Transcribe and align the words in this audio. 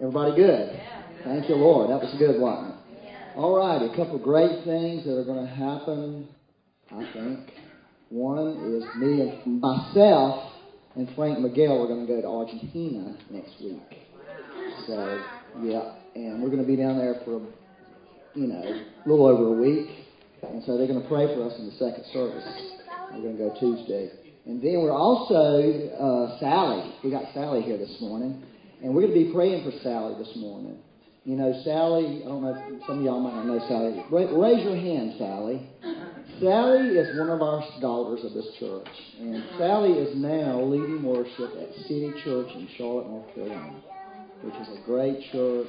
Everybody 0.00 0.34
good? 0.34 0.80
Thank 1.24 1.50
you, 1.50 1.56
Lord. 1.56 1.90
That 1.90 2.00
was 2.00 2.14
a 2.14 2.16
good, 2.16 2.40
wasn't 2.40 2.72
it? 2.72 3.36
All 3.36 3.54
right, 3.54 3.82
a 3.84 3.94
couple 3.94 4.18
great 4.18 4.64
things 4.64 5.04
that 5.04 5.12
are 5.12 5.24
going 5.24 5.44
to 5.44 5.52
happen, 5.52 6.26
I 6.90 7.04
think. 7.12 7.52
One 8.08 8.64
is 8.64 8.82
me 8.96 9.28
and 9.44 9.60
myself 9.60 10.54
and 10.96 11.06
Frank 11.14 11.38
Miguel 11.40 11.84
are 11.84 11.86
going 11.86 12.06
to 12.06 12.10
go 12.10 12.18
to 12.22 12.26
Argentina 12.26 13.14
next 13.28 13.60
week. 13.60 14.08
So, 14.86 15.22
yeah, 15.60 15.92
and 16.14 16.42
we're 16.42 16.48
going 16.48 16.62
to 16.62 16.66
be 16.66 16.76
down 16.76 16.96
there 16.96 17.20
for, 17.26 17.42
you 18.34 18.46
know, 18.46 18.64
a 18.64 19.06
little 19.06 19.26
over 19.26 19.52
a 19.52 19.60
week. 19.60 19.90
And 20.48 20.64
so 20.64 20.78
they're 20.78 20.88
going 20.88 21.02
to 21.02 21.08
pray 21.08 21.28
for 21.28 21.44
us 21.44 21.52
in 21.58 21.66
the 21.66 21.76
second 21.76 22.04
service. 22.10 22.48
We're 23.12 23.20
going 23.20 23.36
to 23.36 23.50
go 23.50 23.54
Tuesday. 23.60 24.10
And 24.46 24.62
then 24.62 24.80
we're 24.80 24.96
also, 24.96 25.60
uh, 25.92 26.40
Sally. 26.40 26.94
We 27.04 27.10
got 27.10 27.24
Sally 27.34 27.60
here 27.60 27.76
this 27.76 27.98
morning. 28.00 28.42
And 28.82 28.94
we're 28.94 29.02
going 29.02 29.14
to 29.14 29.24
be 29.26 29.32
praying 29.32 29.64
for 29.64 29.76
Sally 29.82 30.14
this 30.18 30.34
morning. 30.36 30.78
You 31.24 31.36
know, 31.36 31.52
Sally, 31.64 32.22
I 32.24 32.28
don't 32.28 32.42
know, 32.42 32.56
if 32.56 32.86
some 32.86 32.98
of 32.98 33.04
y'all 33.04 33.20
might 33.20 33.34
not 33.34 33.46
know 33.46 33.60
Sally. 33.68 34.00
Raise 34.10 34.64
your 34.64 34.76
hand, 34.76 35.14
Sally. 35.18 35.68
Sally 36.40 36.96
is 36.96 37.18
one 37.18 37.28
of 37.28 37.42
our 37.42 37.62
daughters 37.80 38.24
of 38.24 38.32
this 38.32 38.48
church. 38.58 38.88
And 39.20 39.44
Sally 39.58 39.92
is 39.92 40.16
now 40.16 40.62
leading 40.62 41.02
worship 41.02 41.52
at 41.60 41.74
City 41.84 42.12
Church 42.24 42.48
in 42.56 42.68
Charlotte, 42.78 43.08
North 43.08 43.34
Carolina, 43.34 43.80
which 44.42 44.54
is 44.54 44.68
a 44.68 44.80
great 44.86 45.20
church. 45.30 45.68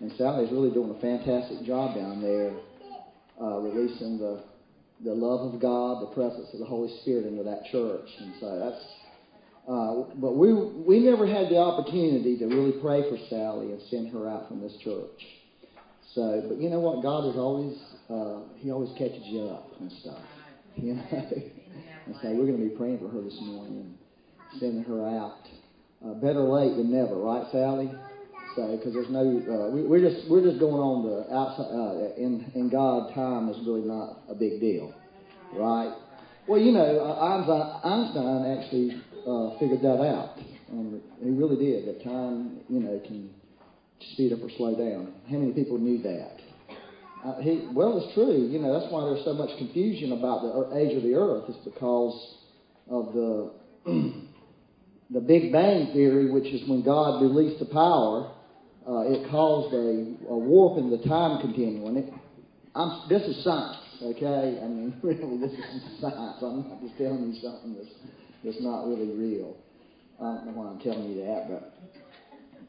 And 0.00 0.12
Sally 0.18 0.44
is 0.44 0.52
really 0.52 0.70
doing 0.70 0.90
a 0.90 1.00
fantastic 1.00 1.64
job 1.64 1.96
down 1.96 2.20
there, 2.20 2.52
uh, 3.40 3.58
releasing 3.60 4.18
the 4.18 4.44
the 5.04 5.12
love 5.12 5.52
of 5.52 5.60
God, 5.60 6.02
the 6.02 6.14
presence 6.14 6.46
of 6.52 6.60
the 6.60 6.64
Holy 6.64 6.92
Spirit 7.00 7.26
into 7.26 7.42
that 7.42 7.64
church. 7.72 8.06
And 8.20 8.34
so 8.38 8.58
that's 8.58 8.84
uh, 9.68 10.14
but 10.16 10.36
we 10.36 10.52
we 10.52 10.98
never 11.00 11.26
had 11.26 11.48
the 11.48 11.58
opportunity 11.58 12.36
to 12.38 12.46
really 12.46 12.72
pray 12.82 13.08
for 13.08 13.16
Sally 13.30 13.72
and 13.72 13.80
send 13.90 14.12
her 14.12 14.28
out 14.28 14.48
from 14.48 14.60
this 14.60 14.76
church. 14.82 15.22
So, 16.14 16.44
but 16.48 16.58
you 16.58 16.68
know 16.68 16.80
what? 16.80 17.02
God 17.02 17.30
is 17.30 17.36
always 17.36 17.78
uh, 18.10 18.40
He 18.58 18.70
always 18.70 18.90
catches 18.98 19.22
you 19.26 19.48
up 19.48 19.70
and 19.80 19.90
stuff. 20.00 20.22
You 20.74 20.94
know, 20.94 21.04
and 21.12 22.16
so 22.22 22.28
we're 22.32 22.46
going 22.46 22.58
to 22.58 22.68
be 22.68 22.76
praying 22.76 22.98
for 22.98 23.08
her 23.08 23.20
this 23.22 23.38
morning 23.40 23.94
and 24.52 24.60
sending 24.60 24.84
her 24.84 25.06
out. 25.06 25.46
Uh, 26.04 26.14
better 26.14 26.40
late 26.40 26.76
than 26.76 26.90
never, 26.90 27.14
right, 27.14 27.46
Sally? 27.52 27.88
So, 28.56 28.76
because 28.76 28.92
there's 28.92 29.08
no, 29.08 29.20
uh, 29.20 29.70
we, 29.70 29.82
we're 29.82 30.00
just 30.00 30.28
we're 30.28 30.42
just 30.42 30.58
going 30.58 30.82
on 30.82 31.06
the 31.06 31.32
outside. 31.32 31.70
Uh, 31.70 32.20
in 32.20 32.50
in 32.54 32.68
God, 32.68 33.14
time 33.14 33.48
is 33.48 33.56
really 33.64 33.86
not 33.86 34.18
a 34.28 34.34
big 34.34 34.60
deal, 34.60 34.92
right? 35.54 35.94
Well, 36.48 36.60
you 36.60 36.72
know, 36.72 37.78
Einstein 37.84 38.58
actually 38.58 39.00
uh, 39.26 39.58
figured 39.60 39.82
that 39.82 40.02
out. 40.02 40.38
And 40.70 41.00
he 41.22 41.30
really 41.30 41.56
did. 41.56 41.86
That 41.86 42.02
time, 42.02 42.60
you 42.68 42.80
know, 42.80 43.00
can 43.06 43.30
speed 44.12 44.32
up 44.32 44.40
or 44.42 44.50
slow 44.56 44.74
down. 44.74 45.14
How 45.30 45.36
many 45.36 45.52
people 45.52 45.78
knew 45.78 46.02
that? 46.02 46.36
Uh, 47.24 47.40
he, 47.40 47.68
well, 47.72 48.02
it's 48.02 48.12
true. 48.14 48.48
You 48.50 48.58
know, 48.58 48.78
that's 48.78 48.92
why 48.92 49.04
there's 49.04 49.24
so 49.24 49.34
much 49.34 49.56
confusion 49.58 50.12
about 50.12 50.42
the 50.42 50.76
age 50.76 50.96
of 50.96 51.04
the 51.04 51.14
Earth. 51.14 51.44
It's 51.48 51.64
because 51.64 52.36
of 52.90 53.12
the 53.14 53.52
the 55.10 55.20
Big 55.20 55.52
Bang 55.52 55.92
theory, 55.92 56.30
which 56.30 56.46
is 56.46 56.68
when 56.68 56.82
God 56.82 57.22
released 57.22 57.60
the 57.60 57.66
power. 57.66 58.32
Uh, 58.84 59.02
it 59.06 59.30
caused 59.30 59.72
a, 59.74 60.28
a 60.28 60.36
warp 60.36 60.78
in 60.78 60.90
the 60.90 60.98
time 61.06 61.40
continuum. 61.40 61.96
It, 61.96 62.12
I'm, 62.74 63.08
this 63.08 63.22
is 63.22 63.44
science, 63.44 63.76
okay? 64.02 64.60
I 64.62 64.66
mean, 64.66 64.94
really, 65.02 65.38
this 65.38 65.52
is 65.52 66.00
science. 66.00 66.42
I'm 66.42 66.68
not 66.68 66.80
just 66.82 66.98
telling 66.98 67.32
you 67.32 67.40
something 67.40 67.74
that's 67.74 67.94
it's 68.44 68.60
not 68.60 68.86
really 68.88 69.14
real. 69.14 69.56
I 70.20 70.24
don't 70.24 70.46
know 70.46 70.52
why 70.52 70.68
I'm 70.70 70.80
telling 70.80 71.10
you 71.10 71.24
that, 71.24 71.46
but 71.48 71.74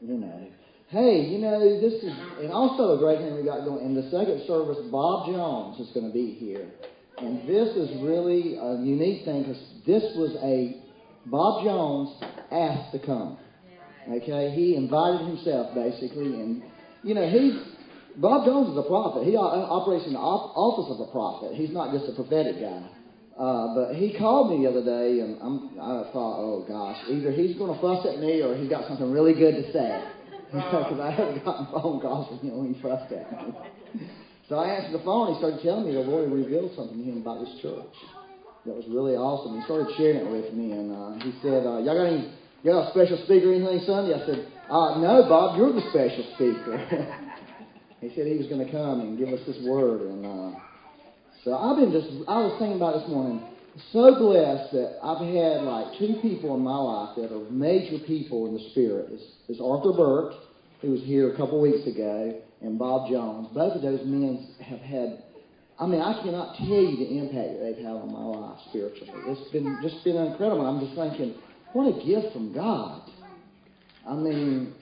you 0.00 0.18
know. 0.18 0.46
Hey, 0.88 1.26
you 1.26 1.38
know, 1.38 1.58
this 1.80 1.94
is, 1.94 2.12
and 2.38 2.52
also 2.52 2.94
a 2.94 2.98
great 2.98 3.18
thing 3.18 3.34
we 3.34 3.42
got 3.42 3.64
going. 3.64 3.84
In 3.84 3.94
the 3.94 4.08
second 4.10 4.44
service, 4.46 4.78
Bob 4.92 5.26
Jones 5.26 5.80
is 5.80 5.92
going 5.94 6.06
to 6.06 6.12
be 6.12 6.36
here. 6.38 6.70
And 7.18 7.48
this 7.48 7.74
is 7.74 7.90
really 8.02 8.56
a 8.56 8.78
unique 8.78 9.24
thing 9.24 9.42
because 9.42 9.62
this 9.86 10.02
was 10.14 10.36
a, 10.42 10.82
Bob 11.26 11.64
Jones 11.64 12.14
asked 12.52 12.92
to 12.92 13.04
come. 13.04 13.38
Okay? 14.08 14.50
He 14.54 14.76
invited 14.76 15.26
himself, 15.26 15.74
basically. 15.74 16.38
And, 16.38 16.62
you 17.02 17.14
know, 17.14 17.28
he, 17.28 17.73
Bob 18.16 18.44
Jones 18.44 18.70
is 18.70 18.78
a 18.78 18.86
prophet. 18.86 19.26
He 19.26 19.36
operates 19.36 20.06
in 20.06 20.12
the 20.12 20.22
office 20.22 20.90
of 20.90 21.08
a 21.08 21.10
prophet. 21.10 21.54
He's 21.54 21.72
not 21.72 21.92
just 21.92 22.08
a 22.08 22.14
prophetic 22.14 22.60
guy. 22.60 22.86
Uh, 23.34 23.74
but 23.74 23.96
he 23.96 24.14
called 24.16 24.50
me 24.50 24.62
the 24.62 24.70
other 24.70 24.84
day, 24.84 25.18
and 25.18 25.38
I'm, 25.42 25.74
I 25.74 26.06
thought, 26.14 26.38
oh 26.38 26.64
gosh, 26.68 27.02
either 27.10 27.32
he's 27.32 27.58
going 27.58 27.74
to 27.74 27.80
fuss 27.80 28.06
at 28.06 28.20
me 28.20 28.42
or 28.42 28.54
he's 28.54 28.70
got 28.70 28.86
something 28.86 29.10
really 29.10 29.34
good 29.34 29.54
to 29.54 29.72
say. 29.72 30.04
Because 30.54 31.00
I 31.00 31.10
haven't 31.10 31.44
gotten 31.44 31.66
phone 31.66 31.98
calls 31.98 32.28
from 32.28 32.38
him 32.38 32.56
when 32.58 32.72
he 32.72 32.80
fussed 32.80 33.10
at 33.10 33.26
me. 33.26 34.06
so 34.48 34.54
I 34.54 34.78
answered 34.78 35.00
the 35.00 35.02
phone. 35.02 35.34
He 35.34 35.38
started 35.38 35.58
telling 35.64 35.84
me 35.84 35.94
the 35.94 36.06
Lord 36.06 36.30
revealed 36.30 36.70
something 36.76 36.96
to 36.96 37.02
him 37.02 37.18
about 37.18 37.40
this 37.40 37.50
church. 37.60 37.90
That 38.64 38.76
was 38.76 38.86
really 38.86 39.16
awesome. 39.16 39.58
He 39.58 39.64
started 39.66 39.90
sharing 39.96 40.22
it 40.22 40.30
with 40.30 40.54
me, 40.54 40.70
and 40.70 40.94
uh, 40.94 41.18
he 41.26 41.34
said, 41.42 41.66
uh, 41.66 41.82
"Y'all 41.82 41.98
got 41.98 42.06
any? 42.06 42.30
You 42.62 42.70
got 42.70 42.86
a 42.86 42.90
special 42.94 43.18
speaker 43.26 43.50
or 43.50 43.54
anything 43.54 43.82
Sunday?" 43.82 44.14
I 44.14 44.24
said, 44.24 44.46
uh, 44.70 45.02
"No, 45.02 45.26
Bob, 45.26 45.58
you're 45.58 45.74
the 45.74 45.82
special 45.90 46.22
speaker." 46.38 46.78
He 48.04 48.14
said 48.14 48.26
he 48.26 48.36
was 48.36 48.48
going 48.48 48.60
to 48.60 48.70
come 48.70 49.00
and 49.00 49.16
give 49.16 49.28
us 49.28 49.40
this 49.46 49.56
word, 49.64 50.02
and 50.02 50.26
uh, 50.26 50.60
so 51.42 51.56
I've 51.56 51.80
been 51.80 51.88
just, 51.90 52.12
I 52.28 52.36
was 52.44 52.52
thinking 52.60 52.76
about 52.76 53.00
this 53.00 53.08
morning, 53.08 53.40
so 53.96 54.12
blessed 54.20 54.76
that 54.76 55.00
I've 55.00 55.24
had 55.24 55.64
like 55.64 55.96
two 55.96 56.20
people 56.20 56.52
in 56.52 56.60
my 56.60 56.76
life 56.76 57.16
that 57.16 57.32
are 57.32 57.48
major 57.48 57.96
people 58.04 58.44
in 58.44 58.60
the 58.60 58.64
spirit. 58.76 59.08
It's, 59.08 59.24
it's 59.48 59.60
Arthur 59.60 59.96
Burk, 59.96 60.36
who 60.82 60.92
was 60.92 61.00
here 61.00 61.32
a 61.32 61.36
couple 61.36 61.56
weeks 61.64 61.88
ago, 61.88 62.44
and 62.60 62.78
Bob 62.78 63.08
Jones. 63.08 63.48
Both 63.56 63.72
of 63.72 63.80
those 63.80 64.04
men 64.04 64.52
have 64.60 64.84
had, 64.84 65.24
I 65.80 65.86
mean, 65.88 66.04
I 66.04 66.20
cannot 66.20 66.60
tell 66.60 66.84
you 66.84 67.00
the 67.00 67.08
impact 67.24 67.56
that 67.56 67.60
they've 67.64 67.80
had 67.80 67.96
on 67.96 68.12
my 68.12 68.20
life 68.20 68.60
spiritually. 68.68 69.16
It's 69.32 69.50
been 69.50 69.80
just 69.80 70.04
been 70.04 70.20
incredible. 70.20 70.60
I'm 70.60 70.84
just 70.84 70.92
thinking, 70.92 71.40
what 71.72 71.88
a 71.88 72.04
gift 72.04 72.36
from 72.36 72.52
God. 72.52 73.00
I 74.06 74.12
mean, 74.12 74.74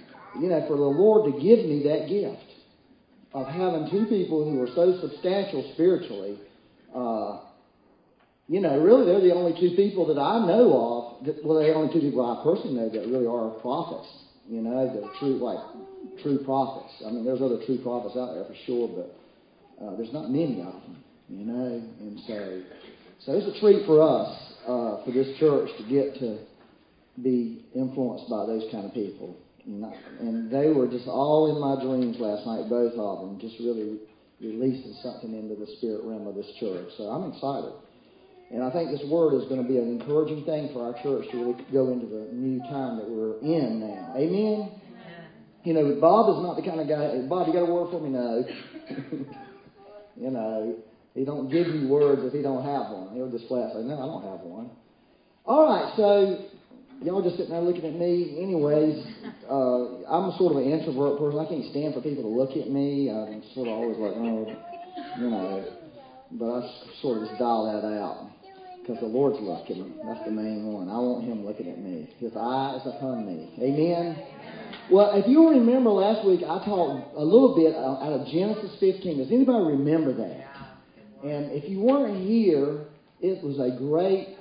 you 0.42 0.50
know, 0.50 0.66
for 0.66 0.74
the 0.74 0.90
Lord 0.90 1.30
to 1.30 1.38
give 1.38 1.62
me 1.64 1.86
that 1.86 2.10
gift 2.10 2.51
of 3.34 3.46
having 3.46 3.88
two 3.90 4.06
people 4.06 4.44
who 4.44 4.60
are 4.62 4.68
so 4.74 5.00
substantial 5.00 5.70
spiritually 5.74 6.38
uh, 6.94 7.40
you 8.48 8.60
know, 8.60 8.78
really, 8.80 9.06
they're 9.06 9.20
the 9.20 9.34
only 9.34 9.58
two 9.58 9.74
people 9.76 10.06
that 10.12 10.20
I 10.20 10.44
know 10.44 10.76
of. 10.76 11.26
That, 11.26 11.44
well, 11.44 11.58
they're 11.58 11.72
the 11.72 11.78
only 11.78 11.92
two 11.92 12.00
people 12.00 12.20
I 12.20 12.42
personally 12.42 12.74
know 12.76 12.88
that 12.88 13.08
really 13.08 13.26
are 13.26 13.48
prophets. 13.60 14.08
You 14.48 14.60
know, 14.60 14.92
the 14.92 15.08
true, 15.20 15.38
like, 15.38 15.58
true 16.22 16.38
prophets. 16.44 16.92
I 17.06 17.10
mean, 17.10 17.24
there's 17.24 17.40
other 17.40 17.64
true 17.64 17.78
prophets 17.82 18.16
out 18.16 18.34
there 18.34 18.44
for 18.44 18.56
sure, 18.66 18.88
but 18.88 19.84
uh, 19.84 19.96
there's 19.96 20.12
not 20.12 20.30
many 20.30 20.60
of 20.60 20.74
them. 20.82 21.02
You 21.28 21.46
know, 21.46 21.82
and 22.00 22.20
so, 22.26 22.62
so 23.24 23.32
it's 23.32 23.56
a 23.56 23.60
treat 23.60 23.86
for 23.86 24.02
us, 24.02 24.36
uh, 24.66 25.04
for 25.04 25.12
this 25.12 25.38
church 25.38 25.70
to 25.78 25.84
get 25.88 26.18
to 26.20 26.44
be 27.22 27.64
influenced 27.74 28.28
by 28.28 28.44
those 28.44 28.70
kind 28.72 28.84
of 28.84 28.92
people. 28.92 29.36
And, 29.66 29.84
and 30.20 30.50
they 30.50 30.68
were 30.68 30.88
just 30.88 31.06
all 31.06 31.54
in 31.54 31.60
my 31.60 31.82
dreams 31.82 32.18
last 32.18 32.46
night, 32.46 32.68
both 32.68 32.94
of 32.94 33.20
them, 33.20 33.38
just 33.40 33.58
really 33.60 34.00
releasing 34.40 34.94
something 35.02 35.32
into 35.32 35.54
the 35.54 35.70
spirit 35.78 36.02
realm 36.04 36.26
of 36.26 36.34
this 36.34 36.50
church. 36.58 36.90
So 36.96 37.04
I'm 37.04 37.32
excited. 37.32 37.72
And 38.50 38.62
I 38.62 38.70
think 38.70 38.90
this 38.90 39.08
word 39.08 39.40
is 39.40 39.48
going 39.48 39.62
to 39.62 39.68
be 39.68 39.78
an 39.78 39.98
encouraging 39.98 40.44
thing 40.44 40.70
for 40.74 40.84
our 40.84 40.92
church 41.02 41.30
to 41.30 41.36
really 41.38 41.64
go 41.72 41.88
into 41.90 42.06
the 42.06 42.28
new 42.32 42.58
time 42.68 42.98
that 42.98 43.08
we're 43.08 43.38
in 43.40 43.80
now. 43.80 44.12
Amen? 44.16 44.72
You 45.64 45.74
know, 45.74 45.96
Bob 46.00 46.36
is 46.36 46.42
not 46.42 46.56
the 46.56 46.62
kind 46.62 46.80
of 46.80 46.88
guy, 46.88 47.16
hey, 47.16 47.26
Bob, 47.26 47.46
you 47.46 47.54
got 47.54 47.62
a 47.62 47.72
word 47.72 47.90
for 47.90 48.00
me? 48.00 48.10
No. 48.10 48.44
you 50.20 50.30
know, 50.30 50.76
he 51.14 51.24
don't 51.24 51.48
give 51.48 51.68
you 51.68 51.88
words 51.88 52.22
if 52.24 52.32
he 52.32 52.42
don't 52.42 52.64
have 52.64 52.90
one. 52.90 53.14
He'll 53.14 53.30
just 53.30 53.46
flat 53.48 53.72
say, 53.72 53.82
no, 53.82 53.94
I 53.94 54.06
don't 54.06 54.22
have 54.22 54.40
one. 54.44 54.70
All 55.46 55.64
right, 55.64 55.92
so 55.96 56.44
y'all 57.02 57.22
just 57.22 57.36
sitting 57.36 57.52
there 57.52 57.62
looking 57.62 57.86
at 57.86 57.94
me. 57.94 58.36
Anyways, 58.42 59.06
uh, 59.52 60.08
I'm 60.08 60.32
sort 60.38 60.56
of 60.56 60.64
an 60.64 60.72
introvert 60.72 61.18
person. 61.18 61.38
I 61.38 61.44
can't 61.44 61.68
stand 61.70 61.92
for 61.92 62.00
people 62.00 62.24
to 62.24 62.32
look 62.32 62.56
at 62.56 62.72
me. 62.72 63.12
I'm 63.12 63.44
sort 63.52 63.68
of 63.68 63.74
always 63.76 63.98
like, 64.00 64.16
oh, 64.16 64.48
you 65.20 65.28
know. 65.28 65.64
But 66.32 66.48
I 66.48 66.60
sort 67.02 67.20
of 67.20 67.28
just 67.28 67.38
dial 67.38 67.68
that 67.68 67.84
out 67.84 68.32
because 68.80 68.98
the 69.00 69.06
Lord's 69.06 69.36
looking. 69.40 69.92
That's 70.08 70.24
the 70.24 70.32
main 70.32 70.72
one. 70.72 70.88
I 70.88 70.96
want 70.96 71.28
Him 71.28 71.44
looking 71.44 71.68
at 71.68 71.78
me. 71.78 72.08
His 72.18 72.32
eye 72.32 72.80
is 72.80 72.86
upon 72.88 73.26
me. 73.28 73.52
Amen. 73.60 74.16
Well, 74.90 75.12
if 75.14 75.28
you 75.28 75.50
remember 75.50 75.90
last 75.90 76.26
week, 76.26 76.40
I 76.40 76.64
talked 76.64 77.14
a 77.14 77.24
little 77.24 77.54
bit 77.54 77.76
out 77.76 78.00
of 78.00 78.26
Genesis 78.32 78.72
15. 78.80 79.18
Does 79.18 79.30
anybody 79.30 79.76
remember 79.76 80.16
that? 80.16 80.48
And 81.22 81.52
if 81.52 81.68
you 81.68 81.80
weren't 81.80 82.26
here, 82.26 82.86
it 83.20 83.44
was 83.44 83.60
a 83.60 83.76
great 83.76 84.36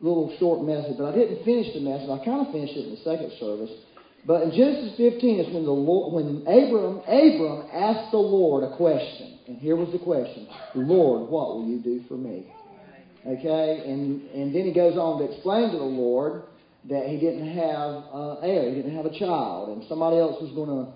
little 0.00 0.34
short 0.38 0.64
message, 0.64 0.96
but 0.96 1.12
I 1.12 1.14
didn't 1.16 1.44
finish 1.44 1.72
the 1.74 1.80
message. 1.80 2.08
I 2.08 2.24
kind 2.24 2.46
of 2.46 2.52
finished 2.52 2.76
it 2.76 2.86
in 2.86 2.90
the 2.94 3.02
second 3.02 3.32
service. 3.40 3.70
But 4.26 4.42
in 4.42 4.50
Genesis 4.50 4.96
15 4.96 5.40
is 5.40 5.54
when 5.54 5.64
the 5.64 5.70
Lord, 5.70 6.12
when 6.12 6.42
Abram, 6.42 6.98
Abram 7.08 7.68
asked 7.72 8.10
the 8.10 8.18
Lord 8.18 8.64
a 8.64 8.76
question. 8.76 9.38
And 9.48 9.58
here 9.58 9.76
was 9.76 9.90
the 9.92 9.98
question. 9.98 10.46
Lord, 10.74 11.28
what 11.28 11.54
will 11.54 11.66
you 11.66 11.78
do 11.78 12.04
for 12.06 12.14
me? 12.14 12.52
Okay? 13.26 13.82
And, 13.86 14.22
and 14.30 14.54
then 14.54 14.64
he 14.64 14.72
goes 14.72 14.96
on 14.96 15.18
to 15.20 15.32
explain 15.32 15.72
to 15.72 15.78
the 15.78 15.84
Lord 15.84 16.42
that 16.88 17.08
he 17.08 17.18
didn't 17.18 17.48
have 17.56 18.04
uh, 18.12 18.40
heir, 18.40 18.68
he 18.70 18.76
didn't 18.76 18.96
have 18.96 19.06
a 19.06 19.18
child, 19.18 19.76
and 19.76 19.84
somebody 19.88 20.16
else 20.16 20.40
was 20.40 20.50
going 20.52 20.68
to 20.68 20.92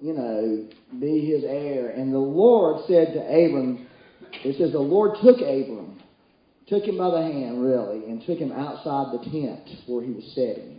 you 0.00 0.12
know, 0.12 0.68
be 1.00 1.26
his 1.26 1.44
heir. 1.44 1.90
And 1.90 2.12
the 2.12 2.18
Lord 2.18 2.84
said 2.86 3.12
to 3.14 3.20
Abram, 3.20 3.86
it 4.44 4.56
says 4.58 4.72
the 4.72 4.78
Lord 4.78 5.18
took 5.22 5.36
Abram, 5.38 6.00
took 6.68 6.84
him 6.84 6.98
by 6.98 7.10
the 7.10 7.22
hand, 7.22 7.62
really, 7.62 8.04
and 8.04 8.24
took 8.24 8.38
him 8.38 8.52
outside 8.52 9.12
the 9.12 9.24
tent 9.30 9.68
where 9.86 10.04
he 10.04 10.12
was 10.12 10.24
sitting, 10.34 10.77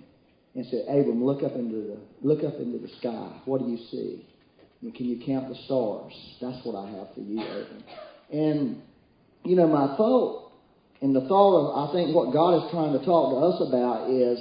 and 0.55 0.65
said, 0.65 0.85
Abram, 0.87 1.23
look 1.23 1.43
up 1.43 1.53
into 1.53 1.75
the 1.75 1.97
look 2.21 2.43
up 2.43 2.59
into 2.59 2.79
the 2.79 2.89
sky. 2.99 3.41
What 3.45 3.61
do 3.61 3.67
you 3.67 3.77
see? 3.91 4.25
And 4.81 4.95
can 4.95 5.05
you 5.05 5.21
count 5.25 5.49
the 5.49 5.55
stars? 5.65 6.13
That's 6.41 6.65
what 6.65 6.75
I 6.75 6.89
have 6.97 7.13
for 7.13 7.21
you, 7.21 7.41
Abram. 7.41 7.83
And 8.31 8.81
you 9.43 9.55
know, 9.55 9.67
my 9.67 9.95
thought 9.95 10.51
and 11.01 11.15
the 11.15 11.21
thought 11.21 11.55
of 11.55 11.89
I 11.89 11.93
think 11.93 12.15
what 12.15 12.33
God 12.33 12.63
is 12.65 12.71
trying 12.71 12.97
to 12.97 13.05
talk 13.05 13.31
to 13.31 13.37
us 13.45 13.67
about 13.67 14.09
is, 14.09 14.39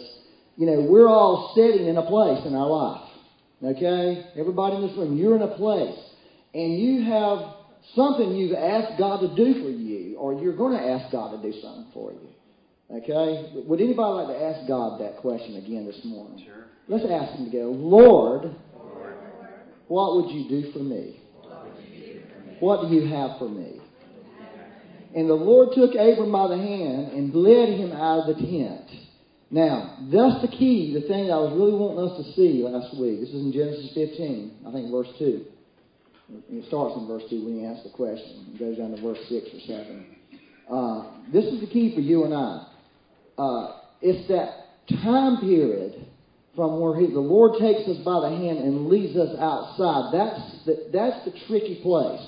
you 0.57 0.67
know, 0.67 0.87
we're 0.91 1.09
all 1.09 1.53
sitting 1.55 1.87
in 1.87 1.97
a 1.97 2.07
place 2.07 2.45
in 2.45 2.55
our 2.55 2.67
life. 2.67 3.09
Okay? 3.63 4.25
Everybody 4.37 4.77
in 4.77 4.87
this 4.87 4.97
room, 4.97 5.17
you're 5.17 5.37
in 5.37 5.43
a 5.43 5.57
place. 5.57 5.99
And 6.55 6.79
you 6.79 7.05
have 7.05 7.39
something 7.95 8.35
you've 8.35 8.57
asked 8.57 8.99
God 8.99 9.21
to 9.21 9.29
do 9.37 9.63
for 9.63 9.71
you, 9.71 10.17
or 10.17 10.35
you're 10.35 10.57
going 10.57 10.77
to 10.77 10.85
ask 10.85 11.13
God 11.13 11.37
to 11.37 11.43
do 11.43 11.57
something 11.61 11.87
for 11.93 12.13
you. 12.13 12.29
Okay? 12.91 13.53
Would 13.67 13.81
anybody 13.81 14.25
like 14.25 14.37
to 14.37 14.45
ask 14.45 14.67
God 14.67 15.01
that 15.01 15.19
question 15.19 15.57
again 15.57 15.87
this 15.87 16.01
morning? 16.05 16.45
Sure. 16.47 16.65
Let's 16.89 17.05
ask 17.05 17.39
Him 17.39 17.45
together. 17.47 17.67
Lord, 17.67 18.55
Lord, 18.75 19.15
what 19.89 20.17
would 20.17 20.31
you 20.31 20.49
do 20.49 20.73
for 20.73 20.79
me? 20.81 21.21
What 22.61 22.89
do 22.89 22.95
you 22.95 23.07
have 23.09 23.39
for 23.39 23.49
me? 23.49 23.81
And 25.15 25.29
the 25.29 25.35
Lord 25.35 25.71
took 25.75 25.93
Abram 25.93 26.33
by 26.33 26.49
the 26.49 26.59
hand 26.59 27.13
and 27.13 27.35
led 27.35 27.79
him 27.81 27.93
out 27.93 28.29
of 28.29 28.37
the 28.37 28.43
tent. 28.43 28.91
Now, 29.51 29.97
that's 30.13 30.43
the 30.43 30.49
key, 30.49 30.93
the 30.93 31.09
thing 31.09 31.33
I 31.33 31.41
was 31.41 31.57
really 31.57 31.73
wanting 31.73 32.05
us 32.05 32.21
to 32.21 32.33
see 32.37 32.61
last 32.61 32.93
week. 33.01 33.21
This 33.21 33.31
is 33.31 33.41
in 33.41 33.53
Genesis 33.53 33.91
15, 33.95 34.69
I 34.69 34.73
think 34.73 34.91
verse 34.93 35.09
2. 35.19 35.47
It 36.53 36.69
starts 36.69 37.01
in 37.01 37.09
verse 37.09 37.25
2 37.31 37.45
when 37.45 37.61
he 37.61 37.65
asks 37.65 37.89
the 37.89 37.97
question. 37.97 38.53
It 38.53 38.59
goes 38.61 38.77
down 38.77 38.93
to 38.93 39.01
verse 39.01 39.19
6 39.33 39.49
or 39.49 39.61
7. 39.65 40.07
Uh, 40.69 41.33
this 41.33 41.49
is 41.49 41.61
the 41.61 41.67
key 41.67 41.95
for 41.95 42.05
you 42.05 42.25
and 42.25 42.35
I. 42.35 42.68
Uh, 43.39 43.77
it's 44.03 44.29
that 44.29 44.67
time 45.03 45.41
period 45.41 46.07
from 46.57 46.81
where 46.81 46.99
he, 46.99 47.07
the 47.07 47.21
Lord 47.21 47.61
takes 47.61 47.89
us 47.89 47.99
by 48.05 48.29
the 48.29 48.35
hand 48.35 48.59
and 48.59 48.89
leads 48.89 49.17
us 49.17 49.31
outside. 49.39 50.11
That's 50.13 50.65
the, 50.67 50.91
that's 50.93 51.25
the 51.25 51.33
tricky 51.47 51.81
place. 51.83 52.21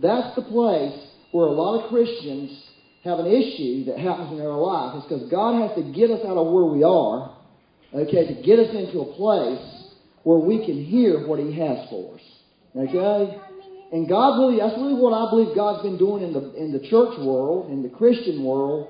That's 0.00 0.34
the 0.36 0.42
place 0.42 0.96
where 1.32 1.46
a 1.46 1.52
lot 1.52 1.82
of 1.84 1.90
Christians 1.90 2.64
have 3.04 3.18
an 3.18 3.26
issue 3.26 3.84
that 3.84 3.98
happens 3.98 4.32
in 4.32 4.38
their 4.38 4.56
life. 4.56 4.96
It's 4.96 5.06
because 5.06 5.28
God 5.30 5.60
has 5.60 5.76
to 5.76 5.92
get 5.92 6.10
us 6.10 6.24
out 6.24 6.38
of 6.38 6.50
where 6.50 6.64
we 6.64 6.82
are, 6.82 7.36
okay, 7.92 8.34
to 8.34 8.42
get 8.42 8.58
us 8.58 8.74
into 8.74 9.00
a 9.00 9.12
place 9.14 9.92
where 10.22 10.38
we 10.38 10.64
can 10.64 10.82
hear 10.82 11.28
what 11.28 11.38
He 11.38 11.52
has 11.60 11.86
for 11.90 12.14
us. 12.14 12.24
Okay? 12.74 13.38
And 13.92 14.08
God 14.08 14.40
really, 14.40 14.58
that's 14.58 14.74
really 14.80 14.96
what 14.96 15.12
I 15.12 15.28
believe 15.28 15.54
God's 15.54 15.82
been 15.82 15.98
doing 15.98 16.24
in 16.24 16.32
the, 16.32 16.54
in 16.56 16.72
the 16.72 16.80
church 16.88 17.18
world, 17.20 17.70
in 17.70 17.82
the 17.82 17.90
Christian 17.90 18.42
world, 18.42 18.88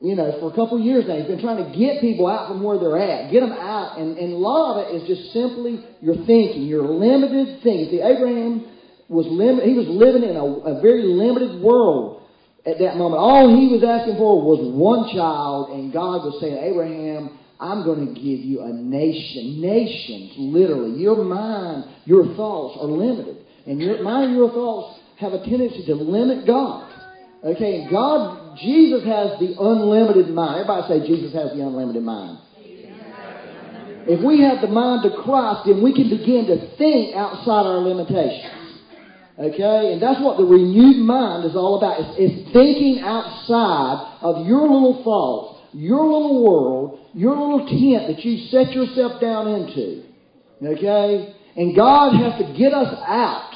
you 0.00 0.14
know, 0.14 0.38
for 0.38 0.52
a 0.52 0.54
couple 0.54 0.78
years 0.78 1.04
now. 1.08 1.16
He's 1.16 1.26
been 1.26 1.40
trying 1.40 1.58
to 1.58 1.76
get 1.76 2.00
people 2.00 2.26
out 2.26 2.48
from 2.48 2.62
where 2.62 2.78
they're 2.78 2.98
at, 2.98 3.32
get 3.32 3.40
them 3.40 3.52
out. 3.52 3.98
And, 3.98 4.16
and 4.16 4.32
a 4.32 4.36
lot 4.36 4.78
of 4.78 4.86
it 4.86 5.02
is 5.02 5.08
just 5.08 5.32
simply 5.32 5.84
your 6.00 6.14
thinking, 6.26 6.62
your 6.62 6.86
limited 6.86 7.62
thinking. 7.62 7.90
See, 7.90 8.00
Abraham 8.00 8.66
was 9.08 9.26
lim- 9.26 9.66
he 9.66 9.74
was 9.74 9.88
living 9.88 10.22
in 10.22 10.36
a, 10.36 10.44
a 10.44 10.80
very 10.80 11.02
limited 11.02 11.60
world 11.62 12.22
at 12.64 12.78
that 12.78 12.96
moment. 12.96 13.18
All 13.18 13.48
he 13.56 13.68
was 13.74 13.82
asking 13.82 14.16
for 14.16 14.42
was 14.42 14.60
one 14.72 15.10
child, 15.14 15.70
and 15.70 15.92
God 15.92 16.22
was 16.22 16.38
saying, 16.40 16.58
Abraham, 16.58 17.38
I'm 17.58 17.82
going 17.82 18.06
to 18.06 18.14
give 18.14 18.40
you 18.40 18.62
a 18.62 18.72
nation. 18.72 19.60
Nations, 19.60 20.34
literally. 20.38 21.00
Your 21.00 21.24
mind, 21.24 21.84
your 22.04 22.36
thoughts 22.36 22.78
are 22.80 22.86
limited. 22.86 23.44
And 23.66 23.80
your 23.80 24.02
mind 24.02 24.34
your 24.34 24.50
thoughts 24.50 25.00
have 25.18 25.32
a 25.32 25.44
tendency 25.44 25.84
to 25.86 25.94
limit 25.94 26.46
God. 26.46 26.88
Okay, 27.44 27.88
God, 27.90 28.47
Jesus 28.60 29.04
has 29.04 29.38
the 29.38 29.54
unlimited 29.58 30.30
mind. 30.30 30.60
Everybody 30.60 31.00
say 31.00 31.06
Jesus 31.06 31.32
has 31.34 31.52
the 31.52 31.62
unlimited 31.62 32.02
mind. 32.02 32.38
If 34.08 34.24
we 34.24 34.40
have 34.40 34.62
the 34.62 34.72
mind 34.72 35.04
of 35.04 35.12
Christ, 35.22 35.66
then 35.66 35.82
we 35.82 35.92
can 35.92 36.08
begin 36.08 36.46
to 36.48 36.76
think 36.76 37.14
outside 37.14 37.68
our 37.68 37.78
limitations. 37.84 38.80
Okay? 39.38 39.92
And 39.92 40.02
that's 40.02 40.20
what 40.20 40.38
the 40.38 40.44
renewed 40.44 41.04
mind 41.04 41.44
is 41.44 41.54
all 41.54 41.76
about. 41.76 42.00
It's, 42.00 42.14
it's 42.16 42.52
thinking 42.52 43.00
outside 43.04 44.18
of 44.22 44.46
your 44.46 44.62
little 44.62 45.04
thoughts, 45.04 45.60
your 45.74 46.02
little 46.04 46.42
world, 46.42 47.00
your 47.12 47.36
little 47.36 47.68
tent 47.68 48.08
that 48.08 48.24
you 48.24 48.48
set 48.48 48.72
yourself 48.72 49.20
down 49.20 49.46
into. 49.46 50.04
Okay? 50.64 51.34
And 51.56 51.76
God 51.76 52.16
has 52.16 52.40
to 52.40 52.56
get 52.56 52.72
us 52.72 52.94
out 53.06 53.52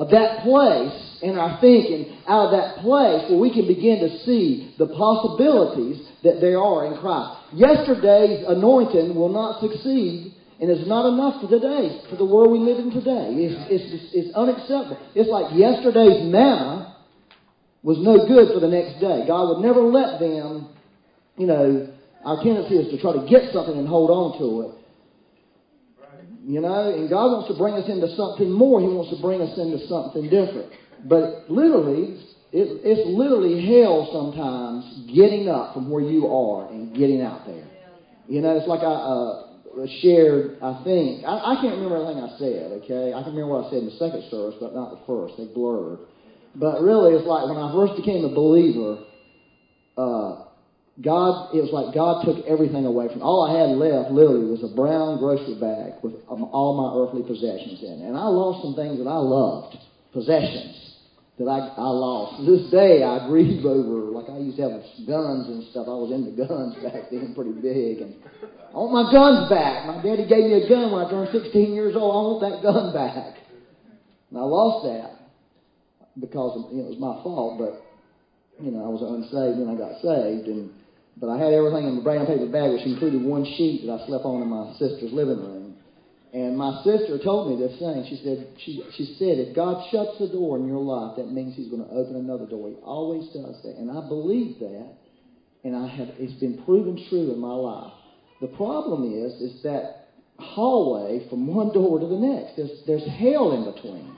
of 0.00 0.08
that 0.08 0.42
place 0.42 1.20
in 1.20 1.36
our 1.36 1.60
thinking, 1.60 2.16
out 2.26 2.48
of 2.48 2.52
that 2.56 2.80
place 2.80 3.28
where 3.28 3.38
we 3.38 3.52
can 3.52 3.68
begin 3.68 4.00
to 4.00 4.24
see 4.24 4.74
the 4.78 4.88
possibilities 4.88 6.00
that 6.24 6.40
there 6.40 6.56
are 6.56 6.88
in 6.88 6.96
Christ. 6.98 7.52
Yesterday's 7.52 8.48
anointing 8.48 9.14
will 9.14 9.28
not 9.28 9.60
succeed 9.60 10.32
and 10.60 10.70
it's 10.70 10.88
not 10.88 11.08
enough 11.08 11.40
for 11.40 11.48
today, 11.48 12.00
for 12.08 12.16
the 12.16 12.24
world 12.24 12.52
we 12.52 12.58
live 12.60 12.78
in 12.80 12.90
today. 12.90 13.32
It's, 13.32 13.56
it's, 13.68 14.12
it's 14.12 14.34
unacceptable. 14.34 14.96
It's 15.14 15.28
like 15.28 15.52
yesterday's 15.56 16.24
manna 16.24 16.96
was 17.82 17.96
no 18.00 18.28
good 18.28 18.52
for 18.52 18.60
the 18.60 18.68
next 18.68 19.00
day. 19.00 19.24
God 19.28 19.52
would 19.52 19.64
never 19.64 19.80
let 19.80 20.20
them, 20.20 20.72
you 21.36 21.46
know, 21.46 21.92
our 22.24 22.44
tendency 22.44 22.76
is 22.76 22.92
to 22.92 23.00
try 23.00 23.12
to 23.12 23.24
get 23.28 23.52
something 23.52 23.76
and 23.76 23.88
hold 23.88 24.08
on 24.08 24.38
to 24.40 24.68
it. 24.68 24.79
You 26.50 26.58
know, 26.60 26.90
and 26.90 27.06
God 27.06 27.30
wants 27.30 27.46
to 27.46 27.54
bring 27.54 27.78
us 27.78 27.86
into 27.86 28.10
something 28.18 28.50
more. 28.50 28.82
He 28.82 28.90
wants 28.90 29.14
to 29.14 29.22
bring 29.22 29.38
us 29.38 29.54
into 29.54 29.86
something 29.86 30.26
different. 30.26 30.66
But 31.06 31.46
literally, 31.46 32.18
it, 32.50 32.66
it's 32.82 33.06
literally 33.06 33.62
hell 33.70 34.10
sometimes 34.10 34.82
getting 35.14 35.46
up 35.46 35.78
from 35.78 35.94
where 35.94 36.02
you 36.02 36.26
are 36.26 36.66
and 36.66 36.90
getting 36.90 37.22
out 37.22 37.46
there. 37.46 37.70
You 38.26 38.42
know, 38.42 38.58
it's 38.58 38.66
like 38.66 38.82
I 38.82 38.90
uh, 38.98 39.86
shared, 40.02 40.58
I 40.58 40.82
think, 40.82 41.22
I, 41.22 41.54
I 41.54 41.62
can't 41.62 41.78
remember 41.78 42.02
everything 42.02 42.18
I 42.18 42.34
said, 42.34 42.82
okay? 42.82 43.14
I 43.14 43.22
can 43.22 43.30
remember 43.30 43.54
what 43.54 43.70
I 43.70 43.70
said 43.70 43.86
in 43.86 43.94
the 43.94 43.98
second 44.02 44.26
service, 44.26 44.58
but 44.58 44.74
not 44.74 44.90
the 44.90 45.06
first. 45.06 45.38
They 45.38 45.46
blurred. 45.54 46.02
But 46.58 46.82
really, 46.82 47.14
it's 47.14 47.30
like 47.30 47.46
when 47.46 47.62
I 47.62 47.70
first 47.70 47.94
became 47.94 48.26
a 48.26 48.34
believer, 48.34 49.06
uh, 49.94 50.49
God, 50.98 51.54
it 51.54 51.62
was 51.62 51.72
like 51.72 51.94
God 51.94 52.26
took 52.26 52.44
everything 52.44 52.84
away 52.84 53.08
from 53.08 53.22
All 53.22 53.46
I 53.46 53.56
had 53.56 53.78
left, 53.78 54.10
literally, 54.10 54.50
was 54.50 54.60
a 54.66 54.74
brown 54.74 55.22
grocery 55.22 55.56
bag 55.56 56.02
with 56.02 56.18
um, 56.28 56.44
all 56.50 56.76
my 56.76 56.92
earthly 56.98 57.22
possessions 57.22 57.80
in 57.80 58.02
it. 58.02 58.08
And 58.10 58.18
I 58.18 58.26
lost 58.26 58.66
some 58.66 58.74
things 58.76 59.00
that 59.00 59.08
I 59.08 59.16
loved, 59.16 59.78
possessions 60.12 60.90
that 61.40 61.48
I, 61.48 61.72
I 61.72 61.88
lost. 61.88 62.36
To 62.36 62.44
this 62.44 62.68
day, 62.68 63.00
I 63.00 63.24
grieve 63.24 63.64
over, 63.64 64.12
like 64.12 64.28
I 64.28 64.36
used 64.44 64.60
to 64.60 64.68
have 64.68 64.84
guns 65.08 65.48
and 65.48 65.64
stuff. 65.72 65.88
I 65.88 65.96
was 65.96 66.12
into 66.12 66.36
guns 66.36 66.76
back 66.84 67.08
then 67.08 67.32
pretty 67.32 67.56
big. 67.56 68.04
And 68.04 68.12
I 68.44 68.76
want 68.76 68.92
my 68.92 69.08
guns 69.08 69.48
back. 69.48 69.88
My 69.88 70.04
daddy 70.04 70.28
gave 70.28 70.44
me 70.52 70.60
a 70.60 70.68
gun 70.68 70.92
when 70.92 71.00
I 71.00 71.08
turned 71.08 71.32
16 71.32 71.72
years 71.72 71.96
old. 71.96 72.12
I 72.12 72.20
want 72.28 72.40
that 72.44 72.60
gun 72.60 72.92
back. 73.00 73.40
And 74.28 74.36
I 74.36 74.44
lost 74.44 74.84
that 74.84 75.16
because 76.20 76.60
you 76.68 76.84
know, 76.84 76.92
it 76.92 76.92
was 76.92 77.00
my 77.00 77.16
fault, 77.24 77.56
but, 77.56 77.80
you 78.60 78.70
know, 78.70 78.84
I 78.84 78.90
was 78.92 79.00
unsaved 79.00 79.56
when 79.56 79.72
I 79.72 79.80
got 79.80 79.96
saved. 80.04 80.44
And 80.44 80.68
but 81.16 81.28
I 81.28 81.38
had 81.38 81.52
everything 81.52 81.88
in 81.88 81.96
the 81.96 82.02
brown 82.02 82.26
paper 82.26 82.46
bag, 82.46 82.72
which 82.72 82.86
included 82.86 83.22
one 83.22 83.44
sheet 83.44 83.86
that 83.86 83.92
I 83.92 84.06
slept 84.06 84.24
on 84.24 84.42
in 84.42 84.48
my 84.48 84.72
sister's 84.78 85.12
living 85.12 85.38
room. 85.38 85.76
And 86.32 86.56
my 86.56 86.82
sister 86.84 87.18
told 87.18 87.50
me 87.50 87.66
this 87.66 87.76
thing. 87.78 88.06
She 88.08 88.22
said, 88.22 88.46
she, 88.62 88.82
she 88.96 89.16
said, 89.18 89.42
if 89.42 89.56
God 89.56 89.82
shuts 89.90 90.18
the 90.20 90.28
door 90.28 90.58
in 90.58 90.68
your 90.68 90.78
life, 90.78 91.16
that 91.16 91.32
means 91.32 91.56
He's 91.56 91.68
going 91.68 91.82
to 91.82 91.90
open 91.90 92.14
another 92.14 92.46
door. 92.46 92.68
He 92.70 92.76
always 92.76 93.26
does 93.34 93.58
that. 93.64 93.74
And 93.76 93.90
I 93.90 94.06
believe 94.06 94.60
that. 94.60 94.94
And 95.64 95.74
I 95.74 95.88
have, 95.88 96.08
it's 96.18 96.38
been 96.40 96.62
proven 96.64 96.96
true 97.10 97.34
in 97.34 97.38
my 97.38 97.52
life. 97.52 97.92
The 98.40 98.46
problem 98.56 99.12
is, 99.12 99.34
is 99.42 99.62
that 99.64 100.08
hallway 100.38 101.28
from 101.28 101.46
one 101.46 101.72
door 101.72 101.98
to 101.98 102.06
the 102.06 102.16
next. 102.16 102.56
There's, 102.56 102.80
there's 102.86 103.06
hell 103.18 103.52
in 103.52 103.66
between. 103.74 104.16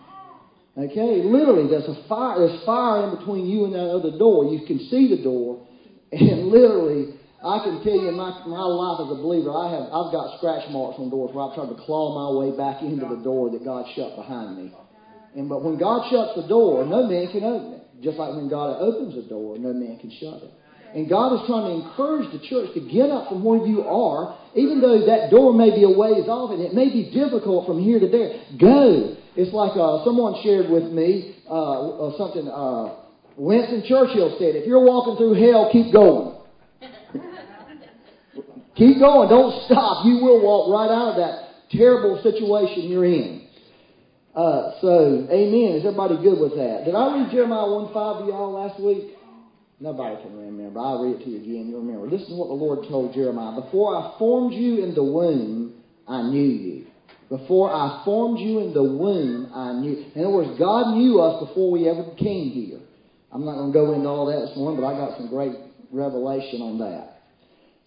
Okay? 0.77 1.23
Literally, 1.25 1.69
there's 1.69 1.89
a 1.89 2.05
fire, 2.09 2.47
there's 2.47 2.65
fire 2.65 3.09
in 3.09 3.17
between 3.17 3.47
you 3.47 3.65
and 3.65 3.75
that 3.75 3.89
other 3.91 4.17
door. 4.19 4.45
You 4.45 4.67
can 4.67 4.79
see 4.91 5.15
the 5.17 5.23
door. 5.23 5.67
And 6.13 6.49
literally, 6.49 7.17
I 7.43 7.65
can 7.65 7.83
tell 7.83 7.97
you 7.97 8.13
my, 8.13 8.45
my 8.47 8.63
life 8.69 9.01
as 9.01 9.11
a 9.17 9.19
believer, 9.19 9.51
I 9.51 9.73
have, 9.73 9.89
I've 9.89 10.13
got 10.13 10.37
scratch 10.39 10.69
marks 10.71 11.01
on 11.01 11.09
doors 11.11 11.35
where 11.35 11.49
I've 11.49 11.57
tried 11.57 11.73
to 11.73 11.79
claw 11.83 12.13
my 12.13 12.29
way 12.39 12.57
back 12.57 12.83
into 12.83 13.09
the 13.09 13.17
door 13.25 13.51
that 13.51 13.65
God 13.65 13.87
shut 13.97 14.15
behind 14.15 14.57
me. 14.57 14.71
And 15.35 15.49
but 15.49 15.65
when 15.65 15.79
God 15.79 16.05
shuts 16.11 16.37
the 16.37 16.47
door, 16.47 16.85
no 16.85 17.09
man 17.09 17.33
can 17.33 17.43
open 17.43 17.81
it. 17.81 17.83
Just 18.05 18.19
like 18.19 18.37
when 18.37 18.49
God 18.49 18.77
opens 18.79 19.17
a 19.17 19.27
door, 19.27 19.57
no 19.57 19.73
man 19.73 19.99
can 19.99 20.13
shut 20.21 20.43
it. 20.43 20.53
And 20.95 21.09
God 21.09 21.33
is 21.41 21.41
trying 21.49 21.73
to 21.73 21.89
encourage 21.89 22.31
the 22.31 22.39
church 22.47 22.75
to 22.75 22.81
get 22.81 23.09
up 23.09 23.31
from 23.31 23.43
where 23.43 23.65
you 23.65 23.81
are, 23.81 24.37
even 24.55 24.83
though 24.83 25.07
that 25.07 25.31
door 25.31 25.55
may 25.55 25.73
be 25.73 25.85
a 25.85 25.91
ways 25.91 26.29
off 26.29 26.53
and 26.53 26.61
it 26.61 26.75
may 26.75 26.93
be 26.93 27.11
difficult 27.11 27.65
from 27.65 27.81
here 27.81 27.99
to 27.99 28.07
there. 28.07 28.45
Go. 28.61 29.17
It's 29.35 29.55
like 29.55 29.73
uh, 29.73 30.05
someone 30.05 30.37
shared 30.45 30.69
with 30.69 30.93
me 30.93 31.35
uh, 31.49 32.13
uh, 32.13 32.19
something. 32.19 32.47
Uh, 32.47 33.02
Winston 33.37 33.85
Churchill 33.89 34.37
said, 34.39 34.57
if 34.57 34.67
you're 34.67 34.85
walking 34.85 35.17
through 35.17 35.35
hell, 35.35 35.71
keep 35.73 35.93
going. 35.93 36.37
keep 38.77 38.99
going. 38.99 39.29
Don't 39.29 39.65
stop. 39.65 40.05
You 40.07 40.17
will 40.23 40.43
walk 40.43 40.71
right 40.71 40.91
out 40.93 41.09
of 41.11 41.17
that 41.17 41.71
terrible 41.71 42.21
situation 42.23 42.91
you're 42.91 43.05
in. 43.05 43.49
Uh, 44.35 44.73
so, 44.81 45.29
amen. 45.31 45.77
Is 45.77 45.85
everybody 45.85 46.17
good 46.23 46.41
with 46.41 46.57
that? 46.57 46.85
Did 46.85 46.95
I 46.95 47.17
read 47.17 47.31
Jeremiah 47.33 47.71
1 47.71 47.93
5 47.93 48.25
to 48.25 48.29
y'all 48.29 48.53
last 48.53 48.81
week? 48.81 49.17
Nobody 49.79 50.23
can 50.23 50.37
remember. 50.37 50.81
I'll 50.81 51.03
read 51.05 51.21
it 51.21 51.25
to 51.25 51.31
you 51.31 51.37
again. 51.39 51.69
You 51.69 51.77
remember. 51.79 52.09
This 52.09 52.23
is 52.23 52.31
what 52.31 52.49
the 52.49 52.55
Lord 52.55 52.89
told 52.89 53.15
Jeremiah. 53.15 53.61
Before 53.61 53.97
I 53.97 54.17
formed 54.19 54.55
you 54.55 54.85
in 54.85 54.95
the 54.95 55.03
womb, 55.03 55.75
I 56.07 56.23
knew 56.23 56.41
you. 56.41 56.87
Before 57.29 57.73
I 57.73 58.03
formed 58.05 58.39
you 58.39 58.61
in 58.61 58.75
the 58.75 58.83
womb, 58.83 59.51
I 59.55 59.73
knew. 59.73 60.05
In 60.15 60.21
other 60.21 60.31
words, 60.31 60.59
God 60.59 60.95
knew 60.95 61.21
us 61.21 61.49
before 61.49 61.71
we 61.71 61.89
ever 61.89 62.15
came 62.17 62.51
here. 62.51 62.81
I'm 63.33 63.45
not 63.47 63.57
going 63.57 63.73
to 63.73 63.79
go 63.79 63.93
into 63.95 64.09
all 64.09 64.27
that 64.27 64.47
this 64.47 64.57
morning, 64.57 64.79
but 64.79 64.87
I 64.87 64.93
got 64.93 65.17
some 65.17 65.29
great 65.29 65.57
revelation 65.91 66.61
on 66.61 66.79
that. 66.79 67.13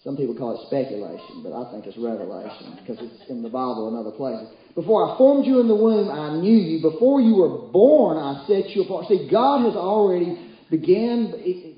Some 0.03 0.17
people 0.17 0.35
call 0.35 0.57
it 0.57 0.65
speculation, 0.67 1.41
but 1.41 1.53
I 1.53 1.71
think 1.71 1.85
it's 1.85 1.97
revelation 1.97 2.77
because 2.81 2.97
it's 3.01 3.29
in 3.29 3.43
the 3.43 3.49
Bible 3.49 3.87
and 3.87 3.97
other 3.97 4.15
places. 4.15 4.49
Before 4.73 5.05
I 5.05 5.17
formed 5.17 5.45
you 5.45 5.59
in 5.61 5.67
the 5.67 5.75
womb, 5.75 6.09
I 6.09 6.41
knew 6.41 6.57
you. 6.57 6.81
Before 6.81 7.21
you 7.21 7.35
were 7.35 7.71
born, 7.71 8.17
I 8.17 8.45
set 8.47 8.69
you 8.75 8.83
apart. 8.83 9.07
See, 9.07 9.29
God 9.31 9.65
has 9.65 9.75
already 9.75 10.51
began 10.69 11.31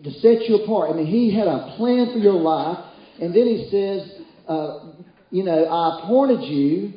to 0.04 0.12
set 0.20 0.48
you 0.48 0.64
apart. 0.64 0.92
I 0.92 0.96
mean, 0.96 1.06
He 1.06 1.36
had 1.36 1.48
a 1.48 1.76
plan 1.76 2.12
for 2.14 2.20
your 2.20 2.40
life, 2.40 2.80
and 3.20 3.36
then 3.36 3.48
He 3.48 3.68
says, 3.70 4.24
uh, 4.48 4.94
you 5.30 5.44
know, 5.44 5.66
I 5.66 6.04
appointed 6.04 6.42
you 6.44 6.94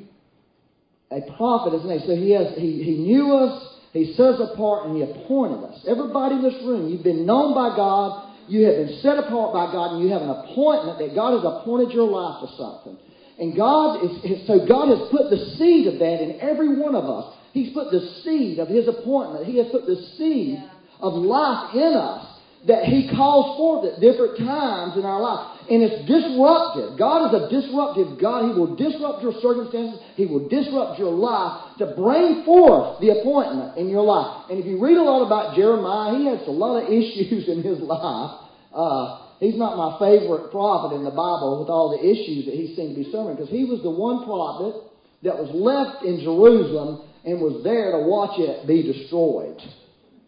a 1.10 1.20
prophet, 1.36 1.74
isn't 1.74 2.00
he? 2.00 2.06
So 2.06 2.14
He 2.14 2.30
has 2.30 2.54
He, 2.56 2.82
he 2.82 2.98
knew 2.98 3.34
us. 3.34 3.79
He 3.92 4.14
set 4.14 4.38
us 4.38 4.50
apart 4.52 4.86
and 4.86 4.96
He 4.96 5.02
appointed 5.02 5.64
us. 5.64 5.84
Everybody 5.88 6.36
in 6.36 6.42
this 6.42 6.62
room, 6.64 6.88
you've 6.88 7.02
been 7.02 7.26
known 7.26 7.54
by 7.54 7.74
God. 7.76 8.28
You 8.48 8.66
have 8.66 8.76
been 8.76 8.98
set 9.00 9.18
apart 9.18 9.52
by 9.52 9.70
God, 9.72 9.94
and 9.94 10.02
you 10.02 10.10
have 10.10 10.22
an 10.22 10.30
appointment 10.30 10.98
that 10.98 11.14
God 11.14 11.38
has 11.38 11.44
appointed 11.44 11.94
your 11.94 12.08
life 12.08 12.42
to 12.42 12.56
something. 12.56 12.98
And 13.38 13.56
God 13.56 14.04
is, 14.04 14.46
so 14.46 14.66
God 14.66 14.88
has 14.88 15.08
put 15.10 15.30
the 15.30 15.56
seed 15.56 15.86
of 15.86 15.98
that 15.98 16.22
in 16.22 16.40
every 16.40 16.76
one 16.76 16.94
of 16.94 17.04
us. 17.04 17.34
He's 17.52 17.72
put 17.72 17.90
the 17.90 18.00
seed 18.22 18.58
of 18.58 18.68
His 18.68 18.86
appointment. 18.88 19.46
He 19.46 19.58
has 19.58 19.68
put 19.70 19.86
the 19.86 19.96
seed 20.18 20.58
yeah. 20.58 20.68
of 21.00 21.14
life 21.14 21.74
in 21.74 21.94
us 21.94 22.29
that 22.66 22.84
He 22.84 23.08
calls 23.08 23.56
forth 23.56 23.88
at 23.88 24.00
different 24.00 24.36
times 24.36 24.96
in 24.96 25.04
our 25.04 25.20
life. 25.20 25.60
And 25.70 25.80
it's 25.80 26.04
disruptive. 26.04 26.98
God 26.98 27.30
is 27.30 27.32
a 27.38 27.42
disruptive 27.48 28.20
God. 28.20 28.50
He 28.50 28.58
will 28.58 28.76
disrupt 28.76 29.22
your 29.22 29.32
circumstances. 29.40 30.02
He 30.16 30.26
will 30.26 30.48
disrupt 30.48 30.98
your 30.98 31.14
life 31.14 31.78
to 31.78 31.94
bring 31.96 32.44
forth 32.44 33.00
the 33.00 33.20
appointment 33.20 33.78
in 33.78 33.88
your 33.88 34.04
life. 34.04 34.50
And 34.50 34.58
if 34.58 34.66
you 34.66 34.82
read 34.82 34.98
a 34.98 35.02
lot 35.02 35.24
about 35.24 35.56
Jeremiah, 35.56 36.18
he 36.18 36.26
has 36.26 36.44
a 36.46 36.52
lot 36.52 36.82
of 36.82 36.90
issues 36.92 37.48
in 37.48 37.62
his 37.62 37.80
life. 37.80 38.50
Uh, 38.74 39.30
he's 39.40 39.56
not 39.56 39.78
my 39.78 39.96
favorite 39.96 40.50
prophet 40.50 40.94
in 40.96 41.04
the 41.04 41.14
Bible 41.14 41.64
with 41.64 41.70
all 41.70 41.96
the 41.96 42.02
issues 42.02 42.44
that 42.44 42.54
he 42.54 42.74
seemed 42.76 42.96
to 42.96 43.00
be 43.00 43.08
serving 43.10 43.36
because 43.36 43.50
he 43.50 43.64
was 43.64 43.80
the 43.80 43.90
one 43.90 44.26
prophet 44.28 44.74
that 45.22 45.36
was 45.38 45.48
left 45.54 46.04
in 46.04 46.20
Jerusalem 46.20 47.08
and 47.24 47.40
was 47.40 47.62
there 47.64 47.92
to 47.92 48.04
watch 48.04 48.36
it 48.40 48.66
be 48.66 48.82
destroyed 48.82 49.60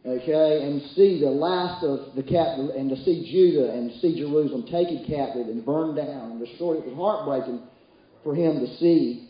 okay, 0.05 0.67
and 0.67 0.83
see 0.95 1.21
the 1.21 1.31
last 1.31 1.85
of 1.85 2.15
the 2.15 2.23
captive, 2.23 2.71
and 2.77 2.91
to 2.91 2.97
see 3.05 3.31
Judah 3.31 3.73
and 3.73 3.93
see 4.01 4.19
Jerusalem 4.19 4.65
taken 4.65 5.05
captive 5.07 5.49
and 5.49 5.65
burned 5.65 5.97
down 5.97 6.33
and 6.33 6.45
destroyed. 6.45 6.79
It 6.79 6.87
was 6.87 6.97
heartbreaking 6.97 7.63
for 8.25 8.35
him 8.35 8.61
to 8.61 8.77
see, 8.79 9.29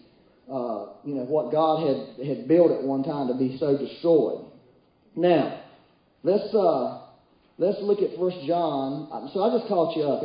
uh, 0.48 0.96
you 1.04 1.14
know, 1.14 1.24
what 1.28 1.52
God 1.52 1.86
had 1.86 2.26
had 2.26 2.48
built 2.48 2.72
at 2.72 2.82
one 2.82 3.02
time 3.02 3.28
to 3.28 3.34
be 3.34 3.56
so 3.58 3.76
destroyed. 3.76 4.46
Now, 5.14 5.60
let's 6.22 6.54
uh, 6.54 7.02
let's 7.58 7.78
look 7.82 8.00
at 8.00 8.18
First 8.18 8.38
John. 8.46 9.08
Um, 9.12 9.30
so 9.34 9.42
I 9.42 9.56
just 9.56 9.68
caught 9.68 9.96
you 9.96 10.04
up 10.04 10.22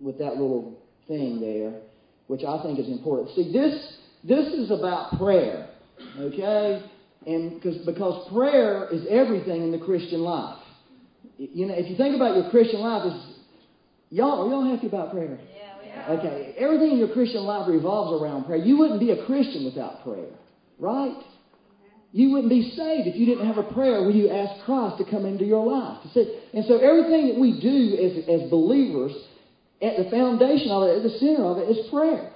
with 0.00 0.18
that 0.18 0.32
little 0.32 0.78
thing 1.06 1.40
there, 1.40 1.80
which 2.28 2.44
I 2.44 2.62
think 2.62 2.78
is 2.78 2.88
important. 2.88 3.34
See, 3.36 3.52
this 3.52 3.98
this 4.24 4.52
is 4.54 4.70
about 4.70 5.18
prayer, 5.18 5.68
okay? 6.18 6.82
And 7.26 7.54
because, 7.54 7.78
because 7.84 8.28
prayer 8.32 8.88
is 8.90 9.02
everything 9.10 9.62
in 9.62 9.72
the 9.72 9.78
Christian 9.78 10.20
life. 10.20 10.58
You 11.36 11.66
know, 11.66 11.74
if 11.74 11.88
you 11.90 11.96
think 11.96 12.16
about 12.16 12.36
your 12.36 12.50
Christian 12.50 12.80
life, 12.80 13.06
is 13.06 13.36
y'all 14.10 14.46
are 14.46 14.50
y'all 14.50 14.74
happy 14.74 14.86
about 14.86 15.12
prayer? 15.12 15.38
Yeah, 15.84 16.16
Okay, 16.18 16.54
everything 16.56 16.92
in 16.92 16.98
your 16.98 17.12
Christian 17.12 17.42
life 17.42 17.68
revolves 17.68 18.22
around 18.22 18.44
prayer. 18.44 18.58
You 18.58 18.78
wouldn't 18.78 19.00
be 19.00 19.10
a 19.10 19.24
Christian 19.26 19.64
without 19.64 20.02
prayer, 20.02 20.32
right? 20.78 21.16
You 22.12 22.32
wouldn't 22.32 22.50
be 22.50 22.72
saved 22.74 23.06
if 23.06 23.14
you 23.14 23.26
didn't 23.26 23.46
have 23.46 23.58
a 23.58 23.72
prayer 23.72 24.02
where 24.02 24.10
you 24.10 24.30
ask 24.30 24.64
Christ 24.64 24.98
to 24.98 25.04
come 25.08 25.24
into 25.26 25.44
your 25.44 25.64
life. 25.64 26.02
And 26.52 26.64
so 26.66 26.78
everything 26.78 27.28
that 27.28 27.38
we 27.38 27.60
do 27.60 27.94
as, 27.94 28.42
as 28.42 28.50
believers, 28.50 29.12
at 29.80 29.96
the 29.96 30.10
foundation 30.10 30.70
of 30.70 30.88
it, 30.88 30.96
at 30.98 31.02
the 31.04 31.16
center 31.20 31.44
of 31.44 31.58
it, 31.58 31.70
is 31.70 31.88
prayer. 31.88 32.32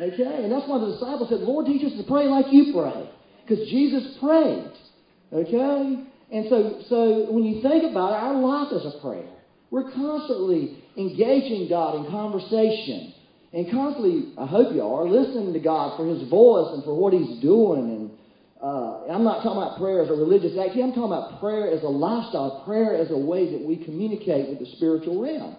Okay? 0.00 0.42
And 0.42 0.50
that's 0.50 0.66
why 0.66 0.78
the 0.78 0.92
disciples 0.92 1.28
said, 1.28 1.40
Lord, 1.40 1.66
teach 1.66 1.84
us 1.84 1.96
to 1.96 2.04
pray 2.04 2.26
like 2.26 2.46
you 2.50 2.72
pray. 2.74 3.08
Because 3.52 3.68
Jesus 3.68 4.16
prayed. 4.18 4.72
Okay? 5.32 6.04
And 6.32 6.46
so, 6.48 6.80
so 6.88 7.26
when 7.30 7.44
you 7.44 7.60
think 7.60 7.84
about 7.90 8.12
it, 8.12 8.24
our 8.24 8.34
life 8.40 8.72
is 8.72 8.94
a 8.94 8.98
prayer. 9.00 9.28
We're 9.70 9.92
constantly 9.92 10.82
engaging 10.96 11.68
God 11.68 11.96
in 11.96 12.10
conversation. 12.10 13.12
And 13.52 13.70
constantly, 13.70 14.32
I 14.38 14.46
hope 14.46 14.74
you 14.74 14.80
are, 14.82 15.06
listening 15.06 15.52
to 15.52 15.60
God 15.60 15.98
for 15.98 16.06
His 16.06 16.28
voice 16.30 16.72
and 16.72 16.84
for 16.84 16.96
what 16.96 17.12
He's 17.12 17.42
doing. 17.42 17.80
And 17.80 18.10
uh, 18.62 19.12
I'm 19.12 19.24
not 19.24 19.42
talking 19.42 19.60
about 19.60 19.78
prayer 19.78 20.02
as 20.02 20.08
a 20.08 20.14
religious 20.14 20.56
act. 20.56 20.72
I'm 20.72 20.96
talking 20.96 21.12
about 21.12 21.40
prayer 21.40 21.70
as 21.70 21.82
a 21.82 21.92
lifestyle, 21.92 22.62
prayer 22.64 22.96
as 22.96 23.10
a 23.10 23.18
way 23.18 23.52
that 23.52 23.60
we 23.60 23.84
communicate 23.84 24.48
with 24.48 24.60
the 24.60 24.66
spiritual 24.76 25.20
realm. 25.20 25.56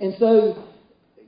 And 0.00 0.14
so 0.20 0.62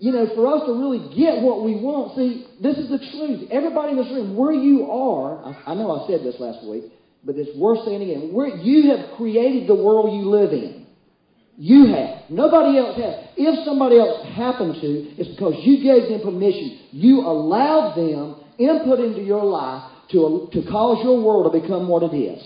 you 0.04 0.12
know, 0.12 0.28
for 0.34 0.46
us 0.54 0.66
to 0.66 0.72
really 0.74 1.16
get 1.16 1.40
what 1.40 1.64
we 1.64 1.76
want, 1.80 2.14
see, 2.14 2.46
this 2.60 2.76
is 2.76 2.90
the 2.90 2.98
truth. 2.98 3.48
Everybody 3.50 3.92
in 3.92 3.96
this 3.96 4.12
room, 4.12 4.36
where 4.36 4.52
you 4.52 4.84
are, 4.84 5.42
I, 5.42 5.72
I 5.72 5.74
know 5.74 5.90
I 5.90 6.06
said 6.06 6.20
this 6.20 6.38
last 6.38 6.60
week, 6.68 6.92
but 7.24 7.36
it's 7.36 7.56
worth 7.56 7.86
saying 7.86 8.02
again. 8.02 8.30
Where 8.34 8.48
you 8.48 8.90
have 8.90 9.16
created 9.16 9.66
the 9.66 9.74
world 9.74 10.12
you 10.12 10.28
live 10.28 10.52
in. 10.52 10.84
You 11.56 11.86
have. 11.86 12.28
Nobody 12.28 12.76
else 12.76 13.00
has. 13.00 13.14
If 13.38 13.64
somebody 13.64 13.96
else 13.96 14.28
happened 14.36 14.74
to, 14.82 14.88
it's 15.16 15.30
because 15.30 15.54
you 15.64 15.82
gave 15.82 16.10
them 16.10 16.20
permission. 16.20 16.80
You 16.92 17.20
allowed 17.20 17.96
them 17.96 18.44
input 18.58 19.00
into 19.00 19.22
your 19.22 19.46
life 19.46 19.90
to, 20.10 20.50
to 20.52 20.68
cause 20.68 21.02
your 21.02 21.24
world 21.24 21.50
to 21.50 21.58
become 21.58 21.88
what 21.88 22.02
it 22.02 22.14
is. 22.14 22.44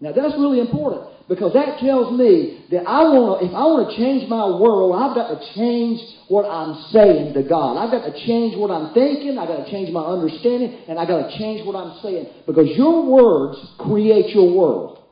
Now 0.00 0.10
that's 0.10 0.34
really 0.34 0.58
important. 0.58 1.06
Because 1.28 1.54
that 1.54 1.78
tells 1.82 2.16
me 2.16 2.64
that 2.70 2.86
I 2.86 3.02
want 3.10 3.42
to, 3.42 3.46
if 3.46 3.52
I 3.52 3.66
want 3.66 3.90
to 3.90 3.96
change 3.98 4.30
my 4.30 4.46
world, 4.46 4.94
I've 4.94 5.10
got 5.18 5.34
to 5.34 5.38
change 5.58 5.98
what 6.28 6.46
I'm 6.46 6.78
saying 6.94 7.34
to 7.34 7.42
God. 7.42 7.74
I've 7.74 7.90
got 7.90 8.06
to 8.06 8.14
change 8.26 8.54
what 8.54 8.70
I'm 8.70 8.94
thinking. 8.94 9.34
I've 9.34 9.50
got 9.50 9.66
to 9.66 9.70
change 9.70 9.90
my 9.90 10.06
understanding. 10.06 10.86
And 10.86 11.02
I've 11.02 11.10
got 11.10 11.26
to 11.26 11.38
change 11.38 11.66
what 11.66 11.74
I'm 11.74 11.98
saying. 11.98 12.30
Because 12.46 12.70
your 12.78 13.10
words 13.10 13.58
create 13.78 14.30
your 14.30 14.54
world. 14.54 15.02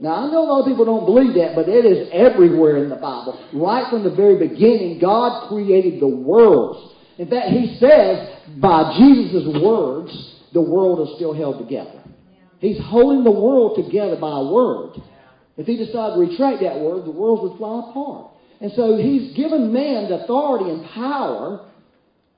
Now, 0.00 0.26
I 0.26 0.30
know 0.30 0.42
a 0.42 0.48
lot 0.50 0.60
of 0.62 0.66
people 0.66 0.90
don't 0.90 1.06
believe 1.06 1.38
that, 1.38 1.54
but 1.54 1.68
it 1.68 1.86
is 1.86 2.10
everywhere 2.10 2.82
in 2.82 2.90
the 2.90 2.98
Bible. 2.98 3.38
Right 3.54 3.86
from 3.90 4.02
the 4.02 4.10
very 4.10 4.34
beginning, 4.34 4.98
God 4.98 5.46
created 5.48 6.00
the 6.00 6.10
worlds. 6.10 6.98
In 7.16 7.30
fact, 7.30 7.54
He 7.54 7.78
says, 7.78 8.58
by 8.58 8.98
Jesus' 8.98 9.46
words, 9.62 10.10
the 10.52 10.60
world 10.60 11.06
is 11.06 11.14
still 11.14 11.32
held 11.32 11.62
together. 11.62 12.02
He's 12.58 12.80
holding 12.82 13.22
the 13.22 13.30
world 13.30 13.76
together 13.76 14.16
by 14.18 14.34
a 14.34 14.44
word. 14.50 15.00
If 15.56 15.66
he 15.66 15.76
decided 15.76 16.14
to 16.14 16.20
retract 16.20 16.62
that 16.62 16.80
word, 16.80 17.04
the 17.04 17.12
world 17.12 17.42
would 17.42 17.58
fly 17.58 17.90
apart. 17.90 18.32
And 18.60 18.72
so 18.74 18.96
he's 18.96 19.36
given 19.36 19.72
man 19.72 20.08
the 20.08 20.24
authority 20.24 20.70
and 20.70 20.84
power, 20.90 21.68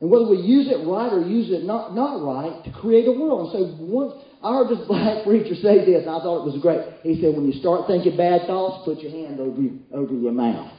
and 0.00 0.10
whether 0.10 0.26
we 0.26 0.38
use 0.38 0.68
it 0.68 0.86
right 0.86 1.12
or 1.12 1.20
use 1.20 1.50
it 1.50 1.64
not, 1.64 1.94
not 1.94 2.20
right, 2.20 2.64
to 2.64 2.70
create 2.72 3.08
a 3.08 3.12
world. 3.12 3.54
And 3.54 3.76
so 3.78 3.84
once 3.84 4.12
I 4.42 4.52
heard 4.52 4.68
this 4.68 4.86
black 4.88 5.24
preacher 5.24 5.54
say 5.56 5.84
this, 5.84 6.02
and 6.04 6.10
I 6.10 6.20
thought 6.20 6.44
it 6.44 6.52
was 6.52 6.60
great. 6.60 6.80
He 7.02 7.20
said, 7.20 7.34
when 7.34 7.46
you 7.50 7.58
start 7.60 7.86
thinking 7.86 8.16
bad 8.16 8.46
thoughts, 8.46 8.84
put 8.84 8.98
your 8.98 9.12
hand 9.12 9.40
over, 9.40 9.62
over 9.92 10.14
your 10.14 10.32
mouth. 10.32 10.72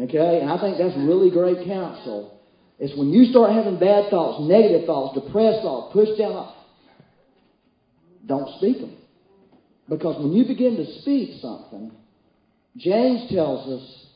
Okay? 0.00 0.40
And 0.40 0.50
I 0.50 0.60
think 0.60 0.78
that's 0.78 0.96
really 0.96 1.30
great 1.30 1.66
counsel. 1.66 2.40
It's 2.78 2.96
when 2.96 3.08
you 3.10 3.30
start 3.30 3.52
having 3.52 3.78
bad 3.78 4.10
thoughts, 4.10 4.44
negative 4.48 4.86
thoughts, 4.86 5.18
depressed 5.18 5.62
thoughts, 5.62 5.92
push 5.92 6.08
down, 6.18 6.52
don't 8.26 8.48
speak 8.58 8.80
them. 8.80 8.96
Because 9.88 10.20
when 10.22 10.32
you 10.32 10.44
begin 10.44 10.76
to 10.76 11.00
speak 11.00 11.40
something, 11.40 11.92
James 12.76 13.30
tells 13.32 13.68
us 13.68 14.06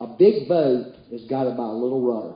a 0.00 0.06
big 0.06 0.48
boat 0.48 0.94
is 1.10 1.28
guided 1.28 1.56
by 1.56 1.64
a 1.64 1.72
little 1.72 2.00
rudder. 2.00 2.34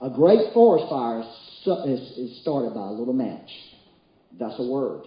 A 0.00 0.14
great 0.14 0.52
forest 0.54 0.86
fire 0.88 1.20
is 1.20 2.40
started 2.42 2.74
by 2.74 2.86
a 2.86 2.92
little 2.92 3.14
match. 3.14 3.50
That's 4.38 4.54
a 4.58 4.66
word. 4.66 5.02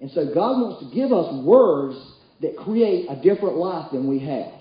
And 0.00 0.10
so 0.10 0.26
God 0.26 0.60
wants 0.60 0.84
to 0.84 0.94
give 0.94 1.12
us 1.12 1.44
words 1.44 1.96
that 2.42 2.56
create 2.58 3.06
a 3.08 3.16
different 3.22 3.56
life 3.56 3.90
than 3.92 4.06
we 4.08 4.18
have. 4.18 4.52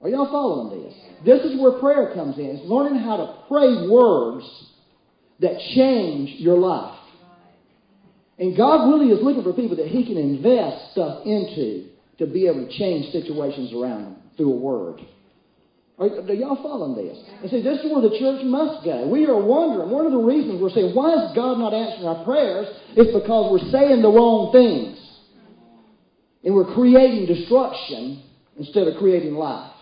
Are 0.00 0.08
y'all 0.08 0.30
following 0.30 0.82
this? 0.82 0.94
This 1.24 1.40
is 1.50 1.60
where 1.60 1.80
prayer 1.80 2.12
comes 2.14 2.38
in. 2.38 2.44
It's 2.44 2.64
learning 2.64 3.00
how 3.00 3.16
to 3.16 3.44
pray 3.48 3.88
words 3.88 4.44
that 5.40 5.58
change 5.74 6.38
your 6.38 6.58
life. 6.58 6.95
And 8.38 8.56
God 8.56 8.92
really 8.92 9.12
is 9.12 9.22
looking 9.22 9.42
for 9.42 9.52
people 9.52 9.76
that 9.76 9.88
He 9.88 10.04
can 10.04 10.18
invest 10.18 10.92
stuff 10.92 11.24
into 11.24 11.88
to 12.18 12.26
be 12.26 12.46
able 12.46 12.66
to 12.66 12.78
change 12.78 13.12
situations 13.12 13.72
around 13.72 14.04
them 14.04 14.16
through 14.36 14.52
a 14.52 14.56
word. 14.56 15.00
Are, 15.98 16.08
are 16.08 16.34
y'all 16.34 16.62
following 16.62 16.94
this? 16.94 17.16
And 17.40 17.50
see, 17.50 17.62
this 17.62 17.80
is 17.80 17.90
where 17.90 18.02
the 18.02 18.18
church 18.18 18.44
must 18.44 18.84
go. 18.84 19.08
We 19.08 19.24
are 19.26 19.40
wondering, 19.40 19.90
one 19.90 20.04
of 20.04 20.12
the 20.12 20.18
reasons 20.18 20.60
we're 20.60 20.70
saying, 20.70 20.94
why 20.94 21.14
is 21.14 21.34
God 21.34 21.58
not 21.58 21.72
answering 21.72 22.06
our 22.06 22.24
prayers? 22.24 22.68
It's 22.96 23.16
because 23.16 23.50
we're 23.50 23.70
saying 23.70 24.02
the 24.02 24.08
wrong 24.08 24.52
things. 24.52 25.00
And 26.44 26.54
we're 26.54 26.74
creating 26.74 27.26
destruction 27.26 28.22
instead 28.58 28.88
of 28.88 28.98
creating 28.98 29.34
life. 29.34 29.72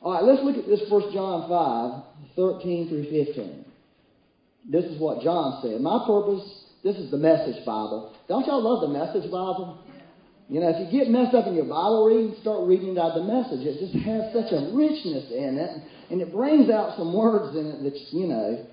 All 0.00 0.12
right, 0.12 0.22
let's 0.22 0.42
look 0.44 0.56
at 0.56 0.66
this 0.66 0.88
1 0.88 1.12
John 1.12 1.48
5, 1.48 2.36
13 2.36 2.88
through 2.88 3.04
15. 3.10 3.64
This 4.70 4.84
is 4.84 5.00
what 5.00 5.22
John 5.22 5.60
said. 5.62 5.80
My 5.80 6.04
purpose, 6.06 6.64
this 6.84 6.96
is 6.96 7.10
the 7.10 7.18
Message 7.18 7.64
Bible. 7.64 8.14
Don't 8.28 8.46
y'all 8.46 8.62
love 8.62 8.86
the 8.86 8.98
Message 8.98 9.30
Bible? 9.30 9.78
You 10.48 10.60
know, 10.60 10.70
if 10.70 10.80
you 10.80 11.00
get 11.00 11.10
messed 11.10 11.34
up 11.34 11.46
in 11.46 11.54
your 11.54 11.68
Bible 11.68 12.06
reading, 12.06 12.34
start 12.40 12.66
reading 12.66 12.96
out 12.98 13.14
the 13.14 13.24
message. 13.24 13.66
It 13.68 13.84
just 13.84 13.92
has 14.06 14.32
such 14.32 14.48
a 14.48 14.72
richness 14.72 15.28
in 15.30 15.58
it, 15.60 15.82
and 16.10 16.22
it 16.22 16.32
brings 16.32 16.70
out 16.70 16.96
some 16.96 17.12
words 17.12 17.54
in 17.54 17.66
it 17.66 17.82
that, 17.84 17.96
you 18.16 18.26
know, 18.26 18.66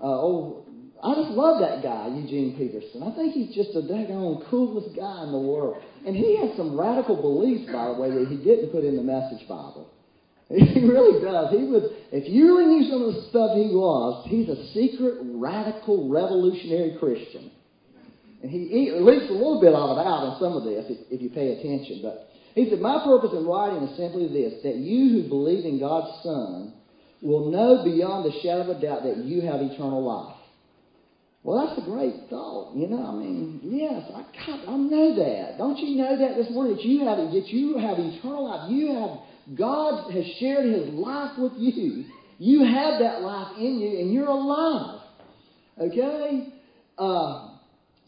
uh, 0.00 0.16
oh, 0.16 0.64
I 1.02 1.14
just 1.14 1.30
love 1.36 1.60
that 1.60 1.82
guy, 1.82 2.08
Eugene 2.08 2.56
Peterson. 2.56 3.02
I 3.02 3.14
think 3.14 3.34
he's 3.34 3.54
just 3.54 3.72
the 3.74 3.82
daggone 3.82 4.48
coolest 4.48 4.96
guy 4.96 5.24
in 5.24 5.32
the 5.32 5.40
world. 5.40 5.82
And 6.06 6.16
he 6.16 6.40
has 6.40 6.56
some 6.56 6.78
radical 6.78 7.16
beliefs, 7.16 7.70
by 7.70 7.92
the 7.92 8.00
way, 8.00 8.10
that 8.10 8.28
he 8.28 8.36
didn't 8.36 8.70
put 8.70 8.84
in 8.84 8.96
the 8.96 9.02
Message 9.02 9.46
Bible. 9.48 9.88
He 10.74 10.82
really 10.82 11.22
does. 11.22 11.54
He 11.54 11.62
was, 11.70 11.94
if 12.10 12.26
you 12.26 12.58
really 12.58 12.66
knew 12.74 12.90
some 12.90 13.06
of 13.06 13.14
the 13.14 13.22
stuff 13.30 13.54
he 13.54 13.70
was, 13.70 14.26
he's 14.26 14.50
a 14.50 14.58
secret, 14.74 15.22
radical, 15.38 16.10
revolutionary 16.10 16.98
Christian. 16.98 17.54
And 18.42 18.50
he, 18.50 18.66
he 18.66 18.90
leaks 18.98 19.30
a 19.30 19.38
little 19.38 19.60
bit 19.60 19.70
of 19.70 19.94
it 19.94 20.02
out 20.02 20.26
in 20.26 20.32
some 20.42 20.58
of 20.58 20.64
this 20.66 20.90
if, 20.90 20.98
if 21.06 21.22
you 21.22 21.30
pay 21.30 21.54
attention. 21.54 22.02
But 22.02 22.34
he 22.58 22.66
said, 22.68 22.80
My 22.80 22.98
purpose 23.04 23.30
in 23.30 23.46
writing 23.46 23.86
is 23.86 23.96
simply 23.96 24.26
this 24.26 24.58
that 24.66 24.74
you 24.74 25.22
who 25.22 25.28
believe 25.28 25.64
in 25.64 25.78
God's 25.78 26.10
Son 26.26 26.74
will 27.22 27.52
know 27.52 27.84
beyond 27.84 28.26
the 28.26 28.34
shadow 28.42 28.66
of 28.66 28.74
a 28.74 28.80
doubt 28.80 29.04
that 29.04 29.22
you 29.22 29.42
have 29.42 29.60
eternal 29.62 30.02
life. 30.02 30.34
Well, 31.44 31.62
that's 31.62 31.78
a 31.78 31.88
great 31.88 32.28
thought, 32.28 32.74
you 32.74 32.88
know. 32.88 33.06
I 33.06 33.14
mean, 33.14 33.60
yes, 33.62 34.02
I 34.12 34.26
God, 34.34 34.60
I 34.66 34.76
know 34.76 35.14
that. 35.14 35.58
Don't 35.58 35.78
you 35.78 35.96
know 35.96 36.18
that 36.18 36.36
this 36.36 36.50
morning 36.50 36.74
that 36.74 36.84
you 36.84 37.06
have 37.06 37.16
that 37.16 37.48
you 37.48 37.78
have 37.78 38.02
eternal 38.02 38.50
life. 38.50 38.68
You 38.68 38.98
have 38.98 39.29
God 39.54 40.12
has 40.12 40.24
shared 40.38 40.66
His 40.66 40.88
life 40.94 41.38
with 41.38 41.52
you. 41.56 42.04
You 42.38 42.64
have 42.64 43.00
that 43.00 43.22
life 43.22 43.58
in 43.58 43.78
you, 43.78 43.98
and 44.00 44.12
you're 44.12 44.28
alive. 44.28 45.00
Okay? 45.78 46.48
Uh, 46.96 47.56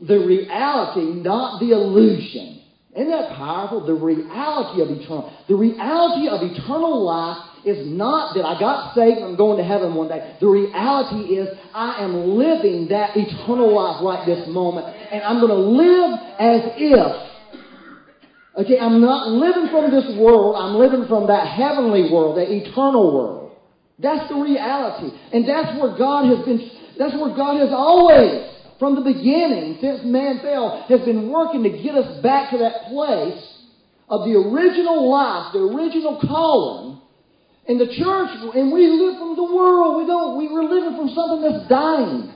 the 0.01 0.19
reality, 0.19 1.21
not 1.21 1.61
the 1.61 1.73
illusion. 1.73 2.61
Isn't 2.95 3.11
that 3.11 3.37
powerful? 3.37 3.87
The 3.87 3.95
reality 3.95 4.83
of 4.83 4.91
eternal. 4.91 5.33
The 5.49 5.55
reality 5.55 6.29
of 6.29 6.43
eternal 6.43 7.05
life 7.05 7.39
is 7.65 7.87
not 7.87 8.35
that 8.35 8.45
I 8.45 8.59
got 8.59 8.95
saved 8.95 9.19
and 9.19 9.27
I'm 9.27 9.37
going 9.37 9.57
to 9.59 9.65
heaven 9.65 9.95
one 9.95 10.09
day. 10.09 10.37
The 10.41 10.49
reality 10.49 11.35
is 11.35 11.49
I 11.73 12.03
am 12.03 12.37
living 12.37 12.89
that 12.89 13.17
eternal 13.17 13.73
life 13.75 14.03
right 14.05 14.27
this 14.27 14.47
moment, 14.49 14.87
and 15.11 15.23
I'm 15.23 15.41
going 15.41 15.51
to 15.51 15.55
live 15.55 16.21
as 16.39 16.61
if 16.77 17.32
Okay, 18.55 18.79
I'm 18.79 19.01
not 19.01 19.29
living 19.29 19.69
from 19.71 19.91
this 19.91 20.05
world, 20.19 20.57
I'm 20.57 20.77
living 20.77 21.09
from 21.09 21.27
that 21.29 21.49
heavenly 21.49 22.13
world, 22.13 22.37
that 22.37 22.53
eternal 22.53 23.15
world. 23.15 23.57
That's 23.99 24.29
the 24.29 24.37
reality. 24.37 25.17
And 25.33 25.49
that's 25.49 25.73
where 25.81 25.97
God 25.97 26.29
has 26.29 26.45
been, 26.45 26.61
that's 26.99 27.15
where 27.17 27.35
God 27.35 27.57
has 27.61 27.71
always, 27.73 28.53
from 28.79 28.97
the 28.97 29.01
beginning, 29.01 29.79
since 29.81 30.05
man 30.05 30.41
fell, 30.43 30.85
has 30.89 31.01
been 31.01 31.31
working 31.31 31.63
to 31.63 31.71
get 31.71 31.95
us 31.95 32.21
back 32.23 32.51
to 32.51 32.59
that 32.59 32.93
place 32.93 33.41
of 34.11 34.29
the 34.29 34.37
original 34.37 35.09
life, 35.09 35.55
the 35.55 35.61
original 35.61 36.21
calling. 36.21 37.01
In 37.65 37.79
the 37.79 37.87
church, 37.87 38.31
and 38.59 38.73
we 38.73 38.89
live 38.89 39.19
from 39.23 39.37
the 39.37 39.45
world. 39.45 40.03
We 40.03 40.07
don't, 40.07 40.37
we, 40.37 40.49
we're 40.49 40.67
living 40.67 40.99
from 40.99 41.09
something 41.15 41.41
that's 41.47 41.69
dying. 41.69 42.35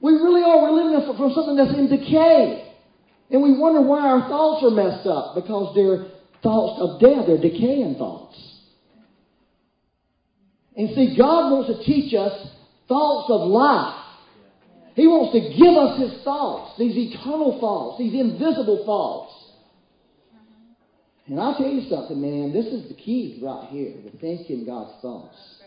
We 0.00 0.12
really 0.12 0.42
are. 0.44 0.62
We're 0.62 0.70
living 0.70 1.02
from 1.18 1.32
something 1.34 1.56
that's 1.56 1.76
in 1.76 1.90
decay. 1.90 2.71
And 3.32 3.42
we 3.42 3.58
wonder 3.58 3.80
why 3.80 4.00
our 4.00 4.28
thoughts 4.28 4.62
are 4.62 4.70
messed 4.70 5.06
up 5.06 5.34
because 5.34 5.74
they're 5.74 6.12
thoughts 6.42 6.80
of 6.82 7.00
death, 7.00 7.26
they're 7.26 7.40
decaying 7.40 7.96
thoughts. 7.96 8.36
And 10.76 10.90
see, 10.94 11.16
God 11.16 11.50
wants 11.50 11.72
to 11.72 11.84
teach 11.84 12.12
us 12.14 12.46
thoughts 12.88 13.30
of 13.30 13.48
life. 13.48 13.98
He 14.94 15.06
wants 15.06 15.32
to 15.32 15.40
give 15.56 15.74
us 15.74 15.98
His 15.98 16.22
thoughts, 16.24 16.78
these 16.78 16.94
eternal 16.94 17.58
thoughts, 17.58 17.98
these 17.98 18.12
invisible 18.12 18.84
thoughts. 18.84 19.32
And 21.26 21.40
I'll 21.40 21.56
tell 21.56 21.70
you 21.70 21.88
something, 21.88 22.20
man, 22.20 22.52
this 22.52 22.66
is 22.66 22.88
the 22.88 22.94
key 22.94 23.40
right 23.42 23.68
here, 23.70 23.94
the 24.04 24.18
thinking 24.18 24.66
God's 24.66 25.00
thoughts. 25.00 25.61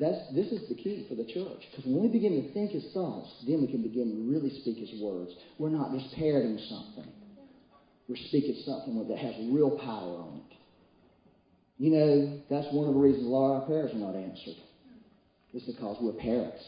That's, 0.00 0.18
this 0.34 0.46
is 0.50 0.68
the 0.68 0.74
key 0.74 1.06
for 1.08 1.14
the 1.14 1.24
church. 1.24 1.62
Because 1.70 1.84
when 1.86 2.02
we 2.02 2.08
begin 2.08 2.42
to 2.42 2.52
think 2.52 2.72
His 2.72 2.92
thoughts, 2.92 3.30
then 3.46 3.60
we 3.60 3.68
can 3.68 3.82
begin 3.82 4.10
to 4.10 4.30
really 4.30 4.50
speak 4.60 4.78
His 4.78 5.00
words. 5.00 5.30
We're 5.58 5.70
not 5.70 5.92
just 5.92 6.14
parroting 6.16 6.58
something. 6.68 7.12
We're 8.08 8.16
speaking 8.28 8.60
something 8.66 9.06
that 9.08 9.18
has 9.18 9.34
real 9.50 9.78
power 9.78 10.18
on 10.18 10.42
it. 10.50 10.56
You 11.78 11.90
know, 11.90 12.40
that's 12.50 12.66
one 12.72 12.88
of 12.88 12.94
the 12.94 13.00
reasons 13.00 13.24
a 13.24 13.28
lot 13.28 13.54
of 13.54 13.62
our 13.62 13.66
prayers 13.66 13.92
are 13.94 13.98
not 13.98 14.14
answered. 14.14 14.56
It's 15.52 15.66
because 15.66 15.96
we're 16.00 16.20
parrots. 16.20 16.62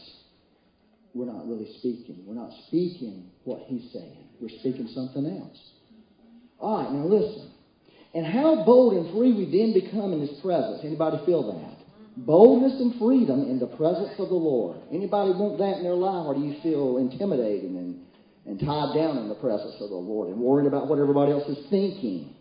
We're 1.13 1.25
not 1.25 1.47
really 1.47 1.67
speaking. 1.79 2.23
We're 2.25 2.35
not 2.35 2.51
speaking 2.67 3.29
what 3.43 3.63
He's 3.67 3.91
saying. 3.91 4.23
We're 4.39 4.57
speaking 4.59 4.87
something 4.93 5.25
else. 5.25 5.57
All 6.59 6.83
right, 6.83 6.91
now 6.91 7.05
listen. 7.05 7.51
And 8.13 8.25
how 8.25 8.63
bold 8.65 8.93
and 8.93 9.13
free 9.13 9.33
we 9.33 9.45
then 9.45 9.73
become 9.73 10.13
in 10.13 10.21
His 10.21 10.39
presence. 10.41 10.81
Anybody 10.83 11.17
feel 11.25 11.51
that? 11.51 11.76
Boldness 12.25 12.79
and 12.79 12.99
freedom 12.99 13.43
in 13.43 13.59
the 13.59 13.67
presence 13.77 14.13
of 14.17 14.29
the 14.29 14.35
Lord. 14.35 14.77
Anybody 14.91 15.31
want 15.31 15.59
that 15.59 15.77
in 15.77 15.83
their 15.83 15.93
life, 15.93 16.25
or 16.25 16.33
do 16.33 16.41
you 16.41 16.59
feel 16.63 16.97
intimidated 16.97 17.69
and, 17.69 18.01
and 18.45 18.59
tied 18.59 18.95
down 18.95 19.17
in 19.17 19.29
the 19.29 19.35
presence 19.35 19.75
of 19.79 19.89
the 19.89 19.95
Lord 19.95 20.29
and 20.29 20.39
worried 20.39 20.65
about 20.65 20.87
what 20.87 20.99
everybody 20.99 21.31
else 21.31 21.47
is 21.47 21.69
thinking 21.69 22.33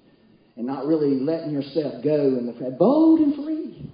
and 0.56 0.66
not 0.66 0.86
really 0.86 1.20
letting 1.20 1.50
yourself 1.50 2.02
go 2.02 2.38
in 2.38 2.46
the 2.46 2.76
bold 2.78 3.20
and 3.20 3.34
free? 3.44 3.92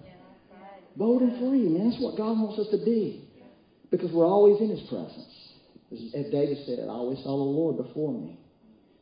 Bold 0.94 1.22
and 1.22 1.38
free, 1.38 1.68
man. 1.68 1.90
That's 1.90 2.02
what 2.02 2.16
God 2.16 2.38
wants 2.38 2.60
us 2.60 2.68
to 2.70 2.84
be 2.84 3.24
because 3.90 4.12
we're 4.12 4.26
always 4.26 4.60
in 4.60 4.70
His 4.70 4.86
presence. 4.88 5.26
As 6.14 6.30
David 6.30 6.58
said, 6.64 6.78
I 6.88 6.92
always 6.92 7.18
saw 7.18 7.36
the 7.36 7.50
Lord 7.50 7.76
before 7.76 8.12
me. 8.12 8.38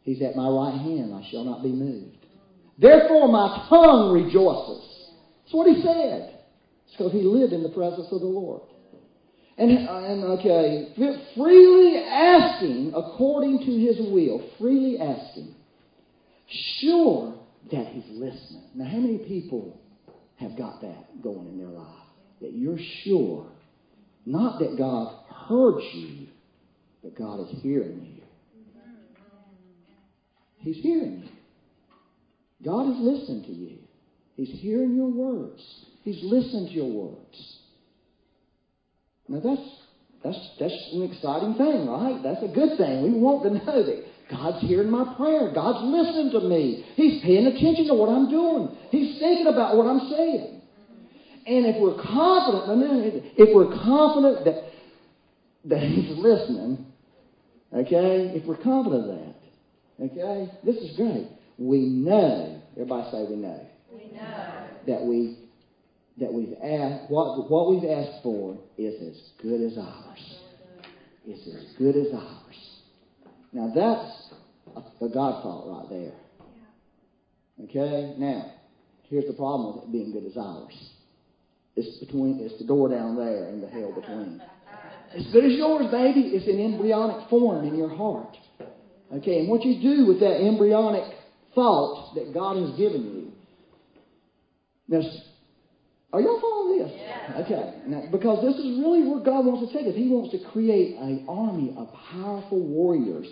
He's 0.02 0.22
at 0.22 0.34
my 0.34 0.48
right 0.48 0.80
hand, 0.80 1.14
I 1.14 1.28
shall 1.30 1.44
not 1.44 1.62
be 1.62 1.70
moved. 1.70 2.16
Therefore, 2.78 3.28
my 3.28 3.66
tongue 3.68 4.12
rejoices. 4.12 4.82
That's 5.44 5.54
what 5.54 5.68
he 5.68 5.82
said. 5.82 6.29
Because 6.92 7.12
he 7.12 7.22
lived 7.22 7.52
in 7.52 7.62
the 7.62 7.70
presence 7.70 8.08
of 8.10 8.20
the 8.20 8.26
Lord. 8.26 8.62
And, 9.56 9.70
and 9.70 10.24
okay, 10.38 10.92
freely 11.36 11.98
asking 11.98 12.92
according 12.94 13.58
to 13.58 13.78
his 13.78 13.98
will, 14.10 14.50
freely 14.58 14.98
asking, 14.98 15.54
sure 16.80 17.34
that 17.70 17.86
he's 17.88 18.04
listening. 18.08 18.64
Now, 18.74 18.86
how 18.86 18.98
many 18.98 19.18
people 19.18 19.78
have 20.36 20.56
got 20.56 20.80
that 20.80 21.22
going 21.22 21.46
in 21.48 21.58
their 21.58 21.68
life? 21.68 21.86
That 22.40 22.54
you're 22.54 22.78
sure, 23.04 23.46
not 24.24 24.60
that 24.60 24.78
God 24.78 25.14
heard 25.46 25.80
you, 25.92 26.28
but 27.02 27.16
God 27.16 27.40
is 27.40 27.60
hearing 27.60 28.16
you. 28.16 28.22
He's 30.58 30.82
hearing 30.82 31.22
you. 31.24 31.28
God 32.64 32.90
is 32.90 32.96
listening 32.98 33.42
to 33.44 33.52
you. 33.52 33.78
He's 34.36 34.60
hearing 34.60 34.94
your 34.94 35.10
words. 35.10 35.62
He's 36.02 36.22
listened 36.24 36.68
to 36.68 36.74
your 36.74 36.90
words. 36.90 37.58
Now 39.28 39.40
that's 39.40 39.80
that's 40.24 40.50
that's 40.58 40.90
an 40.92 41.02
exciting 41.02 41.54
thing, 41.54 41.88
right? 41.88 42.20
That's 42.22 42.42
a 42.42 42.48
good 42.48 42.76
thing. 42.78 43.02
We 43.02 43.18
want 43.18 43.42
to 43.44 43.50
know 43.50 43.82
that 43.84 44.04
God's 44.30 44.60
hearing 44.60 44.90
my 44.90 45.14
prayer. 45.16 45.52
God's 45.54 45.84
listening 45.84 46.30
to 46.32 46.48
me. 46.48 46.84
He's 46.96 47.22
paying 47.22 47.46
attention 47.46 47.86
to 47.88 47.94
what 47.94 48.08
I'm 48.08 48.28
doing. 48.28 48.76
He's 48.90 49.18
thinking 49.18 49.46
about 49.46 49.76
what 49.76 49.86
I'm 49.86 50.10
saying. 50.10 50.62
And 51.46 51.66
if 51.66 51.80
we're 51.80 52.02
confident, 52.02 53.24
if 53.36 53.54
we're 53.54 53.72
confident 53.82 54.44
that 54.44 54.64
that 55.66 55.82
He's 55.82 56.16
listening, 56.18 56.86
okay, 57.72 58.32
if 58.34 58.46
we're 58.46 58.56
confident 58.56 59.10
of 59.10 59.16
that, 59.16 59.34
okay, 60.04 60.52
this 60.64 60.76
is 60.76 60.96
great. 60.96 61.28
We 61.58 61.86
know. 61.86 62.62
Everybody 62.72 63.10
say 63.10 63.24
we 63.28 63.36
know. 63.36 63.66
We 63.92 64.12
know 64.12 64.64
that 64.86 65.04
we 65.04 65.49
that 66.20 66.32
we've 66.32 66.54
asked, 66.62 67.10
what, 67.10 67.50
what 67.50 67.70
we've 67.70 67.90
asked 67.90 68.22
for 68.22 68.56
is 68.76 68.94
as 69.02 69.20
good 69.42 69.62
as 69.62 69.78
ours. 69.78 70.36
It's 71.26 71.46
as 71.48 71.76
good 71.78 71.96
as 71.96 72.12
ours. 72.14 72.80
Now 73.52 73.72
that's 73.74 74.34
a, 74.76 75.04
a 75.04 75.08
God 75.08 75.42
thought 75.42 75.66
right 75.66 75.88
there. 75.88 76.12
Okay? 77.64 78.14
Now, 78.18 78.52
here's 79.08 79.26
the 79.26 79.32
problem 79.32 79.76
with 79.76 79.84
it 79.84 79.92
being 79.92 80.12
good 80.12 80.26
as 80.30 80.36
ours. 80.36 80.90
It's 81.76 81.98
between 81.98 82.40
it's 82.40 82.58
the 82.58 82.66
door 82.66 82.90
down 82.90 83.16
there 83.16 83.48
and 83.48 83.62
the 83.62 83.68
hell 83.68 83.92
between. 83.92 84.42
As 85.12 85.26
good 85.32 85.44
as 85.44 85.52
yours, 85.54 85.90
baby. 85.90 86.20
It's 86.34 86.46
an 86.46 86.60
embryonic 86.60 87.28
form 87.28 87.66
in 87.66 87.74
your 87.74 87.88
heart. 87.88 88.36
Okay, 89.12 89.40
and 89.40 89.48
what 89.48 89.64
you 89.64 89.82
do 89.82 90.06
with 90.06 90.20
that 90.20 90.40
embryonic 90.40 91.02
thought 91.52 92.14
that 92.14 92.32
God 92.32 92.58
has 92.58 92.78
given 92.78 93.02
you. 93.02 93.32
Now, 94.86 95.02
Are 96.12 96.20
y'all 96.20 96.40
following 96.40 96.78
this? 96.78 96.92
Yeah. 96.96 97.42
Okay. 97.44 97.82
Now, 97.86 98.02
because 98.10 98.42
this 98.42 98.56
is 98.56 98.78
really 98.78 99.06
where 99.06 99.22
God 99.22 99.46
wants 99.46 99.70
to 99.70 99.78
take 99.78 99.86
us. 99.86 99.94
He 99.94 100.08
wants 100.08 100.32
to 100.32 100.42
create 100.50 100.96
an 100.96 101.24
army 101.28 101.72
of 101.76 101.88
powerful 102.10 102.60
warriors 102.60 103.28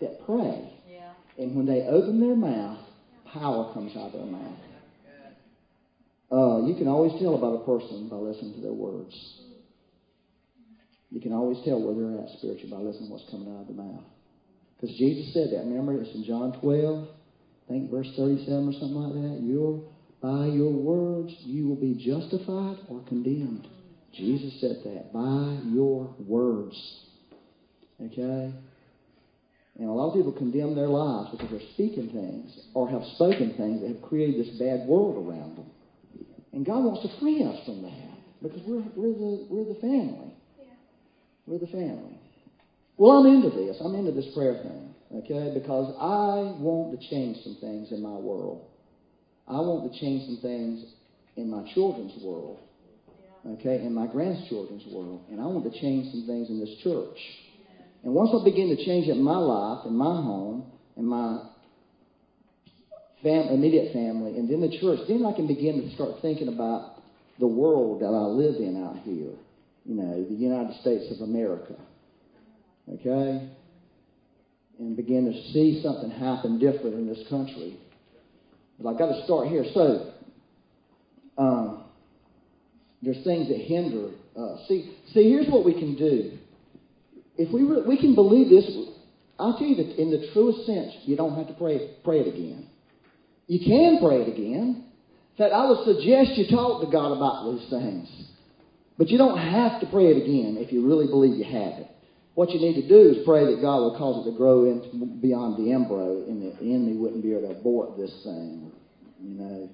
that 0.00 0.24
pray. 0.24 0.72
Yeah. 0.90 1.12
And 1.38 1.54
when 1.54 1.66
they 1.66 1.82
open 1.82 2.20
their 2.20 2.36
mouth, 2.36 2.80
power 3.32 3.72
comes 3.74 3.94
out 3.96 4.06
of 4.06 4.12
their 4.12 4.24
mouth. 4.24 4.58
Uh, 6.32 6.66
you 6.66 6.74
can 6.74 6.88
always 6.88 7.12
tell 7.20 7.36
about 7.36 7.62
a 7.62 7.64
person 7.64 8.08
by 8.08 8.16
listening 8.16 8.54
to 8.54 8.60
their 8.60 8.72
words. 8.72 9.14
You 11.10 11.20
can 11.20 11.32
always 11.32 11.58
tell 11.64 11.80
where 11.80 11.94
they're 11.94 12.24
at 12.24 12.30
spiritually 12.38 12.70
by 12.70 12.78
listening 12.78 13.08
to 13.08 13.12
what's 13.12 13.30
coming 13.30 13.54
out 13.54 13.60
of 13.62 13.66
their 13.68 13.76
mouth. 13.76 14.02
Because 14.74 14.96
Jesus 14.96 15.32
said 15.32 15.50
that. 15.52 15.64
Remember, 15.64 16.00
it's 16.00 16.14
in 16.14 16.24
John 16.24 16.58
12, 16.60 17.08
I 17.08 17.68
think 17.68 17.90
verse 17.90 18.10
37 18.16 18.68
or 18.68 18.72
something 18.72 18.96
like 18.96 19.14
that. 19.14 19.40
Your, 19.46 19.84
by 20.20 20.46
your 20.46 20.72
words, 20.72 21.34
you 21.40 21.68
will 21.68 21.76
be 21.76 21.94
justified 21.94 22.78
or 22.88 23.02
condemned. 23.06 23.68
Jesus 24.14 24.60
said 24.60 24.80
that. 24.84 25.12
By 25.12 25.60
your 25.70 26.14
words. 26.18 26.76
Okay? 28.00 28.52
And 29.78 29.88
a 29.88 29.92
lot 29.92 30.08
of 30.08 30.14
people 30.14 30.32
condemn 30.32 30.74
their 30.74 30.88
lives 30.88 31.30
because 31.32 31.50
they're 31.50 31.68
speaking 31.74 32.08
things 32.10 32.66
or 32.72 32.88
have 32.88 33.02
spoken 33.14 33.54
things 33.56 33.82
that 33.82 33.88
have 33.88 34.02
created 34.02 34.40
this 34.40 34.58
bad 34.58 34.88
world 34.88 35.16
around 35.16 35.56
them. 35.56 35.70
And 36.52 36.64
God 36.64 36.82
wants 36.84 37.02
to 37.02 37.20
free 37.20 37.44
us 37.44 37.62
from 37.66 37.82
that 37.82 38.16
because 38.42 38.60
we're, 38.66 38.84
we're, 38.96 39.12
the, 39.12 39.46
we're 39.50 39.68
the 39.68 39.80
family. 39.80 40.32
We're 41.46 41.58
the 41.58 41.66
family. 41.66 42.18
Well, 42.96 43.18
I'm 43.18 43.26
into 43.26 43.50
this. 43.50 43.76
I'm 43.80 43.94
into 43.94 44.12
this 44.12 44.32
prayer 44.34 44.54
thing, 44.62 44.94
okay? 45.14 45.52
Because 45.52 45.94
I 46.00 46.58
want 46.58 46.98
to 46.98 47.10
change 47.10 47.36
some 47.44 47.58
things 47.60 47.92
in 47.92 48.02
my 48.02 48.16
world. 48.16 48.64
I 49.48 49.60
want 49.60 49.92
to 49.92 50.00
change 50.00 50.26
some 50.26 50.38
things 50.42 50.84
in 51.36 51.50
my 51.50 51.70
children's 51.74 52.20
world, 52.22 52.58
okay, 53.46 53.82
in 53.82 53.94
my 53.94 54.06
grandchildren's 54.06 54.84
world. 54.92 55.22
And 55.30 55.40
I 55.40 55.46
want 55.46 55.70
to 55.72 55.80
change 55.80 56.10
some 56.10 56.26
things 56.26 56.48
in 56.48 56.58
this 56.58 56.74
church. 56.82 57.18
And 58.02 58.12
once 58.14 58.30
I 58.34 58.44
begin 58.44 58.74
to 58.74 58.84
change 58.84 59.08
it 59.08 59.16
in 59.16 59.22
my 59.22 59.36
life, 59.36 59.86
in 59.86 59.96
my 59.96 60.04
home, 60.22 60.70
in 60.96 61.04
my 61.04 61.42
fam- 63.22 63.48
immediate 63.48 63.92
family, 63.92 64.36
and 64.36 64.48
then 64.50 64.60
the 64.60 64.78
church, 64.78 65.00
then 65.08 65.24
I 65.24 65.32
can 65.32 65.46
begin 65.46 65.82
to 65.82 65.94
start 65.94 66.22
thinking 66.22 66.48
about 66.48 67.02
the 67.38 67.46
world 67.46 68.00
that 68.00 68.06
I 68.06 68.26
live 68.26 68.56
in 68.56 68.82
out 68.82 68.98
here. 69.04 69.32
You 69.84 69.94
know, 69.94 70.24
the 70.24 70.34
United 70.34 70.80
States 70.80 71.04
of 71.14 71.20
America. 71.20 71.76
Okay? 72.88 73.48
And 74.78 74.96
begin 74.96 75.26
to 75.26 75.52
see 75.52 75.80
something 75.82 76.10
happen 76.10 76.58
different 76.58 76.94
in 76.94 77.06
this 77.06 77.22
country. 77.28 77.78
But 78.78 78.90
I've 78.90 78.98
got 78.98 79.08
to 79.08 79.24
start 79.24 79.48
here. 79.48 79.64
So, 79.72 80.12
um, 81.38 81.84
there's 83.02 83.22
things 83.24 83.48
that 83.48 83.58
hinder 83.58 84.10
us. 84.36 84.60
See, 84.68 84.96
see, 85.12 85.30
here's 85.30 85.48
what 85.48 85.64
we 85.64 85.74
can 85.74 85.96
do. 85.96 86.38
If 87.36 87.52
we 87.52 87.62
re- 87.62 87.82
we 87.86 87.98
can 87.98 88.14
believe 88.14 88.48
this, 88.48 88.64
I'll 89.38 89.58
tell 89.58 89.66
you 89.66 89.76
that 89.76 90.00
in 90.00 90.10
the 90.10 90.30
truest 90.32 90.66
sense, 90.66 90.92
you 91.04 91.16
don't 91.16 91.36
have 91.36 91.48
to 91.48 91.54
pray 91.54 91.90
pray 92.04 92.20
it 92.20 92.28
again. 92.28 92.68
You 93.46 93.60
can 93.64 94.00
pray 94.02 94.22
it 94.22 94.28
again. 94.28 94.84
In 95.32 95.38
fact, 95.38 95.52
I 95.52 95.68
would 95.68 95.84
suggest 95.84 96.38
you 96.38 96.48
talk 96.54 96.84
to 96.84 96.90
God 96.90 97.12
about 97.12 97.52
these 97.52 97.68
things. 97.68 98.08
But 98.98 99.08
you 99.08 99.18
don't 99.18 99.38
have 99.38 99.80
to 99.82 99.86
pray 99.88 100.06
it 100.06 100.22
again 100.22 100.56
if 100.58 100.72
you 100.72 100.86
really 100.86 101.06
believe 101.06 101.36
you 101.36 101.44
have 101.44 101.80
it. 101.80 101.90
What 102.36 102.50
you 102.50 102.60
need 102.60 102.80
to 102.82 102.86
do 102.86 103.16
is 103.16 103.24
pray 103.24 103.46
that 103.46 103.62
God 103.62 103.78
will 103.80 103.96
cause 103.96 104.26
it 104.26 104.30
to 104.30 104.36
grow 104.36 104.70
into 104.70 105.06
beyond 105.22 105.56
the 105.56 105.72
embryo 105.72 106.22
and 106.28 106.42
the 106.42 106.52
enemy 106.60 106.98
wouldn't 106.98 107.22
be 107.22 107.32
able 107.32 107.48
to 107.48 107.58
abort 107.58 107.96
this 107.96 108.12
thing. 108.24 108.70
You 109.22 109.40
know. 109.40 109.70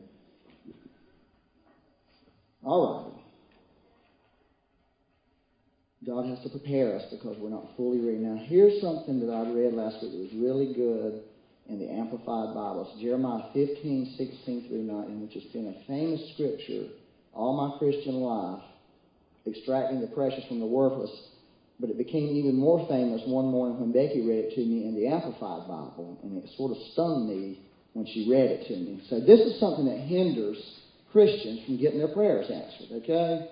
All 2.65 2.87
right. 2.87 3.19
God 6.07 6.27
has 6.27 6.39
to 6.45 6.51
prepare 6.51 6.95
us 6.95 7.03
because 7.11 7.37
we're 7.41 7.51
not 7.51 7.67
fully 7.77 7.99
ready. 7.99 8.19
Now, 8.19 8.41
here's 8.47 8.81
something 8.81 9.19
that 9.27 9.33
I 9.33 9.51
read 9.51 9.75
last 9.75 10.01
week 10.01 10.13
that 10.13 10.19
was 10.19 10.33
really 10.35 10.73
good 10.73 11.25
in 11.69 11.81
the 11.81 11.91
Amplified 11.91 12.55
Bible. 12.55 12.95
Jeremiah 13.01 13.51
15, 13.53 14.15
16 14.17 14.69
through 14.69 14.83
19, 14.83 15.21
which 15.23 15.35
has 15.35 15.45
been 15.53 15.67
a 15.67 15.87
famous 15.89 16.21
scripture 16.35 16.87
all 17.35 17.57
my 17.57 17.79
Christian 17.79 18.17
life, 18.17 18.63
extracting 19.47 20.01
the 20.01 20.07
precious 20.09 20.45
from 20.49 20.61
the 20.61 20.67
worthless. 20.67 21.11
But 21.83 21.91
it 21.91 21.99
became 21.99 22.29
even 22.37 22.55
more 22.55 22.87
famous 22.89 23.23
one 23.27 23.47
morning 23.47 23.81
when 23.81 23.91
Becky 23.91 24.25
read 24.25 24.45
it 24.45 24.55
to 24.55 24.61
me 24.61 24.87
in 24.87 24.95
the 24.95 25.09
Amplified 25.09 25.67
Bible, 25.67 26.17
and 26.23 26.39
it 26.39 26.49
sort 26.57 26.71
of 26.71 26.77
stung 26.93 27.27
me 27.27 27.59
when 27.93 28.07
she 28.07 28.31
read 28.31 28.51
it 28.53 28.69
to 28.69 28.77
me. 28.77 29.03
So 29.11 29.19
this 29.19 29.41
is 29.41 29.59
something 29.59 29.87
that 29.87 29.99
hinders 29.99 30.57
Christians 31.11 31.67
from 31.67 31.79
getting 31.79 31.99
their 31.99 32.15
prayers 32.15 32.49
answered, 32.49 33.03
okay? 33.03 33.49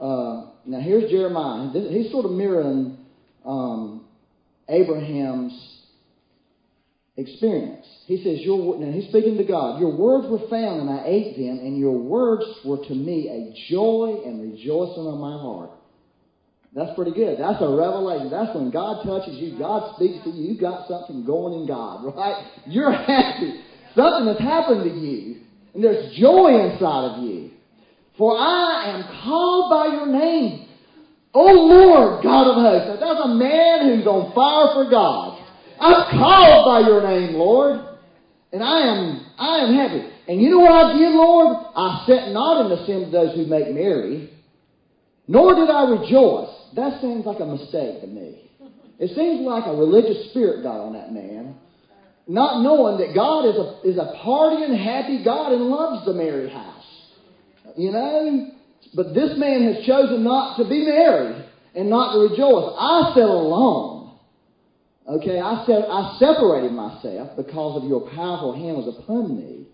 Uh, 0.00 0.52
now 0.64 0.80
here's 0.80 1.10
Jeremiah. 1.10 1.68
He's 1.90 2.10
sort 2.10 2.24
of 2.24 2.30
mirroring 2.30 2.96
um, 3.44 4.06
Abraham's 4.66 5.52
experience. 7.18 7.84
He 8.06 8.24
says, 8.24 8.40
your, 8.40 8.78
now 8.78 8.90
he's 8.90 9.10
speaking 9.10 9.36
to 9.36 9.44
God. 9.44 9.80
Your 9.80 9.94
words 9.94 10.26
were 10.30 10.48
found 10.48 10.80
and 10.80 10.88
I 10.88 11.02
ate 11.04 11.36
them, 11.36 11.58
and 11.58 11.78
your 11.78 11.98
words 11.98 12.44
were 12.64 12.78
to 12.78 12.94
me 12.94 13.28
a 13.28 13.70
joy 13.70 14.22
and 14.24 14.40
rejoicing 14.40 15.04
on 15.04 15.20
my 15.20 15.38
heart. 15.38 15.72
That's 16.74 16.94
pretty 16.94 17.12
good. 17.12 17.38
That's 17.38 17.60
a 17.60 17.68
revelation. 17.68 18.30
That's 18.30 18.54
when 18.54 18.70
God 18.70 19.02
touches 19.04 19.36
you, 19.36 19.58
God 19.58 19.96
speaks 19.96 20.22
to 20.24 20.30
you, 20.30 20.54
you 20.54 20.60
got 20.60 20.86
something 20.86 21.24
going 21.24 21.60
in 21.60 21.66
God, 21.66 22.04
right? 22.16 22.46
You're 22.66 22.92
happy. 22.92 23.60
Something 23.96 24.28
has 24.28 24.38
happened 24.38 24.84
to 24.84 24.90
you, 24.90 25.40
and 25.74 25.82
there's 25.82 26.16
joy 26.16 26.70
inside 26.70 27.10
of 27.10 27.24
you. 27.24 27.50
For 28.16 28.36
I 28.36 28.94
am 28.94 29.22
called 29.24 29.70
by 29.70 29.86
your 29.96 30.06
name. 30.06 30.68
O 31.32 31.44
Lord, 31.44 32.22
God 32.22 32.50
of 32.50 32.56
hosts. 32.56 33.00
Now, 33.00 33.14
that's 33.14 33.24
a 33.24 33.34
man 33.34 33.96
who's 33.96 34.06
on 34.06 34.34
fire 34.34 34.74
for 34.74 34.90
God. 34.90 35.38
I'm 35.80 36.18
called 36.18 36.66
by 36.66 36.88
your 36.88 37.02
name, 37.02 37.34
Lord. 37.34 37.80
And 38.52 38.62
I 38.62 38.80
am, 38.80 39.26
I 39.38 39.58
am 39.58 39.74
happy. 39.74 40.10
And 40.28 40.40
you 40.40 40.50
know 40.50 40.58
what 40.58 40.72
I 40.72 40.98
did, 40.98 41.12
Lord? 41.14 41.56
I 41.74 42.04
sat 42.06 42.32
not 42.32 42.62
in 42.62 42.70
the 42.70 42.84
sin 42.86 43.04
of 43.04 43.10
those 43.12 43.34
who 43.34 43.46
make 43.46 43.72
merry, 43.72 44.30
nor 45.26 45.54
did 45.54 45.70
I 45.70 45.90
rejoice. 45.90 46.50
That 46.76 47.00
seems 47.00 47.26
like 47.26 47.40
a 47.40 47.46
mistake 47.46 48.00
to 48.02 48.06
me. 48.06 48.50
It 48.98 49.16
seems 49.16 49.46
like 49.46 49.64
a 49.66 49.74
religious 49.74 50.30
spirit 50.30 50.62
got 50.62 50.80
on 50.80 50.92
that 50.92 51.12
man. 51.12 51.56
Not 52.28 52.62
knowing 52.62 52.98
that 52.98 53.14
God 53.14 53.48
is 53.48 53.56
a, 53.56 53.80
is 53.88 53.98
a 53.98 54.14
partying, 54.22 54.76
happy 54.76 55.24
God 55.24 55.52
and 55.52 55.64
loves 55.66 56.04
the 56.04 56.12
merry 56.12 56.50
house. 56.50 56.84
You 57.76 57.92
know? 57.92 58.50
But 58.94 59.14
this 59.14 59.36
man 59.36 59.72
has 59.72 59.84
chosen 59.86 60.22
not 60.22 60.58
to 60.58 60.68
be 60.68 60.84
merry 60.84 61.44
and 61.74 61.88
not 61.88 62.12
to 62.12 62.18
rejoice. 62.20 62.74
I 62.78 63.12
fell 63.14 63.32
alone. 63.32 64.18
Okay, 65.08 65.40
I 65.40 65.64
said 65.66 65.86
I 65.90 66.16
separated 66.18 66.72
myself 66.72 67.36
because 67.36 67.82
of 67.82 67.88
your 67.88 68.08
powerful 68.10 68.52
hand 68.52 68.76
was 68.76 68.94
upon 68.96 69.36
me. 69.36 69.66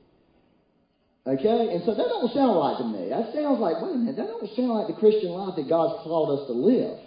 Okay, 1.27 1.75
and 1.75 1.83
so 1.85 1.91
that 1.91 2.07
don't 2.07 2.33
sound 2.33 2.55
right 2.55 2.79
to 2.79 2.87
me. 2.87 3.11
That 3.11 3.35
sounds 3.35 3.59
like 3.59 3.83
wait 3.83 3.95
a 3.95 3.99
minute, 3.99 4.17
that 4.17 4.31
don't 4.31 4.47
sound 4.55 4.71
like 4.79 4.87
the 4.87 4.95
Christian 4.95 5.31
life 5.35 5.57
that 5.57 5.69
God's 5.69 5.99
called 6.07 6.39
us 6.39 6.47
to 6.47 6.55
live. 6.55 7.03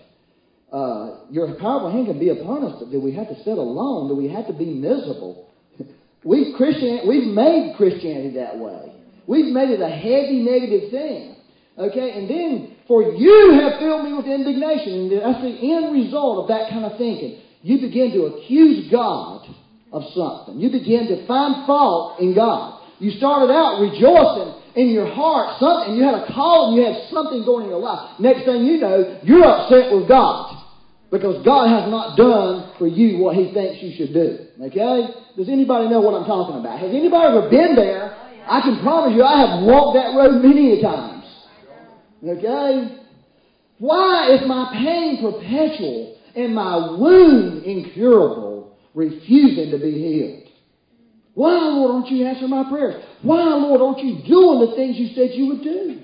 Uh, 0.72 1.24
your 1.32 1.56
powerful 1.56 1.90
hand 1.90 2.08
can 2.08 2.20
be 2.20 2.30
upon 2.30 2.64
us, 2.68 2.84
do 2.92 3.00
we 3.00 3.16
have 3.16 3.28
to 3.30 3.36
sit 3.44 3.58
alone? 3.58 4.10
Do 4.10 4.16
we 4.16 4.28
have 4.28 4.46
to 4.48 4.54
be 4.54 4.66
miserable? 4.66 5.50
we've, 6.24 6.54
Christian, 6.58 7.08
we've 7.08 7.32
made 7.32 7.74
Christianity 7.78 8.36
that 8.36 8.58
way. 8.60 8.92
We've 9.26 9.54
made 9.54 9.70
it 9.72 9.80
a 9.80 9.90
heavy, 9.90 10.44
negative 10.44 10.92
thing. 10.92 11.38
Okay, 11.78 12.12
and 12.12 12.30
then 12.30 12.76
for 12.90 13.02
you 13.02 13.56
have 13.62 13.80
filled 13.80 14.04
me 14.04 14.12
with 14.14 14.26
indignation, 14.26 15.08
and 15.08 15.12
that's 15.22 15.42
the 15.42 15.56
end 15.56 15.94
result 15.94 16.44
of 16.44 16.48
that 16.50 16.70
kind 16.70 16.84
of 16.84 16.98
thinking. 16.98 17.40
You 17.62 17.80
begin 17.80 18.12
to 18.12 18.26
accuse 18.36 18.92
God 18.92 19.48
of 19.94 20.04
something. 20.14 20.60
You 20.60 20.70
begin 20.72 21.08
to 21.08 21.26
find 21.26 21.66
fault 21.66 22.20
in 22.20 22.36
God. 22.36 22.79
You 23.00 23.12
started 23.12 23.52
out 23.52 23.80
rejoicing 23.80 24.60
in 24.76 24.90
your 24.90 25.08
heart, 25.08 25.60
something 25.60 25.96
you 25.96 26.04
had 26.04 26.16
a 26.16 26.28
call 26.32 26.70
and 26.70 26.78
you 26.78 26.84
had 26.84 27.10
something 27.12 27.44
going 27.46 27.66
in 27.66 27.70
your 27.72 27.80
life. 27.80 28.20
Next 28.20 28.46
thing 28.46 28.66
you 28.66 28.78
know, 28.80 29.20
you're 29.24 29.44
upset 29.44 29.92
with 29.92 30.08
God. 30.08 30.56
Because 31.12 31.44
God 31.44 31.70
has 31.70 31.90
not 31.90 32.18
done 32.18 32.74
for 32.78 32.88
you 32.88 33.18
what 33.18 33.36
He 33.36 33.52
thinks 33.52 33.82
you 33.82 33.96
should 33.98 34.14
do. 34.14 34.46
Okay? 34.62 35.14
Does 35.38 35.50
anybody 35.50 35.90
know 35.90 36.02
what 36.02 36.14
I'm 36.14 36.28
talking 36.28 36.60
about? 36.60 36.80
Has 36.80 36.92
anybody 36.92 37.26
ever 37.26 37.50
been 37.50 37.76
there? 37.76 38.16
I 38.46 38.62
can 38.62 38.80
promise 38.82 39.16
you 39.16 39.24
I 39.24 39.48
have 39.48 39.64
walked 39.64 39.96
that 39.96 40.16
road 40.16 40.44
many 40.44 40.78
a 40.78 40.82
times. 40.82 41.26
Okay? 42.22 43.00
Why 43.80 44.36
is 44.36 44.48
my 44.48 44.70
pain 44.74 45.22
perpetual 45.22 46.18
and 46.36 46.54
my 46.54 46.92
wound 47.00 47.64
incurable, 47.64 48.78
refusing 48.94 49.72
to 49.72 49.78
be 49.78 49.92
healed? 49.92 50.49
Why, 51.34 51.54
Lord, 51.54 52.04
don't 52.04 52.12
you 52.12 52.26
answer 52.26 52.48
my 52.48 52.70
prayers? 52.70 53.04
Why, 53.22 53.44
Lord, 53.56 53.82
aren't 53.82 54.06
you 54.06 54.24
doing 54.28 54.70
the 54.70 54.76
things 54.76 54.98
you 54.98 55.16
said 55.16 55.32
you 55.34 55.48
would 55.48 55.64
do? 55.64 56.02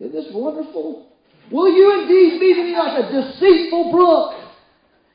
Isn't 0.00 0.12
this 0.12 0.32
wonderful? 0.32 1.08
Will 1.50 1.72
you 1.72 2.02
indeed 2.02 2.40
be 2.40 2.54
to 2.54 2.64
me 2.64 2.72
like 2.76 3.04
a 3.04 3.12
deceitful 3.12 3.92
brook? 3.92 4.34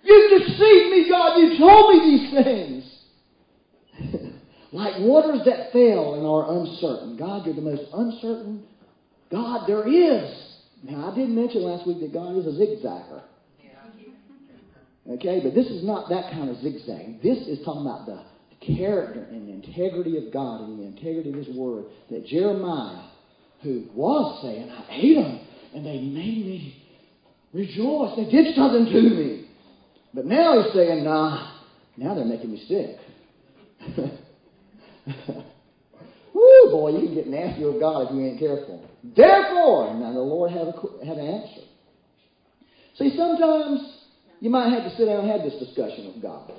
You 0.03 0.39
deceived 0.39 0.91
me, 0.91 1.09
God. 1.09 1.37
You 1.37 1.57
told 1.57 1.93
me 1.93 1.99
these 2.09 2.31
things. 2.43 4.33
like 4.71 4.99
waters 4.99 5.41
that 5.45 5.71
fail 5.73 6.15
and 6.15 6.25
are 6.25 6.59
uncertain. 6.61 7.17
God, 7.17 7.45
you're 7.45 7.55
the 7.55 7.61
most 7.61 7.83
uncertain 7.93 8.63
God, 9.31 9.67
there 9.67 9.87
is. 9.87 10.31
Now, 10.83 11.11
I 11.11 11.15
didn't 11.15 11.35
mention 11.35 11.63
last 11.63 11.87
week 11.87 11.99
that 11.99 12.13
God 12.13 12.37
is 12.37 12.45
a 12.45 12.51
zigzagger. 12.51 13.23
Okay, 15.09 15.39
but 15.41 15.55
this 15.55 15.67
is 15.67 15.85
not 15.85 16.09
that 16.09 16.31
kind 16.31 16.49
of 16.49 16.57
zigzag. 16.57 17.21
This 17.21 17.37
is 17.47 17.63
talking 17.63 17.81
about 17.81 18.05
the 18.05 18.23
character 18.65 19.25
and 19.29 19.47
the 19.47 19.53
integrity 19.67 20.17
of 20.25 20.33
God 20.33 20.61
and 20.61 20.79
the 20.79 20.83
integrity 20.83 21.29
of 21.29 21.35
His 21.35 21.55
Word. 21.55 21.85
That 22.09 22.25
Jeremiah, 22.25 23.09
who 23.61 23.85
was 23.93 24.41
saying, 24.41 24.69
I 24.69 24.85
ate 24.91 25.15
them 25.15 25.39
and 25.73 25.85
they 25.85 25.99
made 25.99 26.45
me 26.45 26.83
rejoice. 27.53 28.15
They 28.15 28.29
did 28.29 28.55
something 28.55 28.85
to 28.85 29.01
me. 29.01 29.49
But 30.13 30.25
now 30.25 30.61
he's 30.61 30.73
saying, 30.73 31.03
nah, 31.03 31.53
now 31.97 32.15
they're 32.15 32.25
making 32.25 32.51
me 32.51 32.63
sick. 32.67 32.97
Woo, 36.33 36.71
boy, 36.71 36.89
you 36.91 37.07
can 37.07 37.15
get 37.15 37.27
nasty 37.27 37.65
with 37.65 37.79
God 37.79 38.07
if 38.07 38.15
you 38.15 38.21
ain't 38.21 38.39
careful. 38.39 38.87
Therefore, 39.03 39.93
now 39.95 40.13
the 40.13 40.19
Lord 40.19 40.51
had, 40.51 40.67
a, 40.67 41.05
had 41.05 41.17
an 41.17 41.27
answer. 41.27 41.61
See, 42.97 43.15
sometimes 43.15 43.97
you 44.39 44.49
might 44.49 44.69
have 44.69 44.83
to 44.83 44.97
sit 44.97 45.05
down 45.05 45.21
and 45.21 45.31
have 45.31 45.41
this 45.41 45.59
discussion 45.59 46.13
with 46.13 46.21
God. 46.21 46.51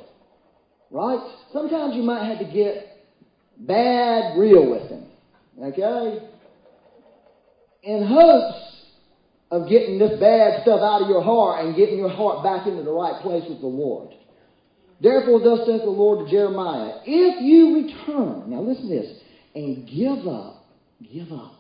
Right? 0.91 1.21
Sometimes 1.53 1.95
you 1.95 2.03
might 2.03 2.27
have 2.27 2.39
to 2.39 2.53
get 2.53 2.99
bad 3.59 4.39
real 4.39 4.71
with 4.71 4.91
Him. 4.91 5.07
Okay? 5.63 6.27
In 7.83 8.07
hopes 8.07 8.69
of 9.51 9.69
getting 9.69 9.99
this 9.99 10.19
bad 10.21 10.63
stuff 10.63 10.81
out 10.81 11.03
of 11.03 11.09
your 11.09 11.23
heart 11.23 11.65
and 11.65 11.77
getting 11.77 11.99
your 11.99 12.11
heart 12.11 12.45
back 12.45 12.67
into 12.67 12.83
the 12.83 12.93
right 12.93 13.23
place 13.23 13.45
with 13.49 13.61
the 13.61 13.67
Lord. 13.67 14.15
Therefore, 15.01 15.41
thus 15.41 15.67
saith 15.67 15.83
the 15.83 15.91
Lord 15.91 16.27
to 16.27 16.31
Jeremiah, 16.31 17.01
if 17.07 17.41
you 17.41 17.87
return, 17.87 18.51
now 18.51 18.61
listen 18.61 18.89
to 18.89 18.97
this, 18.97 19.21
and 19.55 19.87
give 19.87 20.27
up, 20.27 20.67
give 21.13 21.33
up 21.33 21.55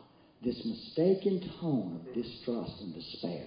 this 0.45 0.61
mistaken 0.65 1.51
tone 1.61 2.01
of 2.01 2.15
distrust 2.15 2.81
and 2.81 2.95
despair. 2.95 3.47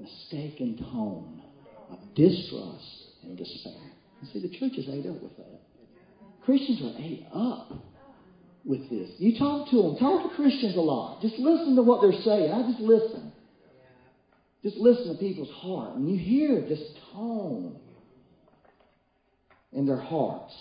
Mistaken 0.00 0.76
tone 0.92 1.42
of 1.90 1.98
distrust 2.14 3.04
and 3.22 3.38
despair. 3.38 3.93
And 4.24 4.32
see, 4.32 4.48
the 4.48 4.58
church 4.58 4.78
is 4.78 4.88
ate 4.88 5.06
up 5.06 5.20
with 5.20 5.36
that. 5.36 5.60
Christians 6.44 6.80
are 6.82 6.98
ate 6.98 7.26
up 7.34 7.72
with 8.64 8.88
this. 8.88 9.10
You 9.18 9.38
talk 9.38 9.68
to 9.70 9.76
them, 9.76 9.96
talk 9.98 10.30
to 10.30 10.34
Christians 10.34 10.76
a 10.76 10.80
lot. 10.80 11.20
Just 11.20 11.34
listen 11.36 11.76
to 11.76 11.82
what 11.82 12.00
they're 12.00 12.22
saying. 12.22 12.50
I 12.50 12.70
just 12.70 12.80
listen. 12.80 13.32
Just 14.62 14.76
listen 14.76 15.12
to 15.12 15.20
people's 15.20 15.50
heart, 15.56 15.96
and 15.96 16.08
you 16.08 16.16
hear 16.16 16.62
this 16.62 16.80
tone 17.12 17.76
in 19.72 19.84
their 19.84 20.00
hearts. 20.00 20.54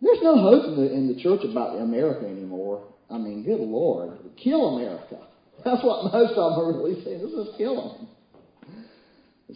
There's 0.00 0.22
no 0.22 0.40
hope 0.40 0.64
in 0.64 0.76
the, 0.76 0.94
in 0.94 1.14
the 1.14 1.22
church 1.22 1.40
about 1.44 1.76
America 1.76 2.26
anymore. 2.26 2.86
I 3.10 3.18
mean, 3.18 3.44
good 3.44 3.60
Lord, 3.60 4.18
kill 4.42 4.78
America. 4.78 5.18
That's 5.64 5.84
what 5.84 6.10
most 6.10 6.32
of 6.38 6.56
them 6.56 6.60
are 6.60 6.72
really 6.78 7.04
saying. 7.04 7.20
Let's 7.22 7.48
just 7.48 7.58
kill 7.58 7.98
them. 7.98 8.08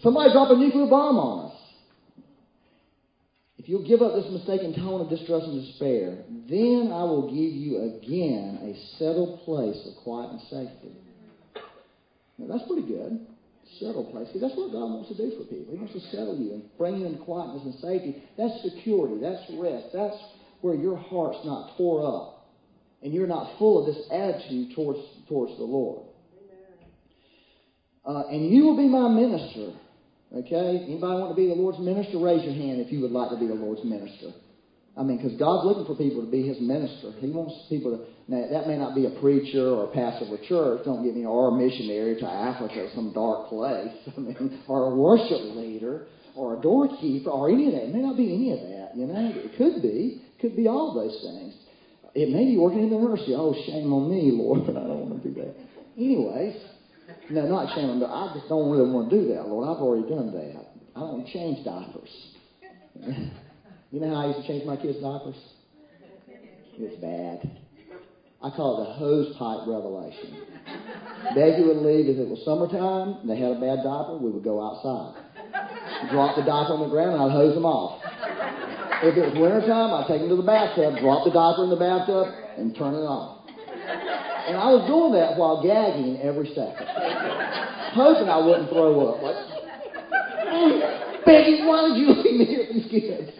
Somebody 0.02 0.32
drop 0.32 0.50
a 0.50 0.56
nuclear 0.56 0.86
bomb 0.86 1.16
on 1.16 1.45
us. 1.45 1.45
If 3.66 3.70
you'll 3.70 3.82
give 3.82 4.00
up 4.00 4.14
this 4.14 4.30
mistaken 4.30 4.78
tone 4.78 5.00
of 5.00 5.10
distrust 5.10 5.50
and 5.50 5.58
despair, 5.58 6.22
then 6.46 6.94
I 6.94 7.02
will 7.02 7.26
give 7.26 7.50
you 7.50 7.98
again 7.98 8.62
a 8.62 8.78
settled 8.96 9.40
place 9.42 9.74
of 9.90 10.04
quiet 10.04 10.30
and 10.30 10.40
safety. 10.42 10.94
Now, 12.38 12.46
that's 12.46 12.62
pretty 12.70 12.86
good 12.86 13.26
Settled 13.80 14.12
place. 14.12 14.28
That's 14.32 14.54
what 14.54 14.70
God 14.70 14.86
wants 14.94 15.08
to 15.08 15.16
do 15.16 15.36
for 15.36 15.44
people. 15.44 15.74
He 15.74 15.78
wants 15.78 15.92
to 15.92 16.00
settle 16.14 16.38
you 16.38 16.54
and 16.54 16.78
bring 16.78 17.00
you 17.00 17.06
into 17.06 17.18
quietness 17.24 17.64
and 17.64 17.74
safety. 17.74 18.22
That's 18.38 18.62
security. 18.62 19.18
That's 19.20 19.42
rest. 19.58 19.90
That's 19.92 20.16
where 20.60 20.76
your 20.76 20.96
heart's 20.96 21.44
not 21.44 21.76
tore 21.76 22.06
up 22.06 22.46
and 23.02 23.12
you're 23.12 23.26
not 23.26 23.58
full 23.58 23.82
of 23.82 23.92
this 23.92 24.06
attitude 24.10 24.74
towards 24.76 25.00
towards 25.28 25.58
the 25.58 25.64
Lord. 25.64 26.06
Uh, 28.06 28.28
and 28.30 28.54
you 28.54 28.64
will 28.64 28.76
be 28.76 28.86
my 28.86 29.08
minister. 29.08 29.76
Okay? 30.34 30.84
Anybody 30.86 31.20
want 31.20 31.30
to 31.30 31.38
be 31.38 31.48
the 31.48 31.54
Lord's 31.54 31.78
minister? 31.78 32.18
Raise 32.18 32.44
your 32.44 32.54
hand 32.54 32.80
if 32.80 32.90
you 32.90 33.00
would 33.02 33.12
like 33.12 33.30
to 33.30 33.38
be 33.38 33.46
the 33.46 33.54
Lord's 33.54 33.84
minister. 33.84 34.34
I 34.96 35.02
mean, 35.02 35.18
because 35.18 35.36
God's 35.38 35.68
looking 35.68 35.84
for 35.84 35.94
people 35.94 36.24
to 36.24 36.30
be 36.30 36.48
His 36.48 36.56
minister. 36.58 37.12
He 37.20 37.28
wants 37.28 37.52
people 37.68 37.92
to. 37.92 38.04
Now, 38.32 38.48
that 38.48 38.66
may 38.66 38.80
not 38.80 38.96
be 38.96 39.04
a 39.04 39.20
preacher 39.20 39.68
or 39.68 39.84
a 39.84 39.92
pastor 39.92 40.24
of 40.24 40.32
a 40.32 40.42
church. 40.48 40.82
Don't 40.84 41.04
get 41.04 41.14
me, 41.14 41.26
or 41.26 41.52
a 41.52 41.54
missionary 41.54 42.16
to 42.18 42.26
Africa, 42.26 42.88
or 42.88 42.90
some 42.94 43.12
dark 43.12 43.52
place. 43.52 43.92
I 44.16 44.20
mean, 44.20 44.64
or 44.66 44.92
a 44.92 44.96
worship 44.96 45.54
leader, 45.54 46.08
or 46.34 46.58
a 46.58 46.62
doorkeeper, 46.62 47.28
or 47.28 47.50
any 47.50 47.68
of 47.68 47.72
that. 47.76 47.84
It 47.84 47.94
may 47.94 48.00
not 48.00 48.16
be 48.16 48.32
any 48.32 48.50
of 48.56 48.60
that. 48.72 48.96
You 48.96 49.06
know, 49.06 49.20
it 49.36 49.52
could 49.60 49.84
be. 49.84 50.24
It 50.24 50.40
could 50.40 50.56
be 50.56 50.66
all 50.66 50.96
those 50.96 51.14
things. 51.20 51.54
It 52.16 52.32
may 52.32 52.46
be 52.46 52.56
working 52.56 52.82
in 52.82 52.90
the 52.90 52.96
nursery. 52.96 53.36
Oh, 53.36 53.52
shame 53.68 53.92
on 53.92 54.08
me, 54.08 54.32
Lord. 54.32 54.64
I 54.70 54.80
don't 54.80 55.10
want 55.10 55.22
to 55.22 55.28
do 55.28 55.34
that. 55.44 55.54
Anyways, 56.00 56.56
no, 57.30 57.46
not 57.46 57.76
on 57.76 58.00
me. 58.00 58.06
I 58.06 58.32
just 58.34 58.48
don't 58.48 58.70
really 58.70 58.90
want 58.90 59.10
to 59.10 59.20
do 59.20 59.34
that, 59.34 59.48
Lord. 59.48 59.68
I've 59.68 59.82
already 59.82 60.08
done 60.08 60.32
that. 60.32 60.66
I 60.96 61.00
don't 61.00 61.26
change 61.26 61.64
diapers. 61.64 62.10
You 63.92 64.00
know 64.00 64.12
how 64.12 64.22
I 64.22 64.26
used 64.26 64.40
to 64.42 64.46
change 64.46 64.66
my 64.66 64.76
kids' 64.76 64.98
diapers? 64.98 65.38
It's 66.76 67.00
bad. 67.00 67.38
I 68.42 68.50
call 68.50 68.82
it 68.82 68.86
the 68.86 68.92
hose 68.94 69.34
pipe 69.38 69.62
revelation. 69.66 70.42
Becky 71.34 71.64
would 71.64 71.78
leave 71.80 72.10
if 72.10 72.18
it 72.18 72.28
was 72.28 72.42
summertime 72.44 73.22
and 73.22 73.30
they 73.30 73.38
had 73.38 73.56
a 73.56 73.60
bad 73.60 73.86
diaper, 73.86 74.18
we 74.18 74.30
would 74.30 74.44
go 74.44 74.60
outside. 74.60 75.22
Drop 76.10 76.36
the 76.36 76.42
diaper 76.42 76.74
on 76.74 76.82
the 76.84 76.92
ground 76.92 77.14
and 77.14 77.22
I'd 77.24 77.32
hose 77.32 77.54
them 77.54 77.64
off. 77.64 78.02
If 79.02 79.16
it 79.16 79.24
was 79.32 79.38
wintertime, 79.38 79.96
I'd 79.96 80.06
take 80.08 80.20
them 80.20 80.28
to 80.28 80.36
the 80.36 80.46
bathtub, 80.46 80.98
drop 81.00 81.24
the 81.24 81.32
diaper 81.32 81.64
in 81.64 81.70
the 81.70 81.80
bathtub, 81.80 82.28
and 82.58 82.74
turn 82.76 82.94
it 82.94 83.06
on. 83.06 83.35
And 84.46 84.56
I 84.56 84.70
was 84.70 84.86
doing 84.86 85.12
that 85.18 85.36
while 85.36 85.62
gagging 85.62 86.20
every 86.22 86.46
second. 86.54 86.86
Hoping 87.98 88.28
I 88.28 88.38
wouldn't 88.38 88.70
throw 88.70 89.10
up. 89.10 89.22
Like, 89.22 89.34
Becky, 91.26 91.66
why 91.66 91.88
did 91.88 91.98
you 91.98 92.14
leave 92.14 92.38
me 92.38 92.44
here 92.46 92.66
with 92.70 92.78
these 92.78 92.90
kids? 92.90 93.32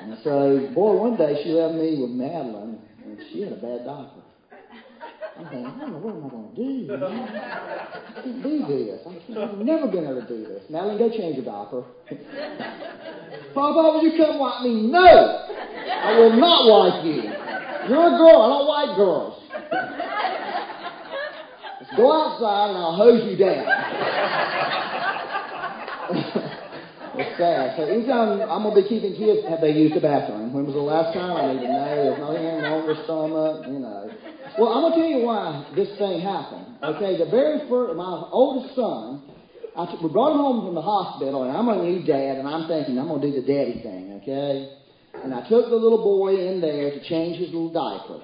And 0.00 0.16
so, 0.24 0.72
boy, 0.72 0.96
one 0.96 1.16
day 1.16 1.42
she 1.44 1.50
left 1.50 1.74
me 1.74 2.00
with 2.00 2.10
Madeline, 2.10 2.80
and 3.04 3.20
she 3.30 3.42
had 3.42 3.52
a 3.52 3.60
bad 3.60 3.84
diaper. 3.84 4.24
I'm 5.38 5.44
thinking, 5.52 5.78
know 5.78 5.98
what 6.00 6.16
am 6.16 6.24
I 6.24 6.28
going 6.32 6.48
to 6.48 6.56
do? 6.56 6.88
I 6.96 8.22
can't 8.24 8.42
do 8.42 8.64
this. 8.66 9.04
I 9.06 9.44
I've 9.44 9.58
never 9.58 9.86
been 9.86 10.04
able 10.04 10.22
to 10.22 10.26
do 10.26 10.48
this. 10.48 10.64
Madeline, 10.70 10.96
go 10.98 11.10
change 11.10 11.36
your 11.36 11.44
diaper. 11.44 11.84
Papa, 13.54 13.76
will 13.76 14.02
you 14.02 14.16
come 14.16 14.40
wipe 14.40 14.62
me? 14.62 14.88
No! 14.90 14.98
I 15.04 16.16
will 16.18 16.32
not 16.40 16.64
wipe 16.66 17.04
you. 17.04 17.47
You're 17.88 18.14
a 18.14 18.18
girl. 18.18 18.38
I 18.42 18.48
don't 18.52 18.68
wipe 18.68 18.96
girls. 18.96 19.34
Go 21.96 22.12
outside 22.12 22.68
and 22.68 22.78
I'll 22.78 22.96
hose 22.96 23.24
you 23.24 23.36
down. 23.36 23.64
it's 27.16 27.38
sad. 27.38 27.76
So 27.76 27.84
anytime 27.88 28.40
I'm 28.44 28.62
gonna 28.62 28.74
be 28.76 28.86
keeping 28.88 29.16
kids, 29.16 29.48
have 29.48 29.60
they 29.60 29.72
used 29.72 29.96
the 29.96 30.00
bathroom? 30.00 30.52
When 30.52 30.66
was 30.66 30.74
the 30.74 30.84
last 30.84 31.14
time? 31.16 31.32
I 31.32 31.52
need 31.54 31.64
to 31.64 31.72
know. 31.72 31.96
There's 31.96 32.20
nothing 32.20 32.44
wrong 32.62 32.86
with 32.86 32.98
stomach, 33.04 33.66
you 33.72 33.80
know. 33.80 34.10
Well, 34.58 34.68
I'm 34.68 34.82
gonna 34.84 35.00
tell 35.00 35.08
you 35.08 35.24
why 35.24 35.64
this 35.74 35.88
thing 35.96 36.20
happened. 36.20 36.76
Okay, 36.82 37.16
the 37.16 37.30
very 37.30 37.66
first, 37.68 37.96
my 37.96 38.28
oldest 38.30 38.76
son, 38.76 39.22
I 39.74 39.86
t- 39.86 39.98
we 40.02 40.12
brought 40.12 40.32
him 40.36 40.44
home 40.44 40.66
from 40.66 40.74
the 40.74 40.82
hospital, 40.84 41.42
and 41.44 41.56
I'm 41.56 41.68
a 41.68 41.82
new 41.82 42.04
dad, 42.04 42.36
and 42.36 42.46
I'm 42.46 42.68
thinking 42.68 42.98
I'm 42.98 43.08
gonna 43.08 43.22
do 43.22 43.32
the 43.32 43.46
daddy 43.46 43.80
thing, 43.82 44.20
okay? 44.22 44.76
And 45.22 45.34
I 45.34 45.48
took 45.48 45.68
the 45.68 45.76
little 45.76 46.02
boy 46.02 46.36
in 46.36 46.60
there 46.60 46.90
to 46.90 47.00
change 47.08 47.38
his 47.38 47.48
little 47.48 47.72
diaper. 47.72 48.20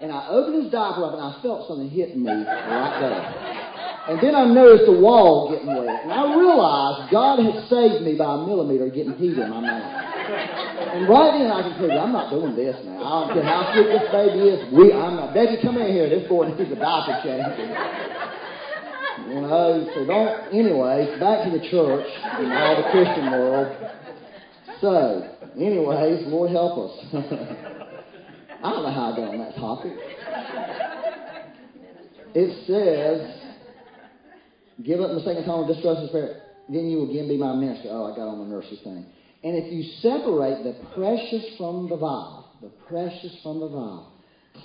And 0.00 0.10
I 0.10 0.28
opened 0.28 0.64
his 0.64 0.72
diaper 0.72 1.04
up, 1.04 1.12
and 1.12 1.22
I 1.22 1.36
felt 1.42 1.68
something 1.68 1.90
hitting 1.90 2.24
me 2.24 2.32
right 2.32 2.96
there. 3.00 3.20
And 4.08 4.16
then 4.24 4.34
I 4.34 4.48
noticed 4.48 4.86
the 4.86 4.96
wall 4.98 5.52
getting 5.52 5.68
wet. 5.68 6.02
And 6.02 6.10
I 6.10 6.24
realized 6.34 7.12
God 7.12 7.38
had 7.38 7.68
saved 7.68 8.02
me 8.02 8.16
by 8.16 8.40
a 8.40 8.40
millimeter 8.48 8.88
getting 8.88 9.12
heat 9.20 9.36
in 9.36 9.50
my 9.50 9.60
mouth. 9.60 10.10
And 10.96 11.04
right 11.06 11.36
then 11.36 11.52
I 11.52 11.62
concluded, 11.68 11.98
I'm 11.98 12.12
not 12.12 12.30
doing 12.32 12.56
this 12.56 12.74
now. 12.86 12.96
I 12.96 13.28
don't 13.28 13.34
care 13.36 13.44
how 13.44 13.74
sick 13.76 13.86
this 13.92 14.08
baby 14.10 14.40
is. 14.48 14.72
We, 14.72 14.92
I'm 14.96 15.20
not. 15.20 15.34
Baby, 15.34 15.60
come 15.60 15.76
in 15.76 15.92
here. 15.92 16.08
This 16.08 16.26
boy 16.26 16.48
needs 16.48 16.72
a 16.72 16.80
diaper 16.80 17.20
change. 17.20 17.44
You 19.28 19.40
know, 19.42 19.86
so 19.94 20.06
don't, 20.06 20.48
anyways, 20.48 21.20
back 21.20 21.44
to 21.44 21.50
the 21.52 21.60
church 21.68 22.08
and 22.40 22.50
all 22.50 22.76
the 22.80 22.88
Christian 22.90 23.30
world. 23.30 23.68
So, 24.80 25.36
anyways, 25.56 26.26
Lord 26.26 26.50
help 26.50 26.90
us. 26.90 27.06
I 28.62 28.70
don't 28.70 28.82
know 28.82 28.92
how 28.92 29.12
I 29.12 29.16
got 29.16 29.28
on 29.28 29.38
that 29.38 29.54
topic. 29.56 29.92
It 32.34 32.66
says, 32.66 33.40
Give 34.84 35.00
up 35.00 35.10
the 35.10 35.20
second 35.20 35.44
time 35.44 35.60
of 35.60 35.68
distrust 35.68 36.00
and 36.00 36.08
despair. 36.08 36.42
Then 36.68 36.88
you 36.88 36.98
will 36.98 37.10
again 37.10 37.28
be 37.28 37.36
my 37.36 37.54
minister. 37.54 37.88
Oh, 37.90 38.12
I 38.12 38.16
got 38.16 38.28
on 38.28 38.38
the 38.38 38.54
nursery 38.54 38.80
thing. 38.82 39.04
And 39.42 39.56
if 39.56 39.72
you 39.72 39.82
separate 40.00 40.64
the 40.64 40.76
precious 40.94 41.44
from 41.58 41.88
the 41.88 41.96
vile, 41.96 42.52
the 42.62 42.70
precious 42.88 43.36
from 43.42 43.60
the 43.60 43.68
vile, 43.68 44.12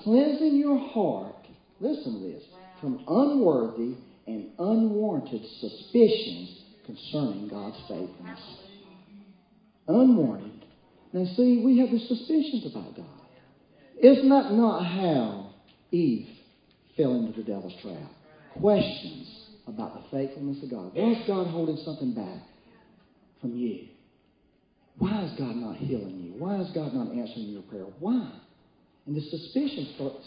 cleansing 0.04 0.56
your 0.58 0.78
heart, 0.78 1.36
listen 1.80 2.20
to 2.20 2.20
this, 2.20 2.44
from 2.80 3.04
unworthy 3.08 3.96
and 4.28 4.52
unwarranted 4.60 5.42
suspicions 5.60 6.62
concerning 6.86 7.48
God's 7.48 7.78
faithfulness. 7.88 8.40
Unwarranted. 9.88 10.66
Now, 11.14 11.26
see, 11.36 11.62
we 11.64 11.78
have 11.80 11.92
the 11.92 12.00
suspicions 12.00 12.66
about 12.66 12.96
God. 12.96 13.06
Isn't 14.02 14.30
that 14.30 14.52
not 14.52 14.84
how 14.84 15.54
Eve 15.92 16.28
fell 16.98 17.16
into 17.16 17.42
the 17.42 17.44
devil's 17.44 17.74
trap. 17.82 18.12
Questions 18.60 19.28
about 19.68 19.94
the 19.96 20.18
faithfulness 20.18 20.64
of 20.64 20.70
God. 20.70 20.92
Why 20.94 21.12
is 21.12 21.28
God 21.28 21.48
holding 21.48 21.78
something 21.84 22.14
back 22.14 22.42
from 23.42 23.56
you? 23.56 23.88
Why 24.98 25.24
is 25.24 25.38
God 25.38 25.56
not 25.56 25.76
healing 25.76 26.22
you? 26.22 26.42
Why 26.42 26.62
is 26.62 26.72
God 26.72 26.94
not 26.94 27.12
answering 27.12 27.50
your 27.50 27.64
prayer? 27.64 27.86
Why? 28.00 28.32
And 29.06 29.16
the 29.16 29.22
suspicion 29.22 29.94
starts, 29.96 30.26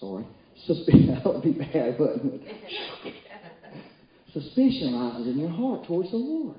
sorry, 0.00 0.26
suspicion, 0.66 1.06
that 1.24 1.24
would 1.24 1.42
be 1.42 1.52
bad, 1.52 1.98
wouldn't 1.98 2.42
it? 2.42 2.42
suspicion 4.32 4.94
rises 4.94 5.28
in 5.28 5.38
your 5.38 5.50
heart 5.50 5.86
towards 5.86 6.10
the 6.10 6.16
Lord 6.16 6.56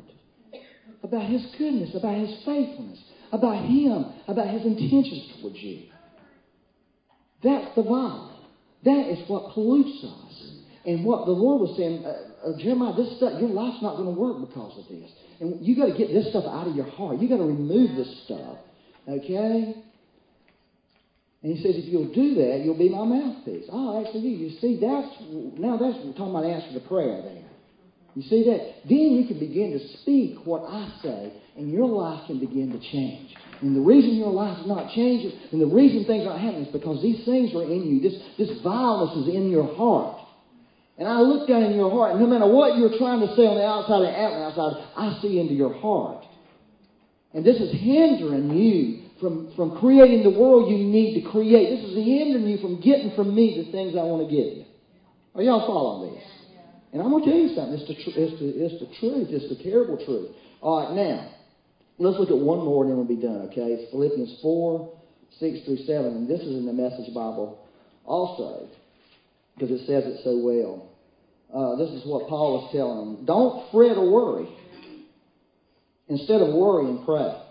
about 1.03 1.29
His 1.29 1.45
goodness, 1.57 1.95
about 1.95 2.17
His 2.17 2.35
faithfulness, 2.45 2.99
about 3.31 3.65
Him, 3.65 4.05
about 4.27 4.47
His 4.47 4.65
intentions 4.65 5.31
towards 5.39 5.57
you. 5.57 5.83
That's 7.43 7.75
the 7.75 7.83
vile. 7.83 8.39
That 8.85 9.11
is 9.11 9.19
what 9.29 9.53
pollutes 9.53 10.03
us. 10.03 10.49
And 10.85 11.05
what 11.05 11.25
the 11.25 11.31
Lord 11.31 11.61
was 11.61 11.77
saying, 11.77 12.03
uh, 12.03 12.49
uh, 12.49 12.57
Jeremiah, 12.59 12.93
this 12.95 13.15
stuff, 13.15 13.39
your 13.39 13.49
life's 13.49 13.81
not 13.81 13.95
going 13.95 14.13
to 14.13 14.19
work 14.19 14.39
because 14.41 14.77
of 14.79 14.85
this. 14.89 15.09
And 15.39 15.65
you 15.65 15.77
got 15.77 15.85
to 15.85 15.97
get 15.97 16.09
this 16.09 16.29
stuff 16.29 16.43
out 16.43 16.67
of 16.67 16.75
your 16.75 16.89
heart. 16.89 17.19
You 17.19 17.29
got 17.29 17.37
to 17.37 17.47
remove 17.47 17.95
this 17.95 18.23
stuff. 18.25 18.57
Okay? 19.07 19.75
And 21.41 21.55
he 21.55 21.63
says, 21.63 21.75
if 21.75 21.85
you'll 21.85 22.13
do 22.13 22.35
that, 22.35 22.63
you'll 22.63 22.77
be 22.77 22.89
my 22.89 23.03
mouthpiece. 23.03 23.65
Oh, 23.71 24.03
actually, 24.03 24.29
you 24.29 24.59
see, 24.59 24.79
that's 24.79 25.07
now 25.59 25.77
that's 25.77 25.99
talking 26.17 26.35
about 26.35 26.45
answer 26.45 26.79
to 26.79 26.87
prayer 26.87 27.21
there. 27.21 27.52
You 28.15 28.21
see 28.23 28.43
that? 28.45 28.87
Then 28.87 29.17
you 29.17 29.27
can 29.27 29.39
begin 29.39 29.71
to 29.71 29.97
speak 29.97 30.45
what 30.45 30.63
I 30.69 30.91
say, 31.01 31.33
and 31.57 31.71
your 31.71 31.87
life 31.87 32.27
can 32.27 32.39
begin 32.39 32.71
to 32.71 32.79
change. 32.91 33.33
And 33.61 33.75
the 33.75 33.81
reason 33.81 34.15
your 34.15 34.31
life 34.31 34.59
is 34.59 34.67
not 34.67 34.93
changing, 34.93 35.31
and 35.51 35.61
the 35.61 35.73
reason 35.73 36.05
things 36.05 36.27
aren't 36.27 36.41
happening 36.41 36.65
is 36.65 36.73
because 36.73 37.01
these 37.01 37.25
things 37.25 37.55
are 37.55 37.63
in 37.63 37.83
you. 37.87 38.01
This, 38.01 38.19
this 38.37 38.61
vileness 38.61 39.25
is 39.25 39.33
in 39.33 39.49
your 39.49 39.73
heart. 39.75 40.19
And 40.97 41.07
I 41.07 41.21
look 41.21 41.47
down 41.47 41.63
in 41.63 41.73
your 41.73 41.89
heart, 41.89 42.11
and 42.11 42.19
no 42.19 42.27
matter 42.27 42.45
what 42.45 42.77
you're 42.77 42.97
trying 42.99 43.21
to 43.21 43.33
say 43.35 43.47
on 43.47 43.57
the 43.57 43.65
outside 43.65 44.05
and 44.05 44.43
outside, 44.43 44.83
I 44.95 45.19
see 45.21 45.39
into 45.39 45.53
your 45.53 45.73
heart. 45.73 46.23
And 47.33 47.43
this 47.43 47.57
is 47.57 47.71
hindering 47.71 48.55
you 48.55 49.09
from, 49.19 49.53
from 49.55 49.79
creating 49.79 50.21
the 50.21 50.37
world 50.37 50.69
you 50.69 50.85
need 50.85 51.23
to 51.23 51.31
create. 51.31 51.81
This 51.81 51.89
is 51.89 51.95
hindering 51.95 52.45
you 52.45 52.57
from 52.59 52.79
getting 52.81 53.15
from 53.15 53.33
me 53.33 53.63
the 53.65 53.71
things 53.71 53.95
I 53.97 54.03
want 54.03 54.29
to 54.29 54.35
give 54.35 54.57
you. 54.57 54.65
Are 55.33 55.41
y'all 55.41 55.65
following 55.65 56.13
this? 56.13 56.42
And 56.93 57.01
I'm 57.01 57.09
going 57.09 57.23
to 57.23 57.29
tell 57.29 57.39
you 57.39 57.55
something. 57.55 57.73
It's 57.73 57.87
the, 57.87 57.95
tr- 57.95 58.19
it's, 58.19 58.39
the, 58.39 58.49
it's 58.53 58.79
the 58.79 58.89
truth. 59.01 59.27
It's 59.33 59.49
the 59.49 59.63
terrible 59.67 59.97
truth. 60.05 60.29
All 60.61 60.85
right, 60.85 60.95
now, 60.95 61.33
let's 61.97 62.19
look 62.19 62.29
at 62.29 62.37
one 62.37 62.59
more 62.59 62.83
and 62.83 62.91
then 62.91 62.97
we'll 62.97 63.09
be 63.09 63.19
done, 63.19 63.49
okay? 63.49 63.73
It's 63.81 63.91
Philippians 63.91 64.37
4, 64.41 64.93
6 65.39 65.65
through 65.65 65.77
7. 65.77 66.05
And 66.05 66.29
this 66.29 66.39
is 66.39 66.55
in 66.55 66.65
the 66.67 66.73
Message 66.73 67.11
Bible 67.13 67.65
also 68.05 68.69
because 69.55 69.71
it 69.71 69.87
says 69.87 70.05
it 70.05 70.21
so 70.23 70.37
well. 70.37 70.89
Uh, 71.53 71.75
this 71.77 71.89
is 71.89 72.05
what 72.05 72.29
Paul 72.29 72.61
was 72.61 72.69
telling 72.71 72.97
them. 72.97 73.25
Don't 73.25 73.71
fret 73.71 73.97
or 73.97 74.09
worry. 74.09 74.49
Instead 76.07 76.41
of 76.41 76.53
worrying, 76.53 77.03
pray. 77.05 77.41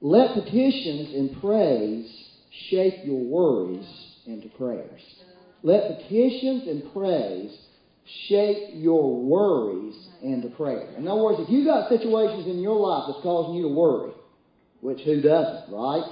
Let 0.00 0.34
petitions 0.34 1.14
and 1.14 1.40
praise 1.40 2.28
shape 2.68 3.04
your 3.04 3.24
worries 3.24 3.86
into 4.26 4.48
prayers. 4.50 5.00
Let 5.62 5.96
petitions 5.96 6.66
and 6.66 6.92
praise 6.92 7.56
shape 8.28 8.74
your 8.74 9.22
worries 9.22 9.94
into 10.22 10.48
prayer. 10.50 10.94
In 10.96 11.06
other 11.06 11.22
words, 11.22 11.40
if 11.40 11.50
you've 11.50 11.66
got 11.66 11.88
situations 11.88 12.46
in 12.46 12.58
your 12.58 12.76
life 12.76 13.04
that's 13.08 13.22
causing 13.22 13.56
you 13.56 13.68
to 13.68 13.74
worry, 13.74 14.12
which 14.80 15.00
who 15.00 15.20
doesn't, 15.20 15.72
right? 15.72 16.04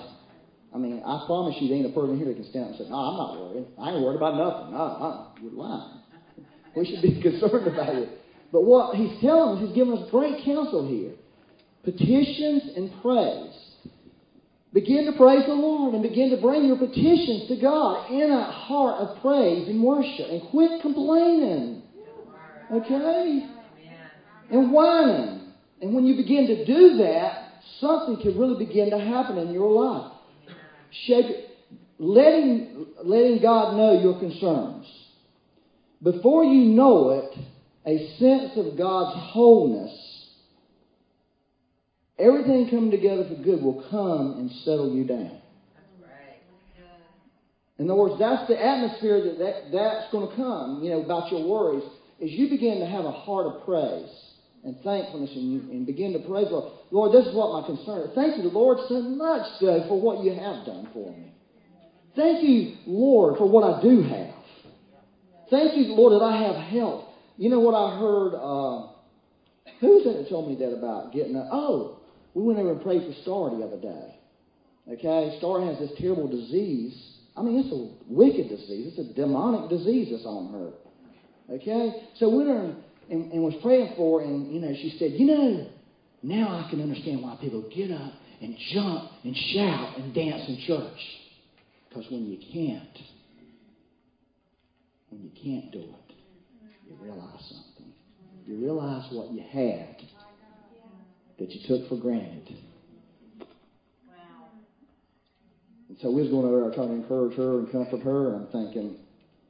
I 0.72 0.78
mean, 0.78 1.02
I 1.04 1.24
promise 1.26 1.56
you, 1.60 1.68
there 1.68 1.78
ain't 1.78 1.86
a 1.86 1.94
person 1.94 2.16
here 2.16 2.26
that 2.26 2.36
can 2.36 2.44
stand 2.44 2.64
up 2.66 2.70
and 2.70 2.78
say, 2.78 2.90
"No, 2.90 2.96
I'm 2.96 3.16
not 3.16 3.40
worried. 3.40 3.66
I 3.76 3.90
ain't 3.90 4.02
worried 4.02 4.16
about 4.16 4.36
nothing." 4.36 4.72
No, 4.72 5.26
you're 5.42 5.52
lying. 5.52 5.96
We 6.76 6.86
should 6.86 7.02
be 7.02 7.20
concerned 7.22 7.66
about 7.66 7.96
it. 7.96 8.08
But 8.52 8.62
what 8.62 8.94
he's 8.94 9.20
telling 9.20 9.58
us, 9.58 9.66
he's 9.66 9.74
giving 9.74 9.92
us 9.92 10.08
great 10.10 10.44
counsel 10.44 10.86
here. 10.86 11.14
Petitions 11.82 12.76
and 12.76 12.92
praise. 13.02 13.49
Begin 14.72 15.06
to 15.06 15.18
praise 15.18 15.44
the 15.46 15.54
Lord 15.54 15.94
and 15.94 16.02
begin 16.02 16.30
to 16.30 16.40
bring 16.40 16.64
your 16.64 16.76
petitions 16.76 17.48
to 17.48 17.56
God 17.60 18.10
in 18.10 18.30
a 18.30 18.52
heart 18.52 19.00
of 19.00 19.20
praise 19.20 19.68
and 19.68 19.82
worship. 19.82 20.30
And 20.30 20.48
quit 20.50 20.80
complaining. 20.80 21.82
Okay? 22.72 23.48
And 24.50 24.72
whining. 24.72 25.52
And 25.82 25.94
when 25.94 26.06
you 26.06 26.16
begin 26.16 26.46
to 26.46 26.64
do 26.64 26.98
that, 26.98 27.50
something 27.80 28.22
can 28.22 28.38
really 28.38 28.64
begin 28.64 28.90
to 28.90 28.98
happen 28.98 29.38
in 29.38 29.52
your 29.52 29.70
life. 29.70 30.12
Shape, 31.06 31.46
letting, 31.98 32.86
letting 33.02 33.42
God 33.42 33.76
know 33.76 34.00
your 34.00 34.20
concerns. 34.20 34.86
Before 36.02 36.44
you 36.44 36.64
know 36.66 37.10
it, 37.10 37.38
a 37.86 38.16
sense 38.18 38.52
of 38.56 38.78
God's 38.78 39.16
wholeness, 39.32 40.09
everything 42.20 42.68
coming 42.70 42.90
together 42.90 43.24
for 43.28 43.42
good 43.42 43.62
will 43.62 43.84
come 43.90 44.38
and 44.38 44.50
settle 44.64 44.94
you 44.94 45.04
down. 45.04 45.40
In 47.78 47.88
other 47.90 47.98
words, 47.98 48.16
that's 48.18 48.46
the 48.46 48.62
atmosphere 48.62 49.24
that, 49.24 49.38
that 49.38 49.54
that's 49.72 50.12
going 50.12 50.28
to 50.28 50.36
come, 50.36 50.82
you 50.84 50.90
know, 50.90 51.02
about 51.02 51.32
your 51.32 51.48
worries, 51.48 51.82
is 52.20 52.30
you 52.30 52.50
begin 52.50 52.78
to 52.80 52.86
have 52.86 53.06
a 53.06 53.10
heart 53.10 53.46
of 53.46 53.64
praise 53.64 54.10
and 54.62 54.76
thankfulness 54.84 55.30
and, 55.34 55.70
and 55.70 55.86
begin 55.86 56.12
to 56.12 56.18
praise 56.18 56.48
the 56.48 56.56
Lord. 56.56 56.72
Lord, 56.90 57.12
this 57.12 57.26
is 57.26 57.34
what 57.34 57.58
my 57.58 57.66
concern 57.66 58.02
is. 58.02 58.14
Thank 58.14 58.36
you, 58.36 58.50
Lord, 58.50 58.78
so 58.86 59.00
much 59.00 59.46
today 59.58 59.86
for 59.88 59.98
what 59.98 60.22
you 60.22 60.32
have 60.32 60.66
done 60.66 60.90
for 60.92 61.10
me. 61.10 61.32
Thank 62.14 62.44
you, 62.44 62.76
Lord, 62.86 63.38
for 63.38 63.48
what 63.48 63.64
I 63.64 63.80
do 63.80 64.02
have. 64.02 64.34
Thank 65.48 65.78
you, 65.78 65.94
Lord, 65.94 66.12
that 66.12 66.24
I 66.24 66.42
have 66.42 66.56
health. 66.56 67.06
You 67.38 67.48
know 67.48 67.60
what 67.60 67.74
I 67.74 67.98
heard? 67.98 68.34
Uh, 68.34 68.92
who 69.80 69.88
was 69.88 70.04
that 70.04 70.28
told 70.28 70.50
me 70.50 70.56
that 70.56 70.76
about 70.76 71.12
getting 71.14 71.34
a, 71.34 71.48
Oh, 71.50 71.99
we 72.34 72.42
went 72.42 72.58
over 72.58 72.72
and 72.72 72.82
prayed 72.82 73.02
for 73.02 73.20
Star 73.22 73.50
the 73.50 73.64
other 73.64 73.80
day. 73.80 74.14
Okay? 74.92 75.36
Star 75.38 75.64
has 75.64 75.78
this 75.78 75.90
terrible 75.98 76.28
disease. 76.28 76.94
I 77.36 77.42
mean, 77.42 77.58
it's 77.58 77.72
a 77.72 78.12
wicked 78.12 78.48
disease. 78.48 78.94
It's 78.96 79.10
a 79.10 79.14
demonic 79.14 79.70
disease 79.70 80.08
that's 80.10 80.26
on 80.26 80.52
her. 80.52 81.54
Okay? 81.54 82.08
So 82.16 82.28
we 82.28 82.38
went 82.38 82.50
over 82.50 82.76
and, 83.10 83.32
and 83.32 83.42
was 83.42 83.54
praying 83.62 83.94
for 83.96 84.20
her, 84.20 84.26
and, 84.26 84.52
you 84.52 84.60
know, 84.60 84.72
she 84.74 84.96
said, 84.98 85.12
You 85.12 85.26
know, 85.26 85.70
now 86.22 86.64
I 86.64 86.70
can 86.70 86.80
understand 86.80 87.22
why 87.22 87.36
people 87.40 87.68
get 87.74 87.90
up 87.90 88.12
and 88.40 88.56
jump 88.72 89.10
and 89.24 89.36
shout 89.52 89.98
and 89.98 90.14
dance 90.14 90.42
in 90.48 90.62
church. 90.66 90.98
Because 91.88 92.10
when 92.10 92.26
you 92.26 92.38
can't, 92.52 92.98
when 95.10 95.22
you 95.22 95.30
can't 95.42 95.72
do 95.72 95.80
it, 95.80 96.14
you 96.88 96.96
realize 97.00 97.42
something. 97.48 97.92
You 98.46 98.56
realize 98.58 99.06
what 99.12 99.32
you 99.32 99.42
had 99.42 99.99
that 101.40 101.50
you 101.50 101.66
took 101.66 101.88
for 101.88 101.96
granted. 101.96 102.54
Wow. 104.06 104.48
And 105.88 105.98
so 106.00 106.10
we 106.10 106.20
was 106.22 106.30
going 106.30 106.46
over 106.46 106.60
there 106.60 106.70
trying 106.74 106.88
to 106.88 106.94
encourage 106.94 107.36
her 107.36 107.58
and 107.58 107.72
comfort 107.72 108.02
her, 108.02 108.34
and 108.34 108.46
I'm 108.46 108.52
thinking, 108.52 108.96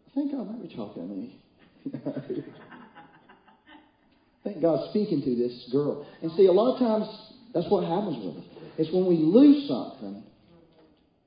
I 0.07 0.14
think 0.14 0.33
God 0.33 0.48
might 0.48 0.62
be 0.68 0.74
talking 0.74 1.09
to 1.09 1.14
me. 1.14 1.35
I 4.40 4.48
think 4.48 4.62
God's 4.62 4.88
speaking 4.90 5.20
to 5.22 5.37
this 5.37 5.68
girl. 5.72 6.07
And 6.22 6.31
see, 6.37 6.46
a 6.46 6.53
lot 6.53 6.74
of 6.74 6.79
times 6.79 7.07
that's 7.53 7.68
what 7.68 7.85
happens 7.85 8.24
with 8.24 8.37
us. 8.37 8.44
It's 8.79 8.94
when 8.94 9.07
we 9.07 9.16
lose 9.16 9.68
something 9.68 10.22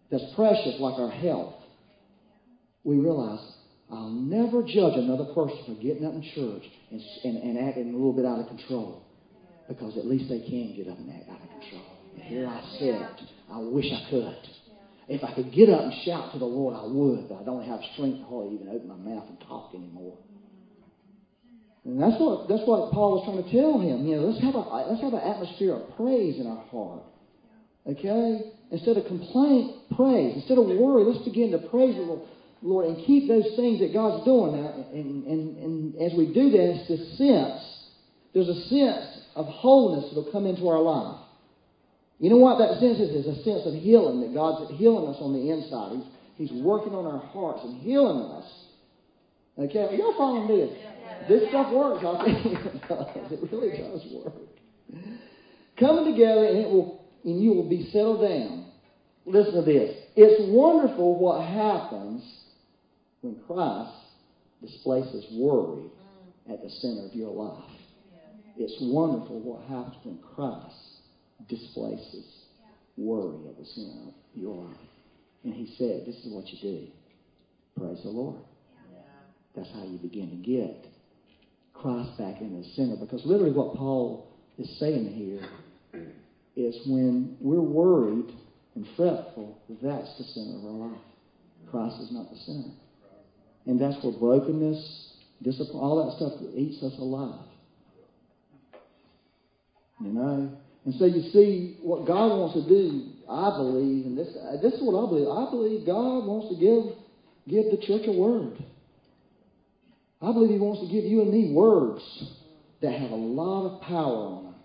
that's 0.10 0.24
precious, 0.36 0.80
like 0.80 0.98
our 0.98 1.12
health, 1.12 1.56
we 2.84 2.96
realize 2.98 3.40
I'll 3.92 4.10
never 4.10 4.64
judge 4.64 4.96
another 4.96 5.26
person 5.34 5.60
for 5.68 5.76
getting 5.82 6.06
up 6.06 6.14
in 6.14 6.24
church 6.34 6.64
and, 6.90 7.02
and, 7.26 7.38
and 7.44 7.68
acting 7.68 7.90
a 7.90 7.98
little 7.98 8.14
bit 8.14 8.26
out 8.26 8.40
of 8.40 8.48
control. 8.48 9.04
Because 9.68 9.98
at 9.98 10.06
least 10.06 10.30
they 10.30 10.40
can 10.40 10.76
get 10.76 10.88
up 10.88 10.98
and 10.98 11.10
act 11.10 11.30
out 11.30 11.42
of 11.42 11.50
control. 11.50 11.84
And 12.16 12.24
here 12.24 12.48
I 12.48 12.62
sit. 12.80 13.28
I 13.52 13.60
wish 13.60 13.86
I 13.86 14.10
could. 14.10 14.38
If 15.08 15.24
I 15.24 15.34
could 15.34 15.52
get 15.52 15.70
up 15.70 15.82
and 15.82 15.94
shout 16.06 16.32
to 16.34 16.40
the 16.40 16.46
Lord, 16.46 16.76
I 16.76 16.86
would, 16.86 17.28
but 17.28 17.42
I 17.42 17.44
don't 17.44 17.64
have 17.64 17.80
strength 17.94 18.20
to 18.20 18.26
hardly 18.26 18.56
even 18.56 18.70
open 18.70 18.88
my 18.88 18.96
mouth 18.96 19.28
and 19.28 19.40
talk 19.48 19.72
anymore. 19.76 20.18
And 21.86 22.02
that's 22.02 22.16
what 22.20 22.48
that's 22.48 22.64
what 22.64 22.94
Paul 22.94 23.20
was 23.20 23.28
trying 23.28 23.44
to 23.44 23.52
tell 23.52 23.80
him. 23.80 24.08
You 24.08 24.16
know, 24.16 24.32
let's 24.32 24.42
have 24.44 24.56
a 24.56 24.64
let's 24.88 25.04
have 25.04 25.14
an 25.14 25.20
atmosphere 25.20 25.76
of 25.76 25.96
praise 25.98 26.40
in 26.40 26.48
our 26.48 26.64
heart. 26.72 27.04
Okay? 27.86 28.52
Instead 28.72 28.96
of 28.96 29.06
complaint, 29.06 29.92
praise. 29.96 30.36
Instead 30.36 30.58
of 30.58 30.66
worry, 30.68 31.04
let's 31.04 31.24
begin 31.26 31.52
to 31.52 31.60
praise 31.68 31.96
the 31.96 32.24
Lord. 32.62 32.88
And 32.88 33.06
keep 33.06 33.28
those 33.28 33.52
things 33.56 33.84
that 33.84 33.92
God's 33.92 34.24
doing 34.24 34.64
now. 34.64 34.88
And, 34.94 35.28
and, 35.28 35.58
and 35.58 36.02
as 36.02 36.18
we 36.18 36.32
do 36.34 36.50
this, 36.50 36.88
this 36.88 37.18
sense, 37.18 37.60
there's 38.34 38.48
a 38.48 38.62
sense 38.72 39.23
of 39.36 39.46
wholeness 39.46 40.10
that 40.10 40.16
will 40.16 40.32
come 40.32 40.46
into 40.46 40.68
our 40.68 40.82
life. 40.82 41.20
You 42.20 42.30
know 42.30 42.38
what 42.38 42.58
that 42.60 42.80
sense 42.80 43.00
is? 43.00 43.12
It's 43.14 43.28
a 43.28 43.44
sense 43.44 43.66
of 43.66 43.74
healing, 43.74 44.22
that 44.22 44.34
God's 44.34 44.72
healing 44.78 45.10
us 45.10 45.18
on 45.20 45.34
the 45.34 45.50
inside. 45.50 45.98
He's, 46.38 46.50
he's 46.50 46.64
working 46.64 46.94
on 46.94 47.06
our 47.06 47.20
hearts 47.20 47.62
and 47.64 47.82
healing 47.82 48.32
us. 48.32 48.48
Okay, 49.58 49.80
are 49.80 49.94
y'all 49.94 50.16
following 50.18 50.48
this? 50.48 50.72
This 51.28 51.50
stuff 51.50 51.74
works. 51.74 52.04
I'll 52.06 52.18
tell 52.18 52.30
you 52.30 52.58
it 52.58 52.82
does. 52.88 53.08
It 53.32 53.52
really 53.52 53.78
does 53.78 54.02
work. 54.14 54.34
Coming 55.80 56.14
together 56.14 56.46
and 56.46 56.58
it 56.58 56.70
will 56.70 57.04
and 57.24 57.42
you 57.42 57.52
will 57.54 57.70
be 57.70 57.90
settled 57.92 58.22
down. 58.22 58.66
Listen 59.26 59.54
to 59.54 59.62
this. 59.62 59.96
It's 60.16 60.52
wonderful 60.52 61.18
what 61.18 61.48
happens 61.48 62.24
when 63.22 63.38
Christ 63.48 63.92
displaces 64.62 65.26
worry 65.32 65.86
at 66.50 66.62
the 66.62 66.70
center 66.70 67.06
of 67.06 67.14
your 67.14 67.32
life. 67.32 67.64
It's 68.58 68.78
wonderful 68.82 69.40
what 69.40 69.62
happens 69.64 69.96
when 70.04 70.20
Christ 70.36 70.76
displaces 71.50 72.26
worry 72.98 73.48
at 73.50 73.58
the 73.58 73.66
center 73.66 74.10
of 74.10 74.14
your 74.36 74.56
life. 74.56 74.78
And 75.44 75.54
he 75.54 75.74
said, 75.78 76.04
This 76.06 76.16
is 76.24 76.32
what 76.32 76.48
you 76.48 76.60
do. 76.62 76.88
Praise 77.78 78.02
the 78.04 78.10
Lord. 78.10 78.40
That's 79.56 79.70
how 79.72 79.84
you 79.84 79.98
begin 79.98 80.30
to 80.30 80.36
get 80.36 80.88
Christ 81.74 82.18
back 82.18 82.42
in 82.42 82.60
the 82.60 82.68
center. 82.76 82.96
Because 83.00 83.26
literally 83.26 83.52
what 83.52 83.76
Paul 83.76 84.28
is 84.58 84.80
saying 84.80 85.10
here 85.10 86.04
is 86.56 86.76
when 86.88 87.38
we're 87.40 87.62
worried 87.62 88.34
and 88.76 88.86
fretful, 88.96 89.58
that's 89.82 90.18
the 90.18 90.24
center 90.24 90.58
of 90.58 90.66
our 90.66 90.90
life. 90.90 91.02
Christ 91.70 92.02
is 92.02 92.12
not 92.12 92.30
the 92.30 92.38
center. 92.38 92.70
And 93.66 93.80
that's 93.80 94.04
where 94.04 94.14
brokenness, 94.14 95.14
discipline, 95.42 95.82
all 95.84 96.06
that 96.06 96.18
stuff 96.18 96.34
eats 96.56 96.84
us 96.84 96.94
alive. 97.00 97.46
You 100.00 100.14
know? 100.14 100.58
And 100.86 100.94
so 100.96 101.06
you 101.06 101.32
see, 101.32 101.78
what 101.82 102.06
God 102.06 102.28
wants 102.36 102.56
to 102.56 102.68
do, 102.68 103.12
I 103.30 103.56
believe, 103.56 104.06
and 104.06 104.18
this, 104.18 104.28
uh, 104.36 104.60
this 104.62 104.74
is 104.74 104.82
what 104.84 105.00
I 105.00 105.08
believe. 105.08 105.30
I 105.32 105.50
believe 105.50 105.86
God 105.86 106.28
wants 106.28 106.52
to 106.52 106.58
give, 106.60 107.00
give 107.48 107.72
the 107.72 107.80
church 107.88 108.04
a 108.08 108.12
word. 108.12 108.60
I 110.22 110.32
believe 110.32 110.52
He 110.52 110.60
wants 110.60 110.84
to 110.84 110.92
give 110.92 111.06
you 111.08 111.22
and 111.22 111.32
me 111.32 111.54
words 111.56 112.04
that 112.82 113.00
have 113.00 113.12
a 113.12 113.16
lot 113.16 113.72
of 113.72 113.82
power 113.82 114.28
on 114.28 114.44
them. 114.44 114.56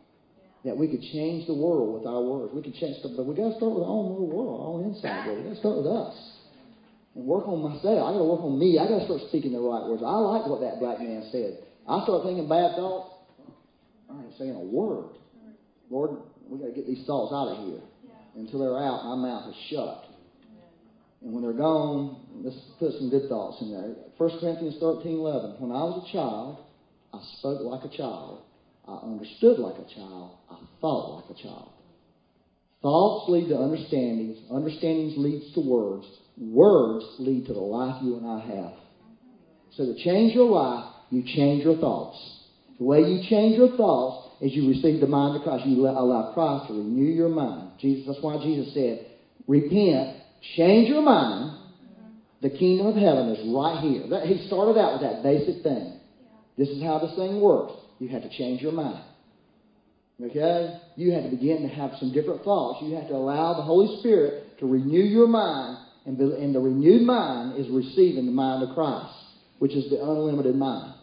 That 0.64 0.76
we 0.76 0.90
could 0.90 1.02
change 1.14 1.46
the 1.46 1.54
world 1.54 1.94
with 1.94 2.06
our 2.06 2.20
words. 2.20 2.50
We 2.52 2.62
could 2.66 2.74
change 2.74 2.98
stuff, 2.98 3.14
but 3.14 3.26
we 3.26 3.38
got 3.38 3.54
to 3.54 3.56
start 3.62 3.78
with 3.78 3.86
our 3.86 3.94
own 3.94 4.18
little 4.18 4.26
world, 4.26 4.58
our 4.58 4.66
own 4.74 4.90
inside 4.90 5.26
world. 5.26 5.38
We 5.38 5.44
got 5.46 5.54
to 5.54 5.62
start 5.62 5.76
with 5.78 5.86
us 5.86 6.18
and 7.14 7.26
work 7.26 7.46
on 7.46 7.62
myself. 7.62 7.94
I 7.94 8.10
got 8.10 8.18
to 8.18 8.26
work 8.26 8.42
on 8.42 8.58
me. 8.58 8.74
I 8.74 8.90
got 8.90 9.02
to 9.02 9.06
start 9.06 9.22
speaking 9.30 9.54
the 9.54 9.62
right 9.62 9.86
words. 9.86 10.02
I 10.02 10.18
like 10.18 10.50
what 10.50 10.66
that 10.66 10.82
black 10.82 10.98
man 10.98 11.30
said. 11.30 11.62
I 11.86 12.02
start 12.02 12.26
thinking 12.26 12.50
bad 12.50 12.74
thoughts. 12.74 13.17
I 14.10 14.22
ain't 14.22 14.38
saying 14.38 14.54
a 14.54 14.60
word. 14.60 15.10
Lord, 15.90 16.10
we 16.48 16.58
got 16.58 16.66
to 16.66 16.72
get 16.72 16.86
these 16.86 17.06
thoughts 17.06 17.32
out 17.32 17.48
of 17.48 17.66
here. 17.66 17.80
Until 18.36 18.60
they're 18.60 18.78
out, 18.78 19.04
my 19.04 19.16
mouth 19.16 19.50
is 19.50 19.56
shut. 19.70 20.04
And 21.22 21.32
when 21.32 21.42
they're 21.42 21.52
gone, 21.52 22.20
let's 22.44 22.56
put 22.78 22.92
some 22.98 23.10
good 23.10 23.28
thoughts 23.28 23.60
in 23.60 23.72
there. 23.72 23.94
1 24.16 24.40
Corinthians 24.40 24.76
13 24.80 25.18
11. 25.18 25.56
When 25.58 25.72
I 25.72 25.82
was 25.82 26.06
a 26.08 26.12
child, 26.12 26.64
I 27.12 27.20
spoke 27.38 27.60
like 27.62 27.84
a 27.84 27.96
child. 27.96 28.42
I 28.86 28.96
understood 29.04 29.58
like 29.58 29.74
a 29.74 29.94
child. 29.94 30.38
I 30.50 30.58
thought 30.80 31.16
like 31.16 31.38
a 31.38 31.42
child. 31.42 31.72
Thoughts 32.80 33.30
lead 33.30 33.48
to 33.48 33.58
understandings. 33.58 34.38
Understandings 34.50 35.14
leads 35.16 35.52
to 35.54 35.60
words. 35.60 36.06
Words 36.36 37.04
lead 37.18 37.46
to 37.46 37.52
the 37.52 37.60
life 37.60 38.00
you 38.02 38.16
and 38.16 38.26
I 38.26 38.40
have. 38.40 38.72
So 39.72 39.86
to 39.86 40.04
change 40.04 40.34
your 40.34 40.48
life, 40.48 40.94
you 41.10 41.22
change 41.22 41.64
your 41.64 41.76
thoughts. 41.76 42.37
The 42.78 42.84
way 42.84 43.00
you 43.00 43.28
change 43.28 43.58
your 43.58 43.76
thoughts 43.76 44.28
is 44.40 44.52
you 44.52 44.68
receive 44.68 45.00
the 45.00 45.06
mind 45.06 45.36
of 45.36 45.42
Christ. 45.42 45.66
You 45.66 45.86
allow 45.86 46.32
Christ 46.32 46.68
to 46.68 46.74
renew 46.74 47.10
your 47.12 47.28
mind. 47.28 47.72
Jesus, 47.80 48.06
that's 48.06 48.22
why 48.22 48.38
Jesus 48.42 48.72
said, 48.72 49.06
repent, 49.48 50.16
change 50.56 50.88
your 50.88 51.02
mind. 51.02 51.58
The 52.40 52.50
kingdom 52.50 52.86
of 52.86 52.94
heaven 52.94 53.30
is 53.30 53.52
right 53.52 53.82
here. 53.82 54.06
That, 54.10 54.26
he 54.26 54.46
started 54.46 54.78
out 54.78 54.92
with 54.92 55.02
that 55.02 55.24
basic 55.24 55.64
thing. 55.64 55.98
This 56.56 56.68
is 56.68 56.80
how 56.82 57.00
this 57.00 57.14
thing 57.16 57.40
works. 57.40 57.72
You 57.98 58.08
have 58.10 58.22
to 58.22 58.30
change 58.30 58.62
your 58.62 58.72
mind. 58.72 59.02
Okay? 60.22 60.78
You 60.96 61.12
have 61.12 61.24
to 61.24 61.30
begin 61.30 61.62
to 61.62 61.68
have 61.68 61.92
some 61.98 62.12
different 62.12 62.44
thoughts. 62.44 62.84
You 62.84 62.94
have 62.94 63.08
to 63.08 63.14
allow 63.14 63.54
the 63.54 63.62
Holy 63.62 63.98
Spirit 63.98 64.58
to 64.60 64.66
renew 64.66 65.02
your 65.02 65.26
mind. 65.26 65.78
And, 66.06 66.18
and 66.20 66.54
the 66.54 66.60
renewed 66.60 67.02
mind 67.02 67.58
is 67.60 67.68
receiving 67.70 68.26
the 68.26 68.32
mind 68.32 68.62
of 68.62 68.74
Christ, 68.74 69.12
which 69.58 69.72
is 69.72 69.90
the 69.90 70.00
unlimited 70.00 70.54
mind. 70.56 70.94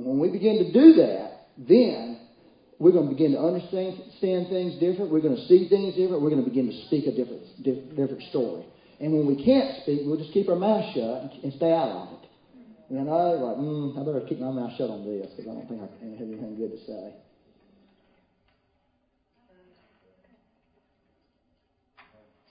And 0.00 0.08
when 0.08 0.18
we 0.18 0.32
begin 0.32 0.64
to 0.64 0.72
do 0.72 0.94
that, 1.04 1.52
then 1.68 2.20
we're 2.78 2.92
going 2.92 3.08
to 3.08 3.14
begin 3.14 3.32
to 3.32 3.38
understand 3.38 4.00
things 4.48 4.80
different. 4.80 5.12
We're 5.12 5.20
going 5.20 5.36
to 5.36 5.44
see 5.44 5.68
things 5.68 5.94
different. 5.94 6.22
We're 6.22 6.30
going 6.30 6.42
to 6.42 6.48
begin 6.48 6.72
to 6.72 6.76
speak 6.86 7.04
a 7.06 7.12
different, 7.12 7.44
different 7.62 8.22
story. 8.30 8.64
And 8.98 9.12
when 9.12 9.26
we 9.26 9.44
can't 9.44 9.82
speak, 9.82 10.00
we'll 10.06 10.16
just 10.16 10.32
keep 10.32 10.48
our 10.48 10.56
mouth 10.56 10.84
shut 10.94 11.44
and 11.44 11.52
stay 11.52 11.72
out 11.72 11.90
of 11.90 12.08
it. 12.16 12.28
You 12.88 13.04
know, 13.04 13.12
like, 13.12 13.56
mm, 13.60 14.00
I 14.00 14.04
better 14.04 14.24
keep 14.26 14.40
my 14.40 14.50
mouth 14.50 14.72
shut 14.78 14.88
on 14.88 15.04
this 15.04 15.30
because 15.36 15.50
I 15.50 15.54
don't 15.54 15.68
think 15.68 15.80
I 15.80 15.84
have 15.84 15.92
anything 16.00 16.56
good 16.56 16.72
to 16.72 16.78
say. 16.86 17.14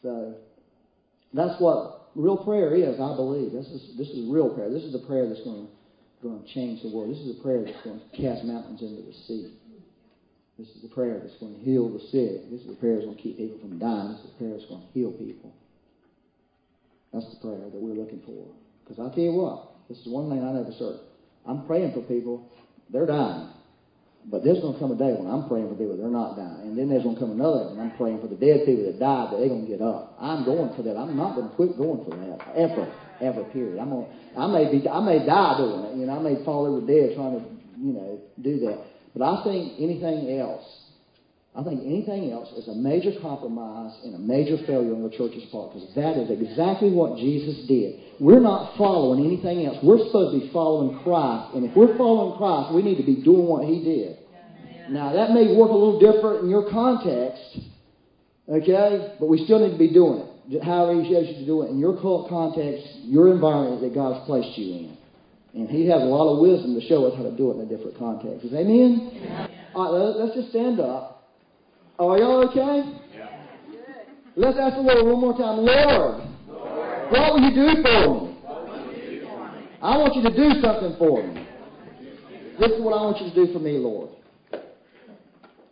So 0.03 0.35
that's 1.33 1.59
what 1.59 2.11
real 2.15 2.37
prayer 2.37 2.75
is, 2.75 2.99
I 2.99 3.15
believe. 3.15 3.51
This 3.51 3.65
is 3.65 3.97
this 3.97 4.07
is 4.09 4.29
real 4.29 4.53
prayer. 4.53 4.69
This 4.69 4.83
is 4.83 4.93
the 4.93 4.99
prayer 4.99 5.27
that's 5.27 5.43
going 5.43 5.67
to 5.67 5.78
going 6.21 6.43
to 6.43 6.53
change 6.53 6.81
the 6.83 6.89
world. 6.89 7.11
This 7.11 7.19
is 7.19 7.39
a 7.39 7.41
prayer 7.41 7.63
that's 7.63 7.81
going 7.83 7.99
to 7.99 8.09
cast 8.15 8.43
mountains 8.43 8.81
into 8.81 9.01
the 9.01 9.13
sea. 9.27 9.53
This 10.57 10.67
is 10.75 10.83
a 10.83 10.93
prayer 10.93 11.19
that's 11.23 11.39
going 11.39 11.55
to 11.55 11.61
heal 11.61 11.87
the 11.87 12.03
sick. 12.11 12.51
This 12.51 12.61
is 12.67 12.75
a 12.75 12.79
prayer 12.79 12.95
that's 12.95 13.05
going 13.05 13.15
to 13.15 13.23
keep 13.23 13.37
people 13.37 13.59
from 13.59 13.79
dying. 13.79 14.11
This 14.11 14.27
is 14.27 14.31
a 14.35 14.37
prayer 14.37 14.51
that's 14.59 14.67
going 14.67 14.83
to 14.83 14.91
heal 14.91 15.11
people. 15.15 15.53
That's 17.13 17.25
the 17.31 17.39
prayer 17.39 17.63
that 17.71 17.79
we're 17.79 17.95
looking 17.95 18.21
for. 18.25 18.51
Because 18.83 18.99
I 18.99 19.13
tell 19.15 19.23
you 19.23 19.33
what, 19.33 19.87
this 19.87 19.97
is 19.99 20.07
one 20.11 20.29
thing 20.29 20.43
I 20.43 20.51
never 20.51 20.75
serve. 20.77 20.99
I'm 21.47 21.65
praying 21.65 21.93
for 21.93 22.01
people, 22.01 22.51
they're 22.91 23.07
dying. 23.07 23.55
But 24.25 24.43
there's 24.43 24.59
going 24.59 24.73
to 24.73 24.79
come 24.79 24.91
a 24.91 24.99
day 24.99 25.15
when 25.15 25.31
I'm 25.31 25.47
praying 25.47 25.69
for 25.69 25.75
people 25.75 25.95
they're 25.95 26.11
not 26.11 26.35
dying. 26.35 26.67
And 26.67 26.77
then 26.77 26.89
there's 26.89 27.03
going 27.03 27.15
to 27.15 27.21
come 27.21 27.31
another 27.31 27.71
when 27.71 27.79
I'm 27.79 27.95
praying 27.95 28.19
for 28.19 28.27
the 28.27 28.35
dead 28.35 28.67
people 28.67 28.83
that 28.85 28.99
died 28.99 29.31
that 29.31 29.39
they're 29.39 29.47
going 29.47 29.65
to 29.65 29.71
get 29.71 29.81
up. 29.81 30.19
I'm 30.19 30.43
going 30.43 30.75
for 30.75 30.83
that. 30.83 30.97
I'm 30.97 31.15
not 31.15 31.35
going 31.39 31.49
to 31.49 31.55
quit 31.55 31.77
going 31.77 32.03
for 32.03 32.11
that. 32.11 32.43
Ever. 32.53 32.91
Ever, 33.21 33.43
period. 33.51 33.79
I'm 33.79 33.89
to, 33.89 34.05
I 34.37 34.47
may 34.47 34.71
be, 34.71 34.87
I 34.87 34.99
may 35.01 35.25
die 35.25 35.57
doing 35.57 35.83
it. 35.85 35.97
You 35.97 36.05
know, 36.05 36.19
I 36.19 36.21
may 36.21 36.43
fall 36.45 36.65
over 36.65 36.85
dead 36.85 37.15
trying 37.15 37.39
to, 37.39 37.45
you 37.77 37.93
know, 37.93 38.19
do 38.41 38.59
that. 38.59 38.85
But 39.15 39.23
I 39.23 39.43
think 39.43 39.73
anything 39.79 40.39
else 40.39 40.63
I 41.55 41.63
think 41.63 41.81
anything 41.83 42.31
else 42.31 42.47
is 42.55 42.67
a 42.67 42.75
major 42.75 43.11
compromise 43.21 43.91
and 44.03 44.15
a 44.15 44.19
major 44.19 44.55
failure 44.65 44.93
on 44.93 45.01
the 45.01 45.09
church's 45.09 45.43
part 45.51 45.73
because 45.73 45.89
that 45.95 46.15
is 46.15 46.29
exactly 46.29 46.91
what 46.91 47.17
Jesus 47.17 47.67
did. 47.67 47.99
We're 48.19 48.39
not 48.39 48.77
following 48.77 49.25
anything 49.25 49.65
else. 49.65 49.77
We're 49.83 49.97
supposed 50.07 50.39
to 50.39 50.45
be 50.45 50.53
following 50.53 50.99
Christ. 51.03 51.55
And 51.55 51.65
if 51.65 51.75
we're 51.75 51.97
following 51.97 52.37
Christ, 52.37 52.73
we 52.73 52.83
need 52.83 52.97
to 52.97 53.03
be 53.03 53.23
doing 53.23 53.47
what 53.47 53.65
He 53.65 53.83
did. 53.83 54.17
Now, 54.89 55.13
that 55.13 55.31
may 55.31 55.53
work 55.55 55.69
a 55.69 55.73
little 55.73 55.99
different 55.99 56.43
in 56.45 56.49
your 56.49 56.69
context, 56.69 57.59
okay? 58.47 59.15
But 59.19 59.27
we 59.27 59.43
still 59.43 59.59
need 59.59 59.73
to 59.73 59.77
be 59.77 59.91
doing 59.91 60.19
it. 60.19 60.28
However 60.63 61.01
He 61.03 61.13
shows 61.13 61.27
you 61.27 61.35
to 61.35 61.45
do 61.45 61.61
it 61.63 61.69
in 61.69 61.77
your 61.77 61.99
cult 62.01 62.29
context, 62.29 62.87
your 63.03 63.31
environment 63.31 63.81
that 63.81 63.93
God's 63.93 64.25
placed 64.25 64.57
you 64.57 64.73
in. 64.73 64.97
And 65.53 65.69
He 65.69 65.87
has 65.87 66.01
a 66.01 66.05
lot 66.05 66.33
of 66.33 66.39
wisdom 66.41 66.73
to 66.79 66.81
show 66.87 67.05
us 67.05 67.15
how 67.15 67.23
to 67.23 67.35
do 67.35 67.51
it 67.51 67.55
in 67.55 67.61
a 67.61 67.69
different 67.69 67.97
context. 67.97 68.47
Amen? 68.53 69.49
All 69.75 69.93
right, 69.93 70.15
let's 70.17 70.35
just 70.35 70.49
stand 70.49 70.79
up. 70.79 71.29
Are 71.99 72.17
y'all 72.17 72.47
okay? 72.49 72.89
Yeah. 73.13 73.27
Let's 74.35 74.57
ask 74.57 74.75
the 74.75 74.81
Lord 74.81 75.05
one 75.05 75.19
more 75.21 75.37
time. 75.37 75.57
Lord, 75.57 76.23
Lord. 76.47 77.11
what 77.11 77.33
will 77.33 77.41
you 77.41 77.53
do 77.53 77.83
for 77.83 78.25
me? 78.25 78.29
I 79.81 79.97
want 79.97 80.15
you 80.15 80.23
to 80.23 80.35
do 80.35 80.61
something 80.61 80.95
for 80.97 81.23
me. 81.25 81.47
This 82.59 82.71
is 82.71 82.81
what 82.81 82.91
I 82.91 83.01
want 83.03 83.21
you 83.21 83.29
to 83.29 83.35
do 83.35 83.53
for 83.53 83.59
me, 83.59 83.77
Lord. 83.77 84.09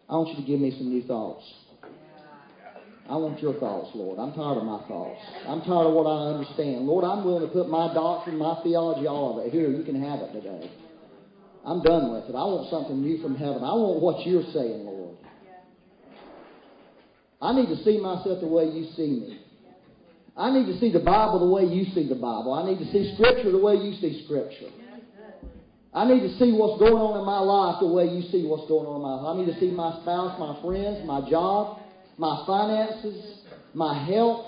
I 0.09 0.15
want 0.15 0.29
you 0.29 0.35
to 0.35 0.47
give 0.47 0.59
me 0.59 0.71
some 0.77 0.89
new 0.89 1.03
thoughts. 1.03 1.43
I 3.09 3.15
want 3.15 3.41
your 3.41 3.53
thoughts, 3.53 3.91
Lord. 3.95 4.19
I'm 4.19 4.33
tired 4.33 4.57
of 4.57 4.65
my 4.65 4.83
thoughts. 4.87 5.21
I'm 5.47 5.61
tired 5.61 5.87
of 5.87 5.93
what 5.93 6.05
I 6.05 6.35
understand. 6.35 6.85
Lord, 6.85 7.05
I'm 7.05 7.23
willing 7.23 7.47
to 7.47 7.53
put 7.53 7.69
my 7.69 7.93
doctrine, 7.93 8.37
my 8.37 8.59
theology, 8.63 9.07
all 9.07 9.39
of 9.39 9.45
it. 9.45 9.53
Here, 9.53 9.71
you 9.71 9.83
can 9.83 10.01
have 10.01 10.19
it 10.19 10.33
today. 10.33 10.69
I'm 11.63 11.81
done 11.81 12.11
with 12.11 12.27
it. 12.27 12.35
I 12.35 12.43
want 12.43 12.69
something 12.69 12.99
new 12.99 13.21
from 13.21 13.35
heaven. 13.35 13.63
I 13.63 13.71
want 13.73 14.01
what 14.01 14.25
you're 14.25 14.43
saying, 14.51 14.83
Lord. 14.83 15.15
I 17.41 17.53
need 17.53 17.67
to 17.67 17.83
see 17.83 17.97
myself 17.99 18.41
the 18.41 18.47
way 18.47 18.65
you 18.65 18.85
see 18.95 19.11
me. 19.23 19.39
I 20.35 20.51
need 20.51 20.65
to 20.65 20.77
see 20.79 20.91
the 20.91 20.99
Bible 20.99 21.39
the 21.39 21.49
way 21.49 21.63
you 21.63 21.85
see 21.93 22.07
the 22.07 22.15
Bible. 22.15 22.53
I 22.53 22.63
need 22.63 22.79
to 22.79 22.91
see 22.91 23.13
Scripture 23.15 23.51
the 23.51 23.59
way 23.59 23.75
you 23.75 23.93
see 23.93 24.23
Scripture. 24.25 24.69
I 25.93 26.05
need 26.05 26.21
to 26.21 26.37
see 26.37 26.51
what's 26.51 26.77
going 26.79 27.01
on 27.01 27.17
in 27.17 27.25
my 27.25 27.39
life 27.39 27.79
the 27.79 27.87
way 27.87 28.05
you 28.05 28.21
see 28.29 28.45
what's 28.45 28.67
going 28.67 28.85
on 28.85 28.97
in 28.97 29.01
my 29.01 29.15
life. 29.15 29.33
I 29.33 29.39
need 29.39 29.51
to 29.51 29.59
see 29.59 29.71
my 29.71 29.97
spouse, 30.01 30.37
my 30.37 30.59
friends, 30.61 31.01
my 31.07 31.27
job, 31.29 31.79
my 32.17 32.43
finances, 32.45 33.41
my 33.73 34.05
health. 34.05 34.45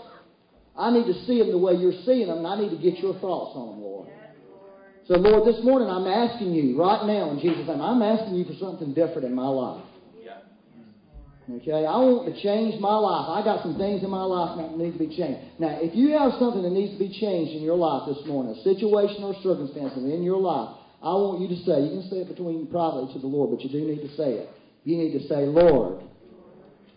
I 0.77 0.91
need 0.91 1.05
to 1.05 1.25
see 1.25 1.39
them 1.39 1.51
the 1.51 1.57
way 1.57 1.73
you're 1.73 2.03
seeing 2.05 2.27
them, 2.27 2.39
and 2.39 2.47
I 2.47 2.59
need 2.59 2.69
to 2.69 2.81
get 2.81 2.99
your 2.99 3.13
thoughts 3.19 3.55
on 3.55 3.71
them, 3.71 3.81
Lord. 3.81 4.09
So, 5.07 5.15
Lord, 5.15 5.47
this 5.47 5.63
morning 5.63 5.89
I'm 5.89 6.07
asking 6.07 6.53
you, 6.53 6.79
right 6.79 7.05
now 7.05 7.31
in 7.31 7.39
Jesus' 7.39 7.67
name, 7.67 7.81
I'm 7.81 8.01
asking 8.01 8.35
you 8.35 8.45
for 8.45 8.53
something 8.53 8.93
different 8.93 9.25
in 9.25 9.33
my 9.33 9.47
life. 9.47 9.83
Okay, 11.49 11.81
I 11.81 11.97
want 11.97 12.29
to 12.29 12.35
change 12.43 12.79
my 12.79 12.93
life. 12.93 13.25
I 13.25 13.41
got 13.41 13.63
some 13.65 13.73
things 13.73 14.03
in 14.03 14.09
my 14.13 14.21
life 14.21 14.53
that 14.61 14.77
need 14.77 14.93
to 14.93 15.01
be 15.01 15.09
changed. 15.09 15.57
Now, 15.57 15.81
if 15.81 15.97
you 15.97 16.13
have 16.13 16.37
something 16.37 16.61
that 16.61 16.69
needs 16.69 16.93
to 16.93 16.99
be 17.01 17.09
changed 17.09 17.57
in 17.57 17.65
your 17.65 17.75
life 17.75 18.05
this 18.05 18.21
morning, 18.27 18.53
a 18.53 18.61
situation 18.61 19.25
or 19.25 19.33
circumstance 19.41 19.97
in 19.97 20.21
your 20.21 20.37
life, 20.37 20.77
I 21.01 21.09
want 21.17 21.41
you 21.41 21.49
to 21.49 21.57
say, 21.65 21.81
you 21.89 21.89
can 21.89 22.05
say 22.05 22.21
it 22.21 22.29
between 22.29 22.69
privately 22.69 23.09
to 23.13 23.19
the 23.19 23.25
Lord, 23.25 23.49
but 23.49 23.65
you 23.65 23.69
do 23.73 23.81
need 23.81 24.05
to 24.05 24.13
say 24.13 24.45
it. 24.45 24.49
You 24.85 25.01
need 25.01 25.17
to 25.17 25.25
say, 25.25 25.49
Lord, 25.49 26.05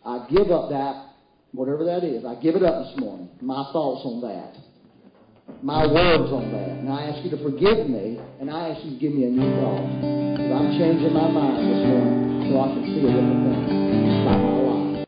I 0.04 0.26
give 0.30 0.50
up 0.50 0.70
that, 0.70 1.14
whatever 1.52 1.84
that 1.84 2.04
is, 2.04 2.24
I 2.24 2.34
give 2.36 2.56
it 2.56 2.62
up 2.62 2.84
this 2.86 2.98
morning. 3.00 3.28
My 3.40 3.70
thoughts 3.72 4.02
on 4.04 4.20
that. 4.22 4.56
my 5.62 5.86
words 5.86 6.32
on 6.32 6.50
that. 6.52 6.68
And 6.82 6.88
I 6.88 7.06
ask 7.06 7.24
you 7.24 7.30
to 7.30 7.42
forgive 7.42 7.88
me, 7.88 8.18
and 8.40 8.50
I 8.50 8.70
ask 8.70 8.84
you 8.84 8.92
to 8.92 8.98
give 8.98 9.12
me 9.12 9.24
a 9.24 9.30
new 9.30 9.48
thought. 9.60 9.78
I'm 10.52 10.78
changing 10.78 11.12
my 11.12 11.28
mind 11.28 11.58
this 11.58 11.86
morning 11.86 12.50
so 12.50 12.60
I 12.60 12.66
can 12.74 12.84
see 12.84 12.98
a 12.98 13.12
different 13.12 14.46
thing. 14.46 14.51